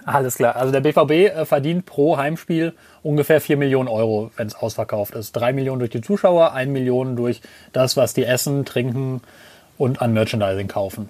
Alles 0.04 0.36
klar. 0.36 0.56
Also 0.56 0.72
der 0.72 0.80
BVB 0.80 1.10
äh, 1.10 1.44
verdient 1.46 1.86
pro 1.86 2.16
Heimspiel 2.16 2.74
ungefähr 3.02 3.40
4 3.40 3.56
Millionen 3.56 3.88
Euro, 3.88 4.30
wenn 4.36 4.46
es 4.46 4.54
ausverkauft 4.54 5.14
ist. 5.14 5.32
3 5.32 5.52
Millionen 5.54 5.80
durch 5.80 5.90
die 5.90 6.02
Zuschauer, 6.02 6.52
1 6.52 6.70
Million 6.70 7.16
durch 7.16 7.40
das, 7.72 7.96
was 7.96 8.12
die 8.12 8.24
essen, 8.24 8.64
trinken 8.64 9.22
und 9.78 10.02
an 10.02 10.12
Merchandising 10.12 10.68
kaufen. 10.68 11.08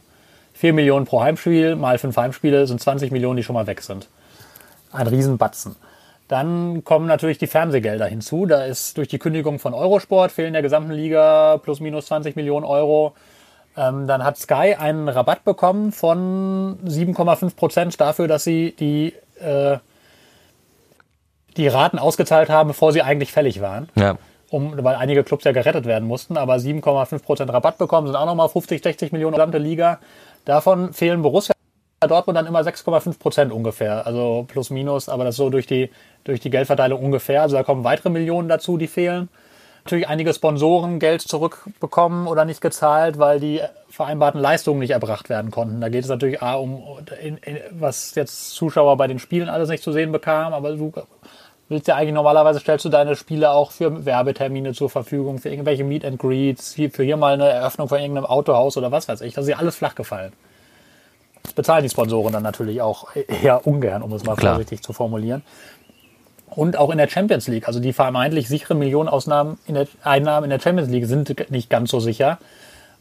4 0.55 0.73
Millionen 0.73 1.07
pro 1.07 1.23
Heimspiel 1.23 1.75
mal 1.75 1.99
5 1.99 2.17
Heimspiele 2.17 2.67
sind 2.67 2.81
20 2.81 3.11
Millionen, 3.11 3.39
die 3.39 3.43
schon 3.43 3.55
mal 3.55 3.67
weg 3.67 3.83
sind. 3.83 4.09
Ein 4.93 5.07
Riesenbatzen. 5.07 5.77
Dann 6.31 6.85
kommen 6.85 7.07
natürlich 7.07 7.39
die 7.39 7.49
Fernsehgelder 7.49 8.07
hinzu. 8.07 8.47
Da 8.47 8.65
ist 8.65 8.97
durch 8.97 9.09
die 9.09 9.19
Kündigung 9.19 9.59
von 9.59 9.75
Eurosport 9.75 10.31
fehlen 10.31 10.53
der 10.53 10.63
gesamten 10.63 10.93
Liga 10.93 11.59
plus 11.59 11.81
minus 11.81 12.07
20 12.07 12.37
Millionen 12.37 12.65
Euro. 12.65 13.15
Ähm, 13.77 14.07
dann 14.07 14.23
hat 14.23 14.37
Sky 14.39 14.77
einen 14.79 15.09
Rabatt 15.09 15.45
bekommen 15.45 15.91
von 15.91 16.79
7,5 16.85 17.57
Prozent 17.57 18.01
dafür, 18.01 18.29
dass 18.29 18.45
sie 18.45 18.77
die, 18.79 19.13
äh, 19.41 19.79
die 21.57 21.67
Raten 21.67 21.99
ausgezahlt 21.99 22.49
haben, 22.49 22.69
bevor 22.69 22.93
sie 22.93 23.03
eigentlich 23.03 23.33
fällig 23.33 23.61
waren. 23.61 23.89
Ja. 23.97 24.17
Um, 24.51 24.73
weil 24.85 24.97
einige 24.97 25.23
Clubs 25.25 25.45
ja 25.45 25.53
gerettet 25.53 25.85
werden 25.85 26.07
mussten, 26.07 26.37
aber 26.37 26.57
7,5 26.57 27.23
Prozent 27.23 27.53
Rabatt 27.53 27.79
bekommen, 27.79 28.07
sind 28.09 28.17
auch 28.17 28.27
nochmal 28.27 28.49
50, 28.49 28.83
60 28.83 29.13
Millionen 29.13 29.35
gesamte 29.35 29.59
Liga. 29.59 29.99
Davon 30.45 30.93
fehlen 30.93 31.23
Borussia 31.23 31.55
Dortmund 32.09 32.39
dann 32.39 32.47
immer 32.47 32.61
6,5 32.61 33.19
Prozent 33.19 33.53
ungefähr, 33.53 34.07
also 34.07 34.47
plus 34.49 34.71
minus, 34.71 35.11
aber 35.11 35.25
das 35.25 35.37
so 35.37 35.51
durch 35.51 35.67
die, 35.67 35.91
durch 36.25 36.41
die 36.41 36.49
Geldverteilung 36.49 37.03
ungefähr. 37.05 37.43
Also 37.43 37.57
da 37.57 37.63
kommen 37.63 37.85
weitere 37.85 38.09
Millionen 38.09 38.49
dazu, 38.49 38.79
die 38.79 38.87
fehlen. 38.87 39.29
Natürlich 39.85 40.09
einige 40.09 40.33
Sponsoren 40.33 40.99
Geld 40.99 41.21
zurückbekommen 41.21 42.27
oder 42.27 42.47
nicht 42.47 42.63
gezahlt, 42.63 43.19
weil 43.19 43.39
die 43.39 43.61
vereinbarten 43.91 44.41
Leistungen 44.41 44.81
nicht 44.81 44.93
erbracht 44.93 45.29
werden 45.29 45.51
konnten. 45.51 45.81
Da 45.83 45.91
geht 45.91 46.05
es 46.05 46.09
natürlich 46.09 46.43
A 46.43 46.55
um, 46.55 46.83
in, 47.23 47.37
in, 47.39 47.59
was 47.73 48.15
jetzt 48.15 48.53
Zuschauer 48.53 48.97
bei 48.97 49.07
den 49.07 49.19
Spielen 49.19 49.51
alles 49.51 49.69
nicht 49.69 49.83
zu 49.83 49.93
sehen 49.93 50.11
bekamen, 50.11 50.55
aber 50.55 50.73
du 50.73 50.93
willst 51.69 51.87
ja 51.87 51.97
eigentlich 51.97 52.15
normalerweise 52.15 52.61
stellst 52.61 52.87
du 52.87 52.89
deine 52.89 53.15
Spiele 53.15 53.51
auch 53.51 53.73
für 53.73 54.07
Werbetermine 54.07 54.73
zur 54.73 54.89
Verfügung, 54.89 55.39
für 55.39 55.51
irgendwelche 55.51 55.85
Meet 55.85 56.07
and 56.07 56.19
Greets, 56.19 56.75
für 56.75 57.03
hier 57.03 57.19
mal 57.19 57.35
eine 57.35 57.49
Eröffnung 57.49 57.89
von 57.89 57.99
irgendeinem 57.99 58.27
Autohaus 58.27 58.79
oder 58.79 58.91
was 58.91 59.07
weiß 59.07 59.21
ich. 59.21 59.35
Das 59.35 59.45
ist 59.45 59.51
ja 59.51 59.57
alles 59.59 59.77
flach 59.77 59.95
gefallen. 59.95 60.33
Das 61.43 61.53
bezahlen 61.53 61.83
die 61.83 61.89
Sponsoren 61.89 62.33
dann 62.33 62.43
natürlich 62.43 62.83
auch 62.83 63.09
eher 63.15 63.67
ungern, 63.67 64.03
um 64.03 64.13
es 64.13 64.25
mal 64.25 64.37
Klar. 64.37 64.55
vorsichtig 64.55 64.83
zu 64.83 64.93
formulieren. 64.93 65.43
Und 66.51 66.77
auch 66.77 66.91
in 66.91 66.99
der 66.99 67.09
Champions 67.09 67.47
League, 67.49 67.69
also 67.69 67.79
die 67.81 67.93
vermeintlich 67.93 68.49
sicheren 68.49 68.79
Millionenausnahmen 68.79 69.59
in 69.67 69.75
der 69.75 69.87
Einnahmen 70.03 70.45
in 70.45 70.51
der 70.51 70.61
Champions 70.61 70.91
League 70.91 71.07
sind 71.07 71.51
nicht 71.51 71.71
ganz 71.71 71.91
so 71.91 72.01
sicher, 72.01 72.39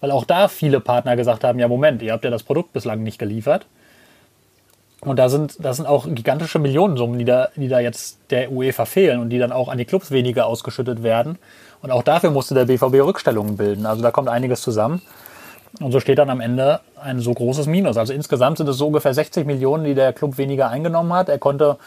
weil 0.01 0.11
auch 0.11 0.23
da 0.23 0.47
viele 0.47 0.79
Partner 0.79 1.15
gesagt 1.15 1.43
haben, 1.43 1.59
ja 1.59 1.67
Moment, 1.67 2.01
ihr 2.01 2.13
habt 2.13 2.23
ja 2.23 2.29
das 2.29 2.43
Produkt 2.43 2.73
bislang 2.73 3.03
nicht 3.03 3.17
geliefert. 3.17 3.65
Und 5.01 5.17
da 5.17 5.29
sind, 5.29 5.55
das 5.63 5.77
sind 5.77 5.85
auch 5.85 6.05
gigantische 6.07 6.59
Millionensummen, 6.59 7.17
die 7.17 7.25
da, 7.25 7.49
die 7.55 7.69
da 7.69 7.79
jetzt 7.79 8.19
der 8.31 8.51
UEFA 8.51 8.85
fehlen 8.85 9.19
und 9.21 9.29
die 9.29 9.39
dann 9.39 9.51
auch 9.51 9.69
an 9.69 9.77
die 9.77 9.85
Clubs 9.85 10.11
weniger 10.11 10.45
ausgeschüttet 10.45 11.03
werden. 11.03 11.37
Und 11.81 11.91
auch 11.91 12.03
dafür 12.03 12.31
musste 12.31 12.53
der 12.53 12.65
BVB 12.65 12.95
Rückstellungen 13.05 13.55
bilden. 13.55 13.85
Also 13.85 14.01
da 14.01 14.11
kommt 14.11 14.27
einiges 14.27 14.61
zusammen. 14.61 15.01
Und 15.79 15.91
so 15.91 15.99
steht 15.99 16.17
dann 16.17 16.29
am 16.29 16.41
Ende 16.41 16.81
ein 17.01 17.19
so 17.19 17.33
großes 17.33 17.67
Minus. 17.67 17.97
Also 17.97 18.13
insgesamt 18.13 18.57
sind 18.57 18.67
es 18.67 18.77
so 18.77 18.87
ungefähr 18.87 19.13
60 19.13 19.45
Millionen, 19.45 19.83
die 19.83 19.93
der 19.93 20.13
Club 20.13 20.37
weniger 20.37 20.69
eingenommen 20.69 21.13
hat. 21.13 21.29
Er 21.29 21.37
konnte 21.37 21.77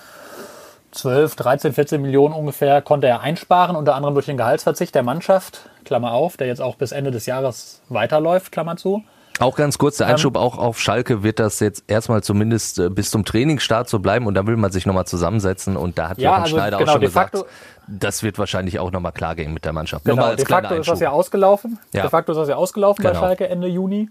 12, 0.92 1.36
13, 1.36 1.72
14 1.72 2.02
Millionen 2.02 2.34
ungefähr 2.34 2.82
konnte 2.82 3.06
er 3.06 3.20
einsparen, 3.20 3.76
unter 3.76 3.94
anderem 3.94 4.14
durch 4.14 4.26
den 4.26 4.36
Gehaltsverzicht 4.36 4.94
der 4.94 5.02
Mannschaft, 5.02 5.70
Klammer 5.84 6.12
auf, 6.12 6.36
der 6.36 6.46
jetzt 6.46 6.60
auch 6.60 6.76
bis 6.76 6.92
Ende 6.92 7.10
des 7.10 7.26
Jahres 7.26 7.80
weiterläuft, 7.88 8.52
Klammer 8.52 8.76
zu. 8.76 9.02
Auch 9.42 9.56
ganz 9.56 9.76
kurz, 9.78 9.96
der 9.98 10.06
Einschub 10.06 10.36
auch 10.36 10.56
auf 10.58 10.80
Schalke 10.80 11.22
wird 11.22 11.38
das 11.38 11.60
jetzt 11.60 11.84
erstmal 11.88 12.22
zumindest 12.22 12.78
äh, 12.78 12.88
bis 12.90 13.10
zum 13.10 13.24
Trainingsstart 13.24 13.88
so 13.88 13.98
bleiben 13.98 14.26
und 14.26 14.34
dann 14.34 14.46
will 14.46 14.56
man 14.56 14.70
sich 14.72 14.86
nochmal 14.86 15.06
zusammensetzen 15.06 15.76
und 15.76 15.98
da 15.98 16.08
hat 16.10 16.18
Ja, 16.18 16.30
Jochen 16.30 16.42
also 16.44 16.56
Schneider 16.56 16.78
genau, 16.78 16.90
auch 16.90 16.92
schon 16.94 17.00
gesagt, 17.02 17.36
facto- 17.36 17.48
das 17.88 18.22
wird 18.22 18.38
wahrscheinlich 18.38 18.78
auch 18.78 18.90
nochmal 18.92 19.12
klar 19.12 19.34
gehen 19.34 19.52
mit 19.52 19.64
der 19.64 19.72
Mannschaft. 19.72 20.06
Nur 20.06 20.14
Genau, 20.14 20.26
mal 20.26 20.30
als 20.32 20.42
de 20.44 20.46
facto 20.46 20.74
ist 20.74 20.78
das 20.86 20.88
Einschub. 20.92 21.02
ja 21.02 21.10
ausgelaufen. 21.10 21.78
Ja. 21.92 22.02
De 22.02 22.10
facto 22.10 22.32
ist 22.32 22.38
das 22.38 22.48
ja 22.48 22.56
ausgelaufen 22.56 23.02
Genau. 23.02 23.14
bei 23.14 23.18
Schalke 23.26 23.48
Ende 23.48 23.66
Juni. 23.66 24.08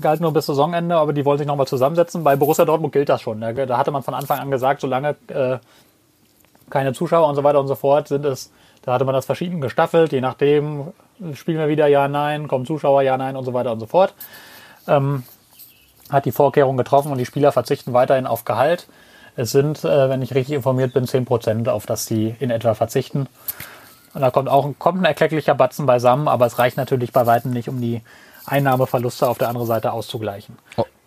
Galt 0.00 0.20
nur 0.20 0.32
bis 0.32 0.46
Saisonende, 0.46 0.94
aber 0.96 1.12
die 1.12 1.24
wollen 1.24 1.38
sich 1.38 1.46
nochmal 1.46 1.66
zusammensetzen. 1.66 2.22
Bei 2.22 2.36
Borussia 2.36 2.64
Dortmund 2.64 2.92
gilt 2.92 3.08
das 3.08 3.22
schon. 3.22 3.40
Da, 3.40 3.52
da 3.52 3.78
hatte 3.78 3.90
man 3.90 4.02
von 4.02 4.14
Anfang 4.14 4.38
an 4.38 4.50
gesagt, 4.50 4.80
solange 4.82 5.16
äh, 5.28 5.58
keine 6.70 6.92
Zuschauer 6.92 7.26
und 7.28 7.34
so 7.34 7.42
weiter 7.44 7.60
und 7.60 7.66
so 7.68 7.74
fort 7.74 8.08
sind 8.08 8.24
es, 8.24 8.52
da 8.82 8.92
hatte 8.92 9.04
man 9.04 9.14
das 9.14 9.26
verschieden 9.26 9.60
gestaffelt, 9.60 10.12
je 10.12 10.20
nachdem, 10.20 10.92
spielen 11.34 11.58
wir 11.58 11.68
wieder 11.68 11.86
ja, 11.86 12.08
nein, 12.08 12.48
kommen 12.48 12.66
Zuschauer, 12.66 13.02
ja, 13.02 13.16
nein 13.16 13.36
und 13.36 13.44
so 13.44 13.54
weiter 13.54 13.72
und 13.72 13.80
so 13.80 13.86
fort. 13.86 14.14
Ähm, 14.86 15.24
hat 16.10 16.24
die 16.26 16.32
Vorkehrung 16.32 16.76
getroffen 16.76 17.10
und 17.10 17.18
die 17.18 17.26
Spieler 17.26 17.52
verzichten 17.52 17.92
weiterhin 17.92 18.26
auf 18.26 18.44
Gehalt. 18.44 18.86
Es 19.36 19.50
sind, 19.50 19.84
äh, 19.84 20.08
wenn 20.08 20.22
ich 20.22 20.34
richtig 20.34 20.54
informiert 20.54 20.92
bin, 20.92 21.06
10 21.06 21.24
Prozent, 21.24 21.68
auf 21.68 21.86
das 21.86 22.06
die 22.06 22.36
in 22.38 22.50
etwa 22.50 22.74
verzichten. 22.74 23.26
Und 24.12 24.20
da 24.20 24.30
kommt 24.30 24.48
auch 24.48 24.64
ein, 24.64 24.78
kommt 24.78 25.00
ein 25.00 25.04
erklecklicher 25.04 25.54
Batzen 25.54 25.86
beisammen, 25.86 26.28
aber 26.28 26.46
es 26.46 26.58
reicht 26.58 26.76
natürlich 26.76 27.12
bei 27.12 27.26
weitem 27.26 27.50
nicht, 27.50 27.68
um 27.68 27.80
die 27.80 28.02
Einnahmeverluste 28.46 29.28
auf 29.28 29.38
der 29.38 29.48
anderen 29.48 29.66
Seite 29.66 29.92
auszugleichen. 29.92 30.56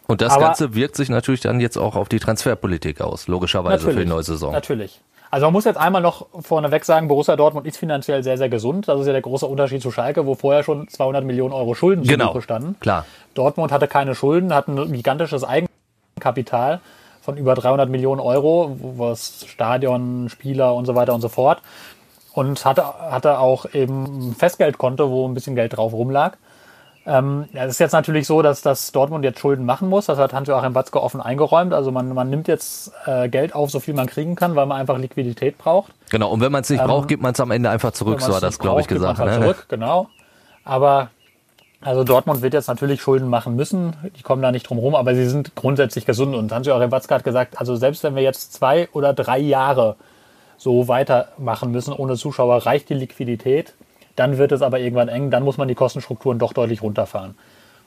Und 0.07 0.21
das 0.21 0.33
Aber- 0.33 0.45
Ganze 0.45 0.73
wirkt 0.73 0.95
sich 0.95 1.09
natürlich 1.09 1.41
dann 1.41 1.59
jetzt 1.59 1.77
auch 1.77 1.95
auf 1.95 2.09
die 2.09 2.19
Transferpolitik 2.19 3.01
aus, 3.01 3.27
logischerweise 3.27 3.91
für 3.91 3.95
die 3.95 4.05
neue 4.05 4.23
Saison. 4.23 4.51
Natürlich. 4.51 4.99
Also 5.29 5.45
man 5.47 5.53
muss 5.53 5.65
jetzt 5.65 5.77
einmal 5.77 6.01
noch 6.01 6.27
vorneweg 6.39 6.85
sagen, 6.85 7.07
Borussia 7.07 7.35
Dortmund 7.35 7.67
ist 7.67 7.77
finanziell 7.77 8.23
sehr, 8.23 8.37
sehr 8.37 8.49
gesund. 8.49 8.87
Das 8.87 8.99
ist 8.99 9.07
ja 9.07 9.13
der 9.13 9.21
große 9.21 9.45
Unterschied 9.45 9.81
zu 9.81 9.91
Schalke, 9.91 10.25
wo 10.25 10.35
vorher 10.35 10.63
schon 10.63 10.87
200 10.87 11.23
Millionen 11.25 11.53
Euro 11.53 11.73
Schulden 11.73 12.03
Genau, 12.03 12.27
Buche 12.27 12.41
standen. 12.41 12.77
klar. 12.79 13.05
Dortmund 13.33 13.71
hatte 13.71 13.87
keine 13.87 14.15
Schulden, 14.15 14.53
hat 14.53 14.67
ein 14.67 14.91
gigantisches 14.93 15.43
Eigenkapital 15.43 16.79
von 17.21 17.37
über 17.37 17.55
300 17.55 17.89
Millionen 17.89 18.21
Euro, 18.21 18.77
was 18.79 19.45
Stadion, 19.47 20.29
Spieler 20.29 20.73
und 20.75 20.85
so 20.85 20.95
weiter 20.95 21.13
und 21.13 21.21
so 21.21 21.29
fort. 21.29 21.61
Und 22.33 22.63
hatte, 22.65 22.83
hatte 22.85 23.39
auch 23.39 23.65
eben 23.73 24.29
ein 24.29 24.35
Festgeldkonto, 24.35 25.09
wo 25.09 25.27
ein 25.27 25.33
bisschen 25.33 25.55
Geld 25.55 25.75
drauf 25.75 25.91
rumlag. 25.91 26.37
Ähm, 27.07 27.45
es 27.53 27.71
ist 27.71 27.79
jetzt 27.79 27.93
natürlich 27.93 28.27
so, 28.27 28.41
dass, 28.41 28.61
dass 28.61 28.91
Dortmund 28.91 29.23
jetzt 29.23 29.39
Schulden 29.39 29.65
machen 29.65 29.87
muss. 29.87 30.07
Das 30.07 30.17
hat 30.17 30.33
Hans-Joachim 30.33 30.75
Watzke 30.75 31.01
offen 31.01 31.21
eingeräumt. 31.21 31.73
Also 31.73 31.89
man, 31.89 32.13
man 32.13 32.29
nimmt 32.29 32.49
jetzt 32.49 32.91
äh, 33.05 33.29
Geld 33.29 33.55
auf, 33.55 33.71
so 33.71 33.79
viel 33.79 33.93
man 33.93 34.07
kriegen 34.07 34.35
kann, 34.35 34.57
weil 34.57 34.65
man 34.65 34.77
einfach 34.77 34.97
Liquidität 34.97 35.57
braucht. 35.57 35.93
Genau, 36.09 36.29
und 36.29 36.41
wenn 36.41 36.51
man 36.51 36.63
es 36.63 36.69
nicht 36.69 36.83
braucht, 36.83 37.07
gibt 37.07 37.23
man 37.23 37.31
es 37.31 37.39
am 37.39 37.51
Ende 37.51 37.69
einfach 37.69 37.91
zurück, 37.91 38.21
so 38.21 38.35
hat 38.35 38.43
das, 38.43 38.59
glaube 38.59 38.81
ich, 38.81 38.87
gesagt. 38.87 39.19
halt 39.19 39.39
Ne? 39.39 39.39
Zurück, 39.39 39.65
genau. 39.69 40.09
Aber 40.65 41.09
also 41.79 42.03
Dortmund 42.03 42.41
wird 42.41 42.53
jetzt 42.53 42.67
natürlich 42.67 43.01
Schulden 43.01 43.29
machen 43.29 43.55
müssen. 43.55 43.93
Die 44.17 44.23
kommen 44.23 44.41
da 44.41 44.51
nicht 44.51 44.69
drum 44.69 44.77
rum, 44.77 44.93
aber 44.93 45.15
sie 45.15 45.27
sind 45.27 45.55
grundsätzlich 45.55 46.05
gesund. 46.05 46.35
Und 46.35 46.51
Hans-Joachim 46.51 46.91
Watzke 46.91 47.15
hat 47.15 47.23
gesagt, 47.23 47.57
also 47.57 47.77
selbst 47.77 48.03
wenn 48.03 48.15
wir 48.15 48.23
jetzt 48.23 48.53
zwei 48.53 48.89
oder 48.91 49.13
drei 49.13 49.39
Jahre 49.39 49.95
so 50.57 50.89
weitermachen 50.89 51.71
müssen 51.71 51.93
ohne 51.93 52.15
Zuschauer, 52.17 52.65
reicht 52.65 52.89
die 52.89 52.95
Liquidität. 52.95 53.75
Dann 54.17 54.37
wird 54.37 54.51
es 54.51 54.61
aber 54.61 54.79
irgendwann 54.79 55.07
eng. 55.07 55.31
Dann 55.31 55.43
muss 55.43 55.57
man 55.57 55.69
die 55.69 55.75
Kostenstrukturen 55.75 56.39
doch 56.39 56.51
deutlich 56.51 56.81
runterfahren. 56.81 57.37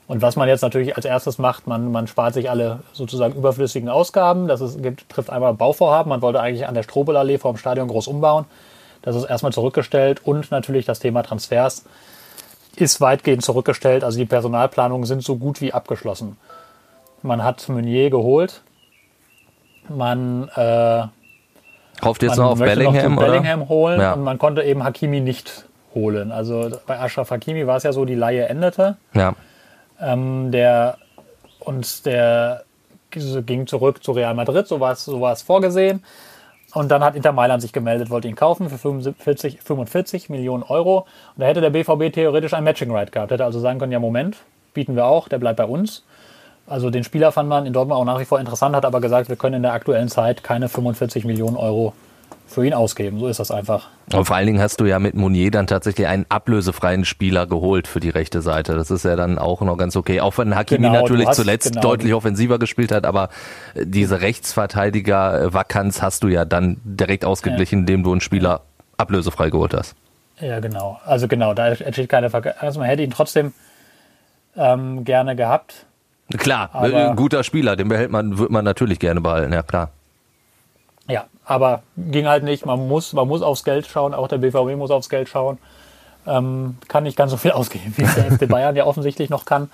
Und 0.07 0.23
was 0.23 0.35
man 0.37 0.49
jetzt 0.49 0.63
natürlich 0.63 0.97
als 0.97 1.05
erstes 1.05 1.39
macht, 1.39 1.67
man, 1.67 1.93
man 1.93 2.07
spart 2.07 2.35
sich 2.35 2.49
alle 2.51 2.81
sozusagen 2.93 3.35
überflüssigen 3.35 3.89
Ausgaben. 3.89 4.49
Das 4.49 4.61
ist, 4.61 4.83
gibt, 4.83 5.09
trifft 5.09 5.31
einmal 5.31 5.55
Bauvorhaben. 5.55 6.09
Man 6.09 6.23
wollte 6.23 6.41
eigentlich 6.41 6.67
an 6.67 6.75
der 6.75 6.83
Strobelallee 6.83 7.39
vor 7.39 7.53
dem 7.53 7.59
Stadion 7.59 7.87
groß 7.89 8.07
umbauen. 8.09 8.47
Das 9.03 9.15
ist 9.15 9.25
erstmal 9.25 9.53
zurückgestellt. 9.53 10.21
Und 10.25 10.51
natürlich 10.51 10.87
das 10.87 10.99
Thema 11.01 11.23
Transfers 11.23 11.85
ist 12.77 13.01
weitgehend 13.01 13.45
zurückgestellt. 13.45 14.03
Also 14.05 14.19
die 14.19 14.27
Personalplanungen 14.27 15.07
sind 15.07 15.23
so 15.23 15.37
gut 15.37 15.61
wie 15.61 15.73
abgeschlossen. 15.73 16.37
Man 17.23 17.45
hat 17.45 17.69
Meunier 17.69 18.09
geholt. 18.11 18.63
Man, 19.89 20.49
äh, 20.55 21.03
Hofft 22.05 22.23
jetzt 22.23 22.37
man 22.37 22.47
noch 22.47 22.53
auf 22.53 22.59
Bellingham, 22.59 23.15
noch 23.15 23.23
oder? 23.23 23.31
Bellingham 23.33 23.69
holen 23.69 24.01
Ja. 24.01 24.13
und 24.15 24.23
man 24.23 24.39
konnte 24.39 24.63
eben 24.63 24.85
Hakimi 24.85 25.21
nicht 25.21 25.67
holen. 25.95 26.33
Also 26.33 26.71
bei 26.87 26.99
Ashraf 26.99 27.31
Hakimi 27.31 27.67
war 27.67 27.77
es 27.77 27.83
ja 27.83 27.93
so, 27.93 28.05
die 28.05 28.15
Laie 28.15 28.49
endete. 28.49 28.97
Ja. 29.15 29.35
Ähm, 30.01 30.51
der, 30.51 30.99
und 31.61 32.07
der 32.07 32.65
ging 33.11 33.67
zurück 33.67 34.03
zu 34.03 34.13
Real 34.13 34.35
Madrid, 34.35 34.67
so 34.67 34.81
war 34.81 34.93
es 34.93 35.05
so 35.05 35.21
war 35.21 35.33
es 35.33 35.43
vorgesehen. 35.43 36.03
Und 36.73 36.91
dann 36.91 37.03
hat 37.03 37.17
Inter 37.17 37.33
Mailand 37.33 37.63
sich 37.63 37.73
gemeldet, 37.73 38.11
wollte 38.11 38.29
ihn 38.29 38.37
kaufen 38.37 38.69
für 38.69 38.79
45, 38.79 39.61
45 39.61 40.31
Millionen 40.31 40.63
Euro. 40.63 40.99
Und 41.35 41.41
da 41.41 41.47
hätte 41.47 41.61
der 41.61 41.71
BVB 41.71 42.13
theoretisch 42.13 42.55
ein 42.55 42.63
Matching 42.63 42.93
Right 42.93 43.11
gehabt. 43.11 43.33
Hätte 43.33 43.45
also 43.45 43.59
sagen 43.59 43.81
können, 43.81 43.91
ja 43.91 43.99
Moment, 43.99 44.37
bieten 44.73 44.95
wir 44.95 45.07
auch, 45.07 45.29
der 45.29 45.39
bleibt 45.39 45.57
bei 45.57 45.65
uns. 45.65 46.05
Also 46.69 46.91
den 46.91 47.03
Spieler 47.03 47.33
fand 47.33 47.49
man 47.49 47.67
in 47.67 47.73
Dortmund 47.73 47.99
auch 48.01 48.05
nach 48.05 48.21
wie 48.21 48.25
vor 48.25 48.39
interessant, 48.39 48.77
hat 48.77 48.85
aber 48.85 49.01
gesagt, 49.01 49.29
wir 49.29 49.35
können 49.35 49.57
in 49.57 49.63
der 49.63 49.73
aktuellen 49.73 50.09
Zeit 50.09 50.45
keine 50.45 50.69
45 50.69 51.25
Millionen 51.25 51.57
Euro 51.57 51.93
für 52.51 52.67
ihn 52.67 52.75
ausgeben. 52.75 53.19
So 53.21 53.29
ist 53.29 53.39
das 53.41 53.51
einfach. 53.51 53.89
Und 54.13 54.25
vor 54.25 54.35
allen 54.37 54.47
Dingen 54.47 54.61
hast 54.61 54.81
du 54.81 54.85
ja 54.85 54.99
mit 54.99 55.15
Monier 55.15 55.51
dann 55.51 55.67
tatsächlich 55.67 56.07
einen 56.09 56.27
ablösefreien 56.29 57.05
Spieler 57.05 57.47
geholt 57.47 57.87
für 57.87 58.01
die 58.01 58.11
rechte 58.11 58.43
Seite. 58.43 58.75
Das 58.75 58.91
ist 58.91 59.05
ja 59.05 59.15
dann 59.17 59.39
auch 59.39 59.61
noch 59.61 59.77
ganz 59.77 59.95
okay. 59.97 60.21
Auch 60.21 60.37
wenn 60.39 60.55
Hakimi 60.57 60.89
Genau, 60.89 61.01
natürlich 61.03 61.29
hast- 61.29 61.37
zuletzt 61.37 61.71
genau. 61.71 61.81
deutlich 61.83 62.13
offensiver 62.13 62.59
gespielt 62.59 62.91
hat, 62.93 63.07
aber 63.07 63.29
äh, 63.75 63.87
diese 63.87 64.21
Rechtsverteidiger-Vakanz 64.21 66.03
hast 66.03 66.23
du 66.23 66.29
ja 66.29 66.45
dann 66.45 66.79
direkt 66.85 67.25
ausgeglichen, 67.25 67.81
indem 67.81 68.03
du 68.03 68.13
einen 68.13 68.21
Spieler 68.21 68.63
ablösefrei 68.97 69.51
geholt 69.51 69.75
hast. 69.75 69.95
Ja, 70.41 70.61
genau. 70.61 71.01
Also 71.05 71.29
genau, 71.29 71.55
da 71.55 71.69
entsteht 71.69 72.09
keine 72.09 72.31
Verge 72.31 72.61
Also 72.61 72.81
man 72.81 72.89
hätte 72.89 73.03
ihn 73.03 73.11
trotzdem 73.11 73.53
ähm, 74.57 75.05
gerne 75.05 75.37
gehabt. 75.37 75.87
Klar, 76.37 76.71
Aber- 76.73 77.11
ein 77.11 77.17
guter 77.17 77.45
Spieler, 77.45 77.77
den 77.77 77.89
behält 77.89 78.11
man, 78.11 78.39
wird 78.39 78.51
man 78.51 78.65
natürlich 78.65 78.99
gerne 78.99 79.21
behalten, 79.21 79.53
ja 79.53 79.63
klar. 79.63 79.91
Ja, 81.09 81.25
aber 81.51 81.83
ging 81.97 82.29
halt 82.29 82.45
nicht. 82.45 82.65
Man 82.65 82.87
muss, 82.87 83.13
man 83.13 83.27
muss 83.27 83.43
aufs 83.43 83.65
Geld 83.65 83.85
schauen. 83.89 84.15
Auch 84.15 84.29
der 84.29 84.39
BVB 84.39 84.77
muss 84.77 84.93
aufs 84.93 85.09
Geld 85.09 85.29
schauen. 85.29 85.59
Ähm, 86.25 86.77
kann 86.87 87.03
nicht 87.03 87.17
ganz 87.17 87.33
so 87.33 87.37
viel 87.37 87.51
ausgeben, 87.51 87.93
wie 87.97 88.05
es 88.05 88.15
der 88.15 88.31
FC 88.31 88.49
Bayern 88.49 88.77
ja 88.77 88.87
offensichtlich 88.87 89.31
noch 89.31 89.47
kann. 89.47 89.69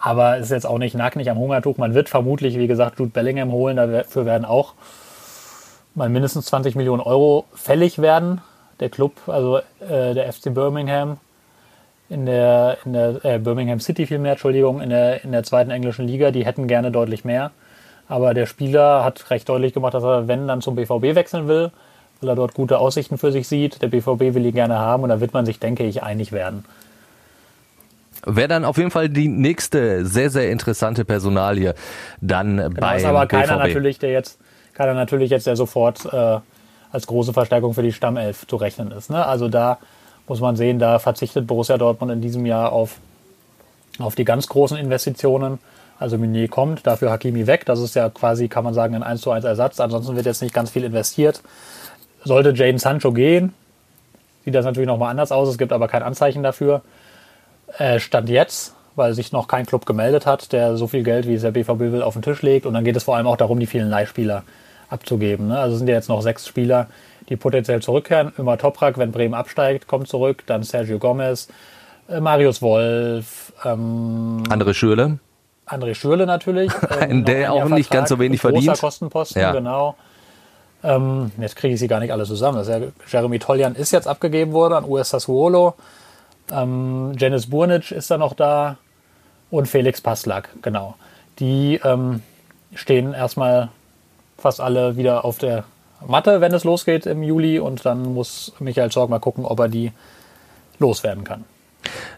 Aber 0.00 0.38
ist 0.38 0.50
jetzt 0.50 0.66
auch 0.66 0.78
nicht 0.78 0.96
nackt 0.96 1.14
nicht 1.14 1.30
am 1.30 1.38
Hungertuch. 1.38 1.78
Man 1.78 1.94
wird 1.94 2.08
vermutlich, 2.08 2.58
wie 2.58 2.66
gesagt, 2.66 2.98
Jude 2.98 3.12
Bellingham 3.12 3.52
holen. 3.52 3.76
Dafür 3.76 4.26
werden 4.26 4.44
auch 4.44 4.74
mal 5.94 6.08
mindestens 6.08 6.46
20 6.46 6.74
Millionen 6.74 7.00
Euro 7.00 7.44
fällig 7.54 8.00
werden. 8.00 8.40
Der 8.80 8.88
Club, 8.88 9.12
also 9.28 9.58
äh, 9.58 10.14
der 10.14 10.32
FC 10.32 10.52
Birmingham, 10.52 11.18
in 12.08 12.26
der, 12.26 12.78
in 12.84 12.94
der 12.94 13.24
äh, 13.24 13.38
Birmingham 13.38 13.78
City 13.78 14.08
vielmehr, 14.08 14.32
Entschuldigung, 14.32 14.80
in 14.80 14.90
der, 14.90 15.22
in 15.22 15.30
der 15.30 15.44
zweiten 15.44 15.70
englischen 15.70 16.04
Liga, 16.04 16.32
die 16.32 16.44
hätten 16.44 16.66
gerne 16.66 16.90
deutlich 16.90 17.24
mehr. 17.24 17.52
Aber 18.08 18.34
der 18.34 18.46
Spieler 18.46 19.04
hat 19.04 19.30
recht 19.30 19.48
deutlich 19.48 19.72
gemacht, 19.72 19.94
dass 19.94 20.04
er, 20.04 20.28
wenn, 20.28 20.48
dann 20.48 20.60
zum 20.60 20.74
BVB 20.74 21.14
wechseln 21.14 21.48
will, 21.48 21.70
weil 22.20 22.30
er 22.30 22.36
dort 22.36 22.54
gute 22.54 22.78
Aussichten 22.78 23.18
für 23.18 23.32
sich 23.32 23.48
sieht. 23.48 23.82
Der 23.82 23.88
BVB 23.88 24.34
will 24.34 24.44
ihn 24.44 24.54
gerne 24.54 24.78
haben 24.78 25.02
und 25.02 25.08
da 25.08 25.20
wird 25.20 25.32
man 25.32 25.46
sich, 25.46 25.58
denke 25.58 25.84
ich, 25.84 26.02
einig 26.02 26.32
werden. 26.32 26.64
Wäre 28.24 28.48
dann 28.48 28.64
auf 28.64 28.76
jeden 28.76 28.90
Fall 28.90 29.08
die 29.08 29.28
nächste 29.28 30.06
sehr, 30.06 30.30
sehr 30.30 30.50
interessante 30.50 31.04
Personalie 31.04 31.74
dann 32.20 32.56
genau, 32.56 32.80
bei 32.80 32.98
ist 32.98 33.04
aber 33.04 33.26
keiner 33.26 33.56
BVB. 33.56 33.66
natürlich, 33.66 33.98
der 33.98 34.12
jetzt, 34.12 34.38
keiner 34.74 34.94
natürlich 34.94 35.30
jetzt, 35.30 35.46
der 35.46 35.56
sofort 35.56 36.04
äh, 36.12 36.38
als 36.92 37.06
große 37.06 37.32
Verstärkung 37.32 37.74
für 37.74 37.82
die 37.82 37.92
Stammelf 37.92 38.46
zu 38.46 38.56
rechnen 38.56 38.92
ist. 38.92 39.10
Ne? 39.10 39.24
Also 39.26 39.48
da 39.48 39.78
muss 40.28 40.40
man 40.40 40.54
sehen, 40.54 40.78
da 40.78 40.98
verzichtet 40.98 41.46
Borussia 41.46 41.78
Dortmund 41.78 42.12
in 42.12 42.20
diesem 42.20 42.46
Jahr 42.46 42.70
auf, 42.70 42.98
auf 43.98 44.14
die 44.14 44.24
ganz 44.24 44.46
großen 44.46 44.76
Investitionen. 44.76 45.58
Also 46.02 46.18
Meunier 46.18 46.48
kommt, 46.48 46.84
dafür 46.86 47.10
Hakimi 47.10 47.46
weg. 47.46 47.64
Das 47.64 47.78
ist 47.78 47.94
ja 47.94 48.10
quasi, 48.10 48.48
kann 48.48 48.64
man 48.64 48.74
sagen, 48.74 48.96
ein 48.96 49.04
1 49.04 49.20
zu 49.20 49.30
1 49.30 49.44
Ersatz. 49.44 49.78
Ansonsten 49.78 50.16
wird 50.16 50.26
jetzt 50.26 50.42
nicht 50.42 50.52
ganz 50.52 50.70
viel 50.70 50.82
investiert. 50.82 51.40
Sollte 52.24 52.50
Jaden 52.50 52.78
Sancho 52.78 53.12
gehen, 53.12 53.54
sieht 54.44 54.54
das 54.54 54.64
natürlich 54.64 54.88
nochmal 54.88 55.10
anders 55.10 55.30
aus. 55.30 55.48
Es 55.48 55.58
gibt 55.58 55.72
aber 55.72 55.86
kein 55.86 56.02
Anzeichen 56.02 56.42
dafür. 56.42 56.82
Äh, 57.78 58.00
Stand 58.00 58.28
jetzt, 58.28 58.74
weil 58.96 59.14
sich 59.14 59.30
noch 59.30 59.46
kein 59.46 59.64
Club 59.64 59.86
gemeldet 59.86 60.26
hat, 60.26 60.52
der 60.52 60.76
so 60.76 60.88
viel 60.88 61.04
Geld, 61.04 61.28
wie 61.28 61.34
es 61.34 61.42
der 61.42 61.52
BVB 61.52 61.92
will, 61.92 62.02
auf 62.02 62.14
den 62.14 62.22
Tisch 62.22 62.42
legt. 62.42 62.66
Und 62.66 62.74
dann 62.74 62.84
geht 62.84 62.96
es 62.96 63.04
vor 63.04 63.16
allem 63.16 63.28
auch 63.28 63.36
darum, 63.36 63.60
die 63.60 63.66
vielen 63.66 63.88
Leihspieler 63.88 64.42
abzugeben. 64.88 65.48
Ne? 65.48 65.58
Also 65.58 65.76
sind 65.76 65.88
ja 65.88 65.94
jetzt 65.94 66.08
noch 66.08 66.20
sechs 66.20 66.48
Spieler, 66.48 66.88
die 67.28 67.36
potenziell 67.36 67.80
zurückkehren. 67.80 68.32
Immer 68.38 68.58
Toprak, 68.58 68.98
wenn 68.98 69.12
Bremen 69.12 69.34
absteigt, 69.34 69.86
kommt 69.86 70.08
zurück. 70.08 70.42
Dann 70.46 70.64
Sergio 70.64 70.98
Gomez, 70.98 71.46
äh, 72.08 72.18
Marius 72.18 72.60
Wolf. 72.60 73.52
Ähm, 73.64 74.42
André 74.48 74.74
Schürle. 74.74 75.18
André 75.72 75.94
Schürle 75.94 76.26
natürlich. 76.26 76.70
Ähm, 77.00 77.24
der 77.24 77.52
auch 77.52 77.68
nicht 77.68 77.90
ganz 77.90 78.10
so 78.10 78.18
wenig 78.18 78.40
verdient. 78.40 78.66
Großer 78.66 78.80
Kostenposten, 78.80 79.40
ja. 79.40 79.52
genau. 79.52 79.96
Ähm, 80.84 81.32
jetzt 81.38 81.56
kriege 81.56 81.74
ich 81.74 81.80
sie 81.80 81.88
gar 81.88 82.00
nicht 82.00 82.12
alle 82.12 82.24
zusammen. 82.24 82.58
Das 82.58 82.68
ja, 82.68 82.80
Jeremy 83.08 83.38
Toljan 83.38 83.74
ist 83.74 83.92
jetzt 83.92 84.06
abgegeben 84.06 84.52
worden 84.52 84.74
an 84.74 84.84
US 84.84 85.10
Sassuolo. 85.10 85.74
Ähm, 86.50 87.12
Janice 87.16 87.46
Burnic 87.46 87.90
ist 87.92 88.10
da 88.10 88.18
noch 88.18 88.34
da. 88.34 88.76
Und 89.50 89.68
Felix 89.68 90.00
Paslak, 90.00 90.50
genau. 90.62 90.94
Die 91.38 91.80
ähm, 91.82 92.22
stehen 92.74 93.14
erstmal 93.14 93.68
fast 94.38 94.60
alle 94.60 94.96
wieder 94.96 95.24
auf 95.24 95.38
der 95.38 95.64
Matte, 96.06 96.40
wenn 96.40 96.52
es 96.52 96.64
losgeht 96.64 97.06
im 97.06 97.22
Juli. 97.22 97.58
Und 97.58 97.84
dann 97.86 98.14
muss 98.14 98.52
Michael 98.58 98.90
Zorg 98.90 99.10
mal 99.10 99.18
gucken, 99.18 99.44
ob 99.44 99.58
er 99.60 99.68
die 99.68 99.92
loswerden 100.78 101.24
kann. 101.24 101.44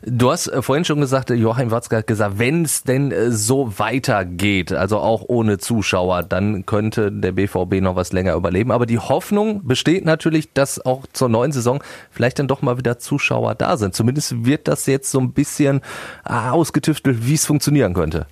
Du 0.02 0.30
hast 0.30 0.48
äh, 0.48 0.62
vorhin 0.62 0.84
schon 0.84 1.00
gesagt, 1.00 1.30
äh, 1.30 1.34
Joachim 1.34 1.70
Watzke 1.70 1.96
hat 1.96 2.06
gesagt, 2.06 2.38
wenn 2.38 2.64
es 2.64 2.82
denn 2.82 3.10
äh, 3.10 3.30
so 3.30 3.78
weitergeht, 3.78 4.72
also 4.72 4.98
auch 4.98 5.24
ohne 5.28 5.58
Zuschauer, 5.58 6.22
dann 6.22 6.66
könnte 6.66 7.10
der 7.10 7.32
BVB 7.32 7.80
noch 7.80 7.96
was 7.96 8.12
länger 8.12 8.34
überleben. 8.34 8.70
Aber 8.70 8.86
die 8.86 8.98
Hoffnung 8.98 9.66
besteht 9.66 10.04
natürlich, 10.04 10.52
dass 10.52 10.84
auch 10.84 11.06
zur 11.12 11.28
neuen 11.28 11.52
Saison 11.52 11.82
vielleicht 12.10 12.38
dann 12.38 12.48
doch 12.48 12.62
mal 12.62 12.78
wieder 12.78 12.98
Zuschauer 12.98 13.54
da 13.54 13.76
sind. 13.76 13.94
Zumindest 13.94 14.44
wird 14.44 14.68
das 14.68 14.86
jetzt 14.86 15.10
so 15.10 15.20
ein 15.20 15.32
bisschen 15.32 15.80
ausgetüftelt, 16.24 17.26
wie 17.26 17.34
es 17.34 17.46
funktionieren 17.46 17.94
könnte. 17.94 18.26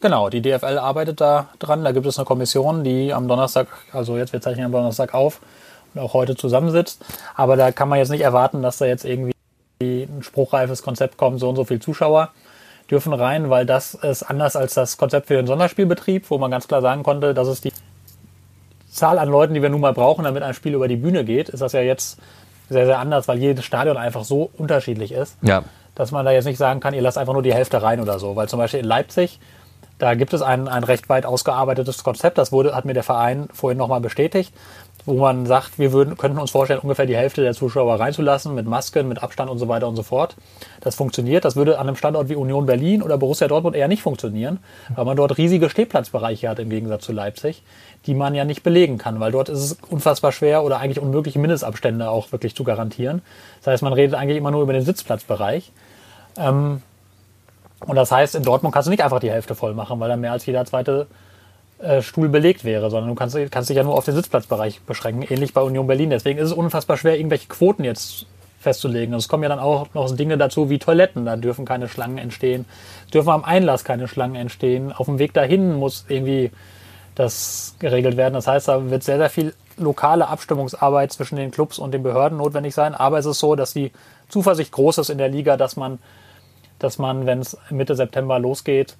Genau, 0.00 0.30
die 0.30 0.42
DFL 0.42 0.78
arbeitet 0.78 1.20
da 1.20 1.48
dran. 1.60 1.84
Da 1.84 1.92
gibt 1.92 2.06
es 2.06 2.18
eine 2.18 2.24
Kommission, 2.24 2.82
die 2.82 3.14
am 3.14 3.28
Donnerstag, 3.28 3.68
also 3.92 4.16
jetzt 4.16 4.32
wir 4.32 4.40
zeichnen 4.40 4.66
am 4.66 4.72
Donnerstag 4.72 5.14
auf 5.14 5.40
und 5.94 6.00
auch 6.00 6.12
heute 6.12 6.34
zusammensitzt. 6.34 7.04
Aber 7.36 7.56
da 7.56 7.70
kann 7.70 7.88
man 7.88 7.98
jetzt 7.98 8.10
nicht 8.10 8.22
erwarten, 8.22 8.62
dass 8.62 8.78
da 8.78 8.86
jetzt 8.86 9.04
irgendwie 9.04 9.32
ein 9.82 10.22
spruchreifes 10.22 10.82
Konzept 10.82 11.16
kommt, 11.16 11.40
so 11.40 11.48
und 11.48 11.56
so 11.56 11.64
viele 11.64 11.80
Zuschauer 11.80 12.30
dürfen 12.90 13.12
rein, 13.12 13.48
weil 13.48 13.64
das 13.64 13.94
ist 13.94 14.22
anders 14.22 14.56
als 14.56 14.74
das 14.74 14.96
Konzept 14.96 15.28
für 15.28 15.34
den 15.34 15.46
Sonderspielbetrieb, 15.46 16.30
wo 16.30 16.38
man 16.38 16.50
ganz 16.50 16.68
klar 16.68 16.82
sagen 16.82 17.02
konnte, 17.02 17.32
dass 17.32 17.48
es 17.48 17.60
die 17.60 17.72
Zahl 18.90 19.18
an 19.18 19.28
Leuten, 19.28 19.54
die 19.54 19.62
wir 19.62 19.70
nun 19.70 19.80
mal 19.80 19.94
brauchen, 19.94 20.24
damit 20.24 20.42
ein 20.42 20.52
Spiel 20.52 20.74
über 20.74 20.88
die 20.88 20.96
Bühne 20.96 21.24
geht, 21.24 21.48
ist 21.48 21.60
das 21.60 21.72
ja 21.72 21.80
jetzt 21.80 22.18
sehr, 22.68 22.86
sehr 22.86 22.98
anders, 22.98 23.28
weil 23.28 23.38
jedes 23.38 23.64
Stadion 23.64 23.96
einfach 23.96 24.24
so 24.24 24.50
unterschiedlich 24.58 25.12
ist, 25.12 25.36
ja. 25.42 25.64
dass 25.94 26.10
man 26.10 26.24
da 26.24 26.32
jetzt 26.32 26.44
nicht 26.44 26.58
sagen 26.58 26.80
kann, 26.80 26.92
ihr 26.92 27.02
lasst 27.02 27.18
einfach 27.18 27.32
nur 27.32 27.42
die 27.42 27.54
Hälfte 27.54 27.82
rein 27.82 28.00
oder 28.00 28.18
so. 28.18 28.36
Weil 28.36 28.48
zum 28.48 28.58
Beispiel 28.58 28.80
in 28.80 28.86
Leipzig, 28.86 29.40
da 29.98 30.14
gibt 30.14 30.34
es 30.34 30.42
ein, 30.42 30.68
ein 30.68 30.84
recht 30.84 31.08
weit 31.08 31.24
ausgearbeitetes 31.24 32.04
Konzept, 32.04 32.36
das 32.36 32.52
wurde, 32.52 32.74
hat 32.74 32.84
mir 32.84 32.94
der 32.94 33.02
Verein 33.02 33.48
vorhin 33.52 33.78
nochmal 33.78 34.00
bestätigt 34.00 34.52
wo 35.04 35.14
man 35.14 35.46
sagt, 35.46 35.78
wir 35.78 35.92
würden, 35.92 36.16
könnten 36.16 36.38
uns 36.38 36.50
vorstellen, 36.50 36.80
ungefähr 36.80 37.06
die 37.06 37.16
Hälfte 37.16 37.42
der 37.42 37.54
Zuschauer 37.54 37.98
reinzulassen, 37.98 38.54
mit 38.54 38.66
Masken, 38.66 39.08
mit 39.08 39.22
Abstand 39.22 39.50
und 39.50 39.58
so 39.58 39.68
weiter 39.68 39.88
und 39.88 39.96
so 39.96 40.02
fort. 40.02 40.36
Das 40.80 40.94
funktioniert. 40.94 41.44
Das 41.44 41.56
würde 41.56 41.78
an 41.78 41.88
einem 41.88 41.96
Standort 41.96 42.28
wie 42.28 42.36
Union 42.36 42.66
Berlin 42.66 43.02
oder 43.02 43.18
Borussia 43.18 43.48
Dortmund 43.48 43.74
eher 43.74 43.88
nicht 43.88 44.02
funktionieren, 44.02 44.60
weil 44.94 45.04
man 45.04 45.16
dort 45.16 45.38
riesige 45.38 45.68
Stehplatzbereiche 45.68 46.48
hat 46.48 46.58
im 46.60 46.70
Gegensatz 46.70 47.04
zu 47.04 47.12
Leipzig, 47.12 47.62
die 48.06 48.14
man 48.14 48.34
ja 48.34 48.44
nicht 48.44 48.62
belegen 48.62 48.98
kann, 48.98 49.18
weil 49.18 49.32
dort 49.32 49.48
ist 49.48 49.58
es 49.58 49.76
unfassbar 49.90 50.32
schwer 50.32 50.62
oder 50.62 50.78
eigentlich 50.78 51.00
unmöglich, 51.00 51.36
Mindestabstände 51.36 52.08
auch 52.08 52.30
wirklich 52.30 52.54
zu 52.54 52.62
garantieren. 52.62 53.22
Das 53.60 53.72
heißt, 53.72 53.82
man 53.82 53.92
redet 53.92 54.14
eigentlich 54.14 54.38
immer 54.38 54.50
nur 54.50 54.62
über 54.62 54.72
den 54.72 54.84
Sitzplatzbereich. 54.84 55.72
Ähm, 56.36 56.82
und 57.80 57.96
das 57.96 58.12
heißt, 58.12 58.36
in 58.36 58.44
Dortmund 58.44 58.72
kannst 58.72 58.86
du 58.86 58.90
nicht 58.90 59.02
einfach 59.02 59.18
die 59.18 59.30
Hälfte 59.30 59.54
voll 59.56 59.74
machen, 59.74 59.98
weil 59.98 60.08
dann 60.08 60.20
mehr 60.20 60.32
als 60.32 60.46
jeder 60.46 60.64
zweite 60.64 61.08
Stuhl 62.00 62.28
belegt 62.28 62.64
wäre, 62.64 62.90
sondern 62.90 63.08
du 63.08 63.14
kannst, 63.14 63.36
kannst 63.50 63.68
dich 63.68 63.76
ja 63.76 63.82
nur 63.82 63.94
auf 63.94 64.04
den 64.04 64.14
Sitzplatzbereich 64.14 64.82
beschränken, 64.82 65.26
ähnlich 65.28 65.52
bei 65.52 65.62
Union 65.62 65.86
Berlin. 65.86 66.10
Deswegen 66.10 66.38
ist 66.38 66.46
es 66.46 66.52
unfassbar 66.52 66.96
schwer, 66.96 67.16
irgendwelche 67.16 67.48
Quoten 67.48 67.82
jetzt 67.82 68.26
festzulegen. 68.60 69.14
Und 69.14 69.18
es 69.18 69.28
kommen 69.28 69.42
ja 69.42 69.48
dann 69.48 69.58
auch 69.58 69.92
noch 69.92 70.14
Dinge 70.14 70.38
dazu 70.38 70.70
wie 70.70 70.78
Toiletten, 70.78 71.26
da 71.26 71.36
dürfen 71.36 71.64
keine 71.64 71.88
Schlangen 71.88 72.18
entstehen, 72.18 72.64
dürfen 73.12 73.30
am 73.30 73.44
Einlass 73.44 73.84
keine 73.84 74.06
Schlangen 74.06 74.36
entstehen, 74.36 74.92
auf 74.92 75.06
dem 75.06 75.18
Weg 75.18 75.34
dahin 75.34 75.74
muss 75.74 76.04
irgendwie 76.08 76.52
das 77.14 77.74
geregelt 77.80 78.16
werden. 78.16 78.34
Das 78.34 78.46
heißt, 78.46 78.68
da 78.68 78.90
wird 78.90 79.02
sehr, 79.02 79.18
sehr 79.18 79.30
viel 79.30 79.54
lokale 79.76 80.28
Abstimmungsarbeit 80.28 81.12
zwischen 81.12 81.36
den 81.36 81.50
Clubs 81.50 81.78
und 81.78 81.92
den 81.92 82.02
Behörden 82.02 82.38
notwendig 82.38 82.74
sein. 82.74 82.94
Aber 82.94 83.18
es 83.18 83.26
ist 83.26 83.40
so, 83.40 83.56
dass 83.56 83.72
die 83.74 83.90
Zuversicht 84.28 84.72
groß 84.72 84.98
ist 84.98 85.10
in 85.10 85.18
der 85.18 85.28
Liga, 85.28 85.56
dass 85.56 85.76
man, 85.76 85.98
dass 86.78 86.98
man, 86.98 87.26
wenn 87.26 87.40
es 87.40 87.58
Mitte 87.70 87.96
September 87.96 88.38
losgeht, 88.38 88.96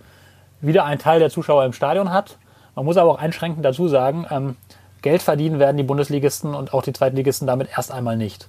wieder 0.60 0.84
einen 0.84 1.00
Teil 1.00 1.20
der 1.20 1.30
Zuschauer 1.30 1.64
im 1.64 1.72
Stadion 1.72 2.12
hat 2.12 2.36
man 2.74 2.84
muss 2.84 2.96
aber 2.96 3.10
auch 3.10 3.18
einschränkend 3.18 3.64
dazu 3.64 3.88
sagen, 3.88 4.26
ähm, 4.30 4.56
Geld 5.02 5.22
verdienen 5.22 5.58
werden 5.58 5.76
die 5.76 5.82
Bundesligisten 5.82 6.54
und 6.54 6.72
auch 6.72 6.82
die 6.82 6.92
Zweitligisten 6.92 7.46
damit 7.46 7.68
erst 7.76 7.92
einmal 7.92 8.16
nicht. 8.16 8.48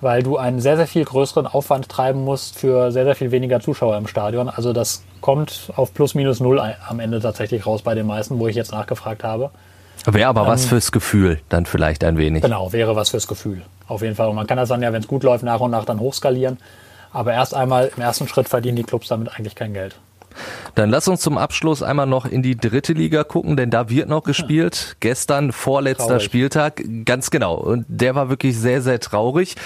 Weil 0.00 0.22
du 0.22 0.36
einen 0.36 0.60
sehr, 0.60 0.76
sehr 0.76 0.86
viel 0.86 1.04
größeren 1.04 1.46
Aufwand 1.46 1.88
treiben 1.88 2.22
musst 2.22 2.58
für 2.58 2.92
sehr, 2.92 3.04
sehr 3.04 3.14
viel 3.14 3.30
weniger 3.30 3.60
Zuschauer 3.60 3.96
im 3.96 4.06
Stadion. 4.06 4.50
Also 4.50 4.74
das 4.74 5.02
kommt 5.22 5.72
auf 5.74 5.94
plus 5.94 6.14
minus 6.14 6.38
null 6.38 6.60
am 6.60 7.00
Ende 7.00 7.18
tatsächlich 7.20 7.64
raus 7.64 7.80
bei 7.80 7.94
den 7.94 8.06
meisten, 8.06 8.38
wo 8.38 8.46
ich 8.46 8.56
jetzt 8.56 8.72
nachgefragt 8.72 9.24
habe. 9.24 9.50
Wäre 10.04 10.28
aber 10.28 10.42
ähm, 10.42 10.48
was 10.48 10.66
fürs 10.66 10.92
Gefühl, 10.92 11.40
dann 11.48 11.64
vielleicht 11.64 12.04
ein 12.04 12.18
wenig. 12.18 12.42
Genau, 12.42 12.72
wäre 12.74 12.94
was 12.94 13.08
fürs 13.08 13.26
Gefühl. 13.26 13.62
Auf 13.88 14.02
jeden 14.02 14.14
Fall. 14.14 14.28
Und 14.28 14.36
man 14.36 14.46
kann 14.46 14.58
das 14.58 14.68
dann 14.68 14.82
ja, 14.82 14.92
wenn 14.92 15.00
es 15.00 15.08
gut 15.08 15.22
läuft, 15.22 15.44
nach 15.44 15.60
und 15.60 15.70
nach 15.70 15.86
dann 15.86 15.98
hochskalieren. 15.98 16.58
Aber 17.12 17.32
erst 17.32 17.54
einmal 17.54 17.90
im 17.96 18.02
ersten 18.02 18.28
Schritt 18.28 18.48
verdienen 18.48 18.76
die 18.76 18.82
Clubs 18.82 19.08
damit 19.08 19.34
eigentlich 19.34 19.54
kein 19.54 19.72
Geld. 19.72 19.96
Dann 20.74 20.90
lass 20.90 21.08
uns 21.08 21.20
zum 21.20 21.38
Abschluss 21.38 21.82
einmal 21.82 22.06
noch 22.06 22.26
in 22.26 22.42
die 22.42 22.56
dritte 22.56 22.92
Liga 22.92 23.24
gucken, 23.24 23.56
denn 23.56 23.70
da 23.70 23.90
wird 23.90 24.08
noch 24.08 24.22
gespielt. 24.22 24.88
Ja. 24.88 24.96
Gestern 25.00 25.52
vorletzter 25.52 26.06
traurig. 26.06 26.24
Spieltag, 26.24 26.82
ganz 27.04 27.30
genau. 27.30 27.54
Und 27.54 27.84
der 27.88 28.14
war 28.14 28.28
wirklich 28.28 28.58
sehr, 28.58 28.82
sehr 28.82 29.00
traurig. 29.00 29.56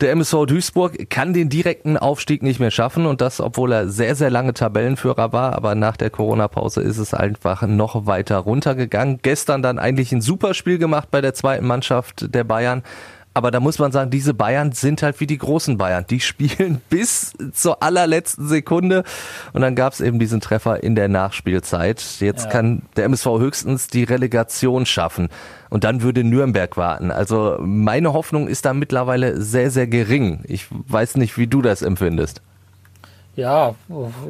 Der 0.00 0.12
MSV 0.12 0.46
Duisburg 0.46 1.10
kann 1.10 1.34
den 1.34 1.50
direkten 1.50 1.98
Aufstieg 1.98 2.42
nicht 2.42 2.58
mehr 2.58 2.70
schaffen 2.70 3.04
und 3.04 3.20
das, 3.20 3.38
obwohl 3.38 3.70
er 3.70 3.88
sehr, 3.90 4.14
sehr 4.14 4.30
lange 4.30 4.54
Tabellenführer 4.54 5.34
war. 5.34 5.54
Aber 5.54 5.74
nach 5.74 5.98
der 5.98 6.08
Corona-Pause 6.08 6.80
ist 6.80 6.96
es 6.96 7.12
einfach 7.12 7.66
noch 7.66 8.06
weiter 8.06 8.38
runtergegangen. 8.38 9.18
Gestern 9.20 9.60
dann 9.60 9.78
eigentlich 9.78 10.10
ein 10.12 10.22
super 10.22 10.54
Spiel 10.54 10.78
gemacht 10.78 11.10
bei 11.10 11.20
der 11.20 11.34
zweiten 11.34 11.66
Mannschaft 11.66 12.34
der 12.34 12.44
Bayern. 12.44 12.82
Aber 13.32 13.50
da 13.50 13.60
muss 13.60 13.78
man 13.78 13.92
sagen, 13.92 14.10
diese 14.10 14.34
Bayern 14.34 14.72
sind 14.72 15.02
halt 15.02 15.20
wie 15.20 15.26
die 15.26 15.38
großen 15.38 15.78
Bayern. 15.78 16.04
Die 16.10 16.20
spielen 16.20 16.80
bis 16.90 17.32
zur 17.52 17.82
allerletzten 17.82 18.48
Sekunde. 18.48 19.04
Und 19.52 19.62
dann 19.62 19.74
gab 19.74 19.92
es 19.92 20.00
eben 20.00 20.18
diesen 20.18 20.40
Treffer 20.40 20.82
in 20.82 20.94
der 20.94 21.08
Nachspielzeit. 21.08 22.02
Jetzt 22.18 22.46
ja. 22.46 22.50
kann 22.50 22.82
der 22.96 23.04
MSV 23.04 23.26
höchstens 23.26 23.88
die 23.88 24.04
Relegation 24.04 24.84
schaffen. 24.84 25.28
Und 25.68 25.84
dann 25.84 26.02
würde 26.02 26.24
Nürnberg 26.24 26.76
warten. 26.76 27.10
Also 27.10 27.56
meine 27.60 28.12
Hoffnung 28.12 28.48
ist 28.48 28.64
da 28.64 28.74
mittlerweile 28.74 29.40
sehr, 29.40 29.70
sehr 29.70 29.86
gering. 29.86 30.40
Ich 30.44 30.66
weiß 30.70 31.16
nicht, 31.16 31.38
wie 31.38 31.46
du 31.46 31.62
das 31.62 31.82
empfindest. 31.82 32.42
Ja, 33.36 33.76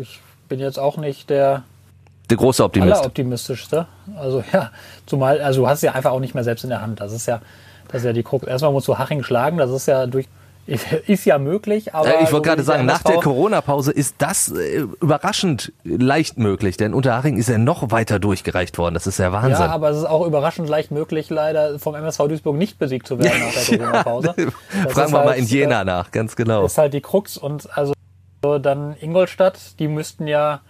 ich 0.01 0.21
bin 0.49 0.61
jetzt 0.61 0.79
auch 0.79 0.99
nicht 0.99 1.31
der 1.31 1.65
der 2.31 2.37
große 2.37 2.63
Optimist. 2.63 3.05
Optimistischste. 3.05 3.87
Also 4.17 4.45
ja, 4.53 4.71
zumal, 5.05 5.41
also 5.41 5.63
du 5.63 5.69
hast 5.69 5.83
ja 5.83 5.93
einfach 5.93 6.13
auch 6.13 6.21
nicht 6.21 6.35
mehr 6.35 6.45
selbst 6.45 6.63
in 6.63 6.71
der 6.71 6.81
Hand. 6.81 7.01
Das 7.01 7.13
ist 7.13 7.27
ja, 7.27 7.41
das 7.91 8.03
ist 8.03 8.07
ja 8.07 8.13
die 8.13 8.23
Krux. 8.23 8.47
Erstmal 8.47 8.73
musst 8.73 8.89
du 8.89 8.99
Haching 8.99 9.23
schlagen, 9.23 9.59
das 9.59 9.71
ist 9.71 9.87
ja 9.87 10.07
durch 10.07 10.27
ist 11.07 11.25
ja 11.25 11.39
möglich, 11.39 11.95
aber. 11.95 12.21
Ich 12.21 12.29
so 12.29 12.35
wollte 12.35 12.49
gerade 12.49 12.63
wie 12.63 12.67
sagen, 12.67 12.87
nach 12.87 13.03
der 13.03 13.17
Corona-Pause 13.17 13.91
ist 13.91 14.17
das 14.19 14.53
äh, 14.53 14.87
überraschend 15.01 15.73
leicht 15.85 16.39
möglich, 16.39 16.77
denn 16.77 16.95
Unterhaching 16.95 17.39
ist 17.39 17.49
ja 17.49 17.59
noch 17.59 17.91
weiter 17.91 18.19
durchgereicht 18.21 18.79
worden. 18.79 18.95
Das 18.95 19.07
ist 19.07 19.19
ja 19.19 19.33
Wahnsinn. 19.33 19.53
Ja, 19.53 19.67
aber 19.67 19.91
es 19.91 19.99
ist 19.99 20.05
auch 20.05 20.25
überraschend 20.25 20.69
leicht 20.69 20.93
möglich, 20.93 21.29
leider 21.29 21.79
vom 21.79 21.95
MSV 21.97 22.29
Duisburg 22.29 22.57
nicht 22.57 22.79
besiegt 22.79 23.09
zu 23.09 23.19
werden 23.19 23.41
nach 23.41 23.65
der 23.65 23.79
Corona-Pause. 23.79 24.35
Das 24.85 24.93
Fragen 24.93 25.13
wir 25.13 25.19
mal 25.19 25.27
halt, 25.31 25.39
in 25.39 25.47
Jena 25.47 25.83
äh, 25.83 25.85
nach, 25.85 26.11
ganz 26.13 26.37
genau. 26.37 26.65
ist 26.65 26.79
halt 26.79 26.95
die 26.95 27.01
Krux 27.01 27.37
und 27.37 27.69
also 27.77 27.93
dann 28.43 28.97
Ingolstadt, 29.01 29.79
die 29.81 29.89
müssten 29.89 30.27
ja 30.27 30.61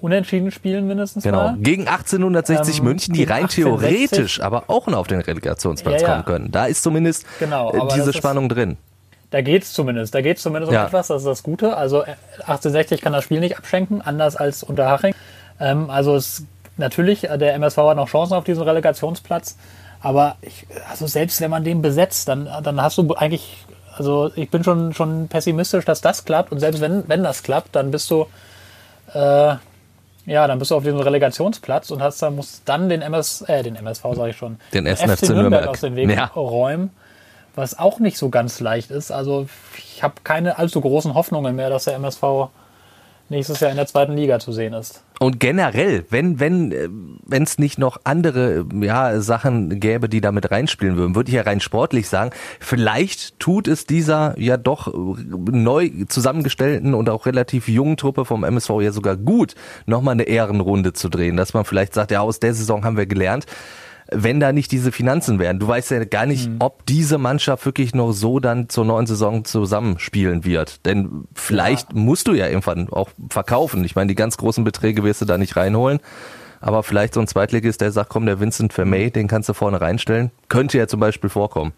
unentschieden 0.00 0.50
spielen 0.50 0.86
mindestens 0.86 1.24
Genau. 1.24 1.38
mal. 1.52 1.56
Gegen 1.58 1.88
1860 1.88 2.78
Ähm, 2.78 2.84
München, 2.84 3.14
die 3.14 3.24
rein 3.24 3.44
1860. 3.44 3.64
theoretisch 3.64 4.40
aber 4.40 4.64
auch 4.68 4.86
noch 4.86 4.98
auf 4.98 5.06
den 5.06 5.20
Relegationsplatz 5.20 6.02
Ja, 6.02 6.08
ja. 6.08 6.12
kommen 6.14 6.24
können. 6.26 6.52
Da 6.52 6.66
ist 6.66 6.82
zumindest 6.82 7.24
Genau, 7.38 7.72
äh, 7.72 7.80
diese 7.94 8.10
ist- 8.10 8.16
Spannung 8.16 8.48
drin. 8.48 8.76
Da 9.30 9.40
geht's 9.42 9.72
zumindest. 9.72 10.14
Da 10.14 10.20
geht's 10.20 10.42
zumindest 10.42 10.72
Ja. 10.72 10.82
um 10.82 10.86
etwas. 10.86 11.08
Das 11.08 11.22
ist 11.22 11.26
das 11.26 11.42
Gute. 11.42 11.76
Also 11.76 12.02
äh, 12.04 12.14
1860 12.46 13.00
kann 13.00 13.12
das 13.12 13.24
Spiel 13.24 13.40
nicht 13.40 13.58
abschenken, 13.58 14.00
anders 14.00 14.36
als 14.36 14.62
Unterhaching. 14.62 15.14
Ähm, 15.58 15.90
also 15.90 16.14
es, 16.14 16.44
natürlich, 16.76 17.28
äh, 17.28 17.36
der 17.36 17.54
MSV 17.54 17.76
hat 17.78 17.96
noch 17.96 18.08
Chancen 18.08 18.34
auf 18.34 18.44
diesen 18.44 18.62
Relegationsplatz. 18.62 19.56
Aber 20.00 20.36
ich, 20.42 20.66
also 20.88 21.06
selbst 21.08 21.40
wenn 21.40 21.50
man 21.50 21.64
den 21.64 21.82
besetzt, 21.82 22.28
dann, 22.28 22.48
dann 22.62 22.80
hast 22.80 22.98
du 22.98 23.14
eigentlich, 23.14 23.64
also 23.96 24.30
ich 24.36 24.48
bin 24.50 24.62
schon, 24.62 24.94
schon 24.94 25.26
pessimistisch, 25.26 25.84
dass 25.84 26.00
das 26.02 26.24
klappt. 26.24 26.52
Und 26.52 26.60
selbst 26.60 26.80
wenn, 26.80 27.08
wenn 27.08 27.24
das 27.24 27.42
klappt, 27.42 27.74
dann 27.74 27.90
bist 27.90 28.08
du, 28.10 28.26
äh, 29.12 29.54
ja, 30.26 30.46
dann 30.46 30.58
bist 30.58 30.70
du 30.70 30.76
auf 30.76 30.82
diesem 30.82 31.00
Relegationsplatz 31.00 31.90
und 31.90 32.02
hast 32.02 32.20
dann, 32.22 32.36
musst 32.36 32.62
dann 32.68 32.88
den 32.88 33.00
MS, 33.02 33.42
äh, 33.48 33.62
den 33.62 33.76
MSV 33.76 34.02
sage 34.14 34.30
ich 34.30 34.36
schon, 34.36 34.58
Den 34.74 34.86
1. 34.86 35.00
FC 35.00 35.06
Nürnberg 35.06 35.36
Nürnberg. 35.36 35.68
aus 35.68 35.80
dem 35.80 35.96
Weg 35.96 36.10
Ja. 36.10 36.26
räumen 36.34 36.90
was 37.56 37.78
auch 37.78 37.98
nicht 37.98 38.18
so 38.18 38.28
ganz 38.28 38.60
leicht 38.60 38.90
ist. 38.90 39.10
Also 39.10 39.48
ich 39.78 40.02
habe 40.02 40.16
keine 40.22 40.58
allzu 40.58 40.80
großen 40.80 41.14
Hoffnungen 41.14 41.56
mehr, 41.56 41.70
dass 41.70 41.84
der 41.84 41.94
MSV 41.94 42.50
nächstes 43.30 43.60
Jahr 43.60 43.70
in 43.70 43.76
der 43.78 43.86
zweiten 43.86 44.12
Liga 44.12 44.38
zu 44.38 44.52
sehen 44.52 44.74
ist. 44.74 45.02
Und 45.18 45.40
generell, 45.40 46.04
wenn 46.10 46.40
wenn 46.40 46.72
äh, 46.72 46.88
wenn 47.26 47.42
es 47.42 47.58
nicht 47.58 47.78
noch 47.78 47.98
andere 48.04 48.66
ja, 48.80 49.20
Sachen 49.20 49.80
gäbe, 49.80 50.08
die 50.08 50.20
da 50.20 50.30
mit 50.30 50.50
reinspielen 50.50 50.96
würden, 50.96 51.14
würde 51.14 51.30
ich 51.30 51.34
ja 51.34 51.42
rein 51.42 51.60
sportlich 51.60 52.08
sagen, 52.08 52.30
vielleicht 52.60 53.38
tut 53.38 53.66
es 53.66 53.86
dieser 53.86 54.38
ja 54.38 54.56
doch 54.58 54.92
neu 54.94 55.90
zusammengestellten 56.08 56.94
und 56.94 57.08
auch 57.08 57.24
relativ 57.24 57.68
jungen 57.68 57.96
Truppe 57.96 58.24
vom 58.24 58.44
MSV 58.44 58.70
ja 58.80 58.92
sogar 58.92 59.16
gut, 59.16 59.54
nochmal 59.86 60.12
eine 60.12 60.24
Ehrenrunde 60.24 60.92
zu 60.92 61.08
drehen, 61.08 61.36
dass 61.36 61.54
man 61.54 61.64
vielleicht 61.64 61.94
sagt, 61.94 62.10
ja, 62.10 62.20
aus 62.20 62.38
der 62.38 62.52
Saison 62.52 62.84
haben 62.84 62.96
wir 62.98 63.06
gelernt, 63.06 63.46
wenn 64.10 64.40
da 64.40 64.52
nicht 64.52 64.70
diese 64.72 64.92
Finanzen 64.92 65.38
wären. 65.38 65.58
Du 65.58 65.66
weißt 65.66 65.90
ja 65.90 66.04
gar 66.04 66.26
nicht, 66.26 66.48
ob 66.60 66.86
diese 66.86 67.18
Mannschaft 67.18 67.66
wirklich 67.66 67.94
noch 67.94 68.12
so 68.12 68.38
dann 68.38 68.68
zur 68.68 68.84
neuen 68.84 69.06
Saison 69.06 69.44
zusammenspielen 69.44 70.44
wird. 70.44 70.86
Denn 70.86 71.24
vielleicht 71.34 71.92
musst 71.94 72.28
du 72.28 72.32
ja 72.32 72.46
irgendwann 72.46 72.88
auch 72.90 73.10
verkaufen. 73.28 73.84
Ich 73.84 73.96
meine, 73.96 74.08
die 74.08 74.14
ganz 74.14 74.36
großen 74.36 74.64
Beträge 74.64 75.02
wirst 75.02 75.22
du 75.22 75.24
da 75.24 75.38
nicht 75.38 75.56
reinholen. 75.56 76.00
Aber 76.60 76.82
vielleicht 76.82 77.14
so 77.14 77.20
ein 77.20 77.26
Zweitligist, 77.26 77.80
der 77.80 77.92
sagt, 77.92 78.10
komm, 78.10 78.26
der 78.26 78.40
Vincent 78.40 78.72
Vermey, 78.72 79.10
den 79.10 79.28
kannst 79.28 79.48
du 79.48 79.54
vorne 79.54 79.80
reinstellen. 79.80 80.30
Könnte 80.48 80.78
ja 80.78 80.86
zum 80.86 81.00
Beispiel 81.00 81.30
vorkommen. 81.30 81.72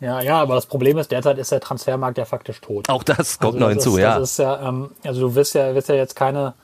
Ja, 0.00 0.20
ja, 0.20 0.40
aber 0.42 0.56
das 0.56 0.66
Problem 0.66 0.98
ist, 0.98 1.12
derzeit 1.12 1.38
ist 1.38 1.52
der 1.52 1.60
Transfermarkt 1.60 2.18
ja 2.18 2.24
faktisch 2.24 2.60
tot. 2.60 2.88
Auch 2.88 3.04
das 3.04 3.38
kommt 3.38 3.54
Also 3.54 3.58
noch 3.60 3.66
das 3.68 3.84
hinzu, 3.84 3.96
ist, 3.96 4.02
ja. 4.02 4.18
Das 4.18 4.30
ist 4.32 4.38
ja, 4.38 4.68
ähm, 4.68 4.90
also 5.04 5.20
du 5.20 5.34
wirst 5.36 5.54
ja, 5.54 5.74
wirst 5.76 5.88
ja 5.88 5.94
jetzt 5.94 6.16
keine, 6.16 6.54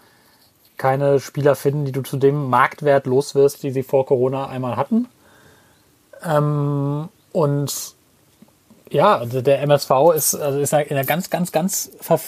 keine 0.79 1.21
Spieler 1.21 1.55
finden, 1.57 1.85
die 1.85 1.93
du 1.93 2.03
zu 2.03 2.17
dem 2.17 2.49
Marktwert 2.49 3.07
los 3.07 3.35
wirst, 3.35 3.63
die 3.63 3.71
sie 3.73 3.83
vor 3.83 4.07
Corona 4.07 4.47
einmal 4.49 4.77
hatten. 4.77 5.09
Ähm, 6.25 7.09
und 7.33 7.95
ja, 8.91 9.19
also 9.19 9.41
der 9.43 9.61
MSV 9.63 9.91
ist, 10.15 10.35
also 10.35 10.59
ist 10.61 10.73
in 10.73 10.79
einer 10.91 11.05
ganz, 11.05 11.31
ganz, 11.31 11.53
ganz 11.53 11.91
ver, 12.01 12.21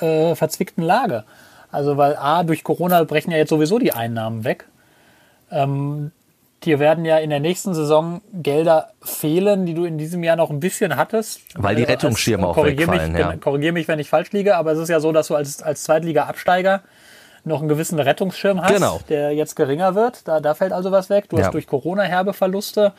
äh, 0.00 0.34
verzwickten 0.34 0.82
Lage. 0.84 1.24
Also 1.70 1.96
weil 1.96 2.16
A, 2.16 2.42
durch 2.44 2.64
Corona 2.64 3.02
brechen 3.04 3.30
ja 3.30 3.38
jetzt 3.38 3.48
sowieso 3.48 3.78
die 3.78 3.92
Einnahmen 3.92 4.44
weg. 4.44 4.66
Ähm, 5.50 6.12
dir 6.64 6.78
werden 6.78 7.04
ja 7.04 7.18
in 7.18 7.30
der 7.30 7.40
nächsten 7.40 7.72
Saison 7.74 8.20
Gelder 8.32 8.90
fehlen, 9.02 9.64
die 9.64 9.74
du 9.74 9.84
in 9.84 9.96
diesem 9.98 10.22
Jahr 10.22 10.36
noch 10.36 10.50
ein 10.50 10.60
bisschen 10.60 10.96
hattest. 10.96 11.40
Weil 11.56 11.76
die 11.76 11.82
Äh, 11.82 11.86
als- 11.86 11.92
Rettungsschirme 11.94 12.46
auch 12.46 12.54
korrigier 12.54 12.88
wegfallen, 12.88 13.12
Mich, 13.12 13.20
ja. 13.20 13.36
Korrigiere 13.36 13.72
mich, 13.72 13.88
wenn 13.88 13.98
ich 13.98 14.08
falsch 14.10 14.32
liege, 14.32 14.56
aber 14.56 14.72
es 14.72 14.78
ist 14.78 14.88
ja 14.90 15.00
so, 15.00 15.12
dass 15.12 15.28
du 15.28 15.34
als, 15.34 15.62
als 15.62 15.84
Zweitliga-Absteiger 15.84 16.82
noch 17.44 17.60
einen 17.60 17.68
gewissen 17.68 17.98
Rettungsschirm 17.98 18.62
hast, 18.62 18.72
Genau. 18.72 19.00
der 19.08 19.32
jetzt 19.34 19.56
geringer 19.56 19.94
wird. 19.94 20.26
Da, 20.28 20.40
da 20.40 20.54
fällt 20.54 20.72
also 20.72 20.92
was 20.92 21.10
weg. 21.10 21.28
Du 21.28 21.36
Ja. 21.36 21.44
hast 21.44 21.54
durch 21.54 21.66
Corona 21.66 22.02
herbe 22.02 22.32
Verluste. 22.32 22.92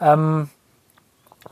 Ähm, 0.00 0.48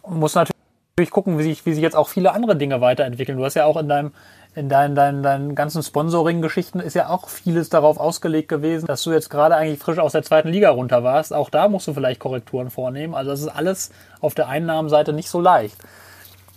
muss 0.07 0.35
natürlich 0.35 1.11
gucken, 1.11 1.39
wie 1.39 1.43
sich, 1.45 1.67
wie 1.67 1.73
sich 1.75 1.83
jetzt 1.83 1.97
auch 1.97 2.09
viele 2.09 2.33
andere 2.33 2.57
Dinge 2.57 2.81
weiterentwickeln. 2.81 3.39
Du 3.39 3.45
hast 3.45 3.55
ja 3.55 3.65
auch 3.65 3.77
in 3.77 3.89
deinem 3.89 4.13
in 4.57 4.69
deinen, 4.69 4.97
deinen, 4.97 5.23
deinen 5.23 5.55
ganzen 5.55 5.81
Sponsoring-Geschichten 5.81 6.81
ist 6.81 6.95
ja 6.95 7.09
auch 7.09 7.29
vieles 7.29 7.69
darauf 7.69 7.99
ausgelegt 8.01 8.49
gewesen, 8.49 8.87
dass 8.87 9.05
du 9.05 9.13
jetzt 9.13 9.31
gerade 9.31 9.55
eigentlich 9.55 9.79
frisch 9.79 10.01
aus 10.01 10.11
der 10.11 10.25
zweiten 10.25 10.49
Liga 10.49 10.71
runter 10.71 11.05
warst. 11.05 11.33
Auch 11.33 11.51
da 11.51 11.69
musst 11.69 11.87
du 11.87 11.95
vielleicht 11.95 12.19
Korrekturen 12.19 12.69
vornehmen. 12.69 13.15
Also 13.15 13.31
das 13.31 13.43
ist 13.43 13.47
alles 13.49 13.93
auf 14.21 14.35
der 14.35 14.49
Einnahmenseite 14.49 15.13
nicht 15.13 15.31
so 15.31 15.41
leicht. 15.41 15.77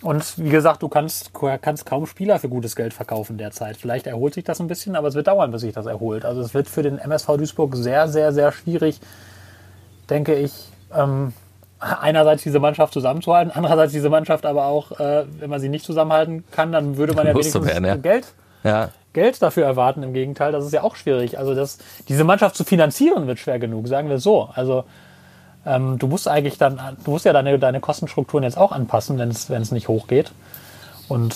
Und 0.04 0.36
wie 0.36 0.50
gesagt, 0.50 0.82
du 0.82 0.88
kannst, 0.88 1.32
kannst 1.62 1.86
kaum 1.86 2.06
Spieler 2.06 2.38
für 2.38 2.50
gutes 2.50 2.76
Geld 2.76 2.92
verkaufen 2.92 3.38
derzeit. 3.38 3.78
Vielleicht 3.78 4.06
erholt 4.06 4.34
sich 4.34 4.44
das 4.44 4.60
ein 4.60 4.66
bisschen, 4.66 4.96
aber 4.96 5.08
es 5.08 5.14
wird 5.14 5.28
dauern, 5.28 5.50
bis 5.50 5.62
sich 5.62 5.72
das 5.72 5.86
erholt. 5.86 6.26
Also 6.26 6.42
es 6.42 6.52
wird 6.52 6.68
für 6.68 6.82
den 6.82 6.98
MSV 6.98 7.38
Duisburg 7.38 7.74
sehr, 7.74 8.06
sehr, 8.08 8.34
sehr 8.34 8.52
schwierig, 8.52 9.00
denke 10.10 10.34
ich, 10.34 10.52
ähm, 10.94 11.32
einerseits 11.80 12.42
diese 12.42 12.60
Mannschaft 12.60 12.92
zusammenzuhalten, 12.92 13.50
andererseits 13.50 13.94
diese 13.94 14.10
Mannschaft 14.10 14.44
aber 14.44 14.66
auch, 14.66 14.92
äh, 15.00 15.24
wenn 15.38 15.48
man 15.48 15.60
sie 15.60 15.70
nicht 15.70 15.86
zusammenhalten 15.86 16.44
kann, 16.50 16.70
dann 16.70 16.98
würde 16.98 17.14
man 17.14 17.26
ja 17.26 17.32
Lust 17.32 17.54
wenigstens 17.54 17.66
werden, 17.66 17.84
ja. 17.86 17.96
Geld, 17.96 18.26
Ja, 18.62 18.90
Geld 19.14 19.40
dafür 19.40 19.64
erwarten. 19.64 20.02
Im 20.02 20.12
Gegenteil, 20.12 20.52
das 20.52 20.66
ist 20.66 20.72
ja 20.72 20.82
auch 20.82 20.96
schwierig. 20.96 21.38
Also 21.38 21.54
das, 21.54 21.78
diese 22.08 22.24
Mannschaft 22.24 22.56
zu 22.56 22.64
finanzieren 22.64 23.26
wird 23.26 23.38
schwer 23.38 23.58
genug, 23.58 23.88
sagen 23.88 24.10
wir 24.10 24.18
so. 24.18 24.50
Also 24.54 24.84
ähm, 25.66 25.98
du 25.98 26.06
musst 26.06 26.28
eigentlich 26.28 26.58
dann, 26.58 26.80
du 27.04 27.10
musst 27.10 27.24
ja 27.24 27.32
deine, 27.32 27.58
deine 27.58 27.80
Kostenstrukturen 27.80 28.44
jetzt 28.44 28.58
auch 28.58 28.72
anpassen, 28.72 29.18
wenn 29.18 29.30
es 29.30 29.72
nicht 29.72 29.88
hochgeht. 29.88 30.32
Und 31.08 31.34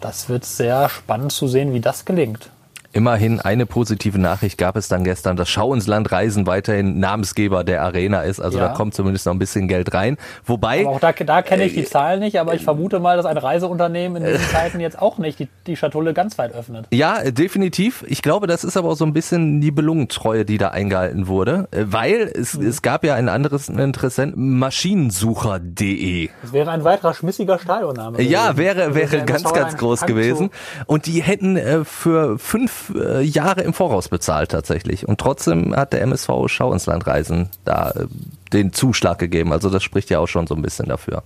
das 0.00 0.28
wird 0.28 0.44
sehr 0.44 0.88
spannend 0.88 1.32
zu 1.32 1.46
sehen, 1.46 1.72
wie 1.72 1.80
das 1.80 2.04
gelingt. 2.04 2.50
Immerhin 2.92 3.40
eine 3.40 3.64
positive 3.66 4.18
Nachricht 4.18 4.58
gab 4.58 4.76
es 4.76 4.88
dann 4.88 5.02
gestern, 5.04 5.36
dass 5.36 5.48
Schau 5.48 5.72
ins 5.72 5.86
Land 5.86 6.12
Reisen 6.12 6.46
weiterhin 6.46 7.00
Namensgeber 7.00 7.64
der 7.64 7.82
Arena 7.82 8.22
ist. 8.22 8.38
Also 8.40 8.58
Ja. 8.58 8.68
da 8.68 8.74
kommt 8.74 8.94
zumindest 8.94 9.24
noch 9.26 9.32
ein 9.32 9.38
bisschen 9.38 9.66
Geld 9.68 9.94
rein. 9.94 10.18
Wobei, 10.44 10.80
Aber 10.80 10.90
auch 10.90 11.00
da, 11.00 11.12
da 11.12 11.40
kenne 11.42 11.64
ich 11.64 11.74
die 11.74 11.84
Zahlen 11.84 12.20
nicht, 12.20 12.38
aber 12.38 12.54
ich 12.54 12.64
vermute 12.64 13.00
mal, 13.00 13.16
dass 13.16 13.24
ein 13.26 13.38
Reiseunternehmen 13.38 14.22
in 14.22 14.32
diesen 14.32 14.46
Zeiten 14.52 14.80
jetzt 14.80 15.00
auch 15.00 15.16
nicht 15.18 15.38
die, 15.38 15.48
die 15.66 15.76
Schatulle 15.76 16.12
ganz 16.12 16.36
weit 16.38 16.54
öffnet. 16.54 16.86
ja, 16.92 17.18
äh, 17.20 17.32
definitiv. 17.32 18.04
Ich 18.08 18.20
glaube, 18.22 18.46
das 18.46 18.62
ist 18.64 18.76
aber 18.76 18.90
auch 18.90 18.96
so 18.96 19.04
ein 19.06 19.12
bisschen 19.14 19.58
Nibelungentreue, 19.58 20.44
die 20.44 20.58
da 20.58 20.68
eingehalten 20.68 21.26
wurde. 21.28 21.68
Äh, 21.70 21.84
Weil 21.86 22.30
es, 22.34 22.58
Mhm. 22.58 22.66
es 22.66 22.82
gab 22.82 23.04
ja 23.04 23.14
ein 23.14 23.28
anderes 23.28 23.68
Interessent, 23.70 24.34
maschinensucher.de. 24.36 26.28
Das 26.42 26.52
wäre 26.52 26.70
ein 26.70 26.84
weiterer 26.84 27.14
schmissiger 27.14 27.58
Stadionname. 27.58 28.20
Ja, 28.22 28.56
wäre, 28.56 28.82
Also 28.84 28.94
wäre 28.94 29.24
ganz, 29.24 29.44
ganz 29.52 29.76
groß 29.76 30.02
gewesen. 30.06 30.50
Und 30.86 31.06
die 31.06 31.22
hätten 31.22 31.56
äh, 31.56 31.84
für 31.84 32.38
fünf 32.38 32.81
äh, 32.94 33.22
Jahre 33.22 33.62
im 33.62 33.72
Voraus 33.74 34.08
bezahlt 34.08 34.50
tatsächlich. 34.50 35.06
Und 35.08 35.18
trotzdem 35.20 35.74
hat 35.74 35.92
der 35.92 36.02
MSV 36.02 36.30
Schau 36.46 36.72
ins 36.72 36.86
Land 36.86 37.06
Reisen 37.06 37.48
da 37.64 37.90
äh, 37.90 38.06
den 38.52 38.72
Zuschlag 38.72 39.18
gegeben. 39.18 39.52
Also 39.52 39.70
das 39.70 39.82
spricht 39.82 40.10
ja 40.10 40.18
auch 40.18 40.28
schon 40.28 40.46
so 40.46 40.54
ein 40.54 40.62
bisschen 40.62 40.86
dafür. 40.88 41.22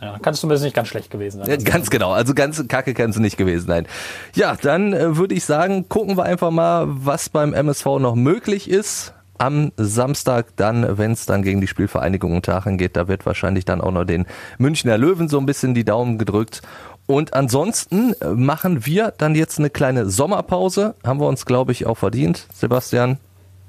Ja, 0.00 0.18
kann 0.18 0.34
es 0.34 0.40
zumindest 0.40 0.64
nicht 0.64 0.74
ganz 0.74 0.88
schlecht 0.88 1.10
gewesen 1.10 1.38
Ja, 1.40 1.46
sein. 1.46 1.62
ganz 1.64 1.88
genau, 1.88 2.10
also 2.10 2.34
ganz 2.34 2.66
kacke 2.66 2.92
kann 2.92 3.10
es 3.10 3.18
nicht 3.18 3.36
gewesen 3.36 3.68
sein. 3.68 3.86
Ja, 4.34 4.56
dann 4.60 4.92
äh, 4.92 5.16
würde 5.16 5.34
ich 5.34 5.44
sagen, 5.44 5.88
gucken 5.88 6.16
wir 6.16 6.24
einfach 6.24 6.50
mal, 6.50 6.86
was 6.88 7.28
beim 7.28 7.54
MSV 7.54 7.86
noch 8.00 8.16
möglich 8.16 8.68
ist. 8.68 9.14
Am 9.38 9.72
Samstag 9.76 10.46
dann, 10.56 10.98
wenn 10.98 11.12
es 11.12 11.26
dann 11.26 11.42
gegen 11.42 11.60
die 11.60 11.66
Spielvereinigung 11.66 12.34
Unterhaching 12.36 12.78
geht, 12.78 12.96
da 12.96 13.08
wird 13.08 13.26
wahrscheinlich 13.26 13.64
dann 13.64 13.80
auch 13.80 13.90
noch 13.90 14.04
den 14.04 14.26
Münchner 14.58 14.98
Löwen 14.98 15.28
so 15.28 15.38
ein 15.38 15.46
bisschen 15.46 15.74
die 15.74 15.84
Daumen 15.84 16.18
gedrückt. 16.18 16.62
Und 17.06 17.34
ansonsten 17.34 18.14
äh, 18.20 18.28
machen 18.28 18.86
wir 18.86 19.12
dann 19.18 19.34
jetzt 19.34 19.58
eine 19.58 19.70
kleine 19.70 20.08
Sommerpause. 20.08 20.94
Haben 21.04 21.20
wir 21.20 21.26
uns, 21.26 21.44
glaube 21.46 21.72
ich, 21.72 21.86
auch 21.86 21.96
verdient, 21.98 22.46
Sebastian. 22.54 23.18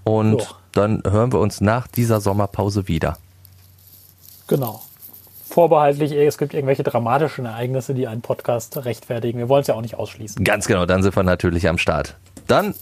Und 0.04 0.42
Ja. 0.42 0.48
dann 0.74 1.02
hören 1.10 1.32
wir 1.34 1.40
uns 1.40 1.60
nach 1.62 1.88
dieser 1.88 2.22
Sommerpause 2.22 2.88
wieder. 2.88 3.18
Genau. 4.48 4.82
Vorbehaltlich, 5.50 6.12
es 6.14 6.38
gibt 6.38 6.54
irgendwelche 6.54 6.84
dramatischen 6.84 7.46
Ereignisse, 7.46 7.94
die 7.94 8.08
einen 8.08 8.22
Podcast 8.22 8.76
rechtfertigen. 8.86 9.38
Wir 9.40 9.50
wollen 9.50 9.62
es 9.62 9.68
ja 9.68 9.76
auch 9.76 9.82
nicht 9.82 9.96
ausschließen. 9.96 10.44
Ganz 10.44 10.66
genau, 10.66 10.86
dann 10.86 11.04
sind 11.04 11.16
wir 11.16 11.24
natürlich 11.24 11.68
am 11.70 11.78
Start. 11.78 12.16
Dann 12.48 12.74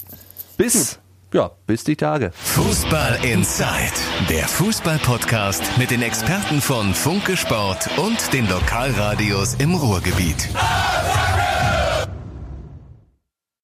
bis, 0.57 0.99
ja, 1.33 1.51
bis 1.65 1.83
die 1.83 1.95
Tage. 1.95 2.31
Fußball 2.33 3.19
Inside, 3.23 3.93
der 4.29 4.47
Fußball-Podcast 4.47 5.77
mit 5.77 5.91
den 5.91 6.01
Experten 6.01 6.61
von 6.61 6.93
Funke 6.93 7.37
Sport 7.37 7.89
und 7.97 8.33
den 8.33 8.47
Lokalradios 8.49 9.55
im 9.55 9.75
Ruhrgebiet. 9.75 10.49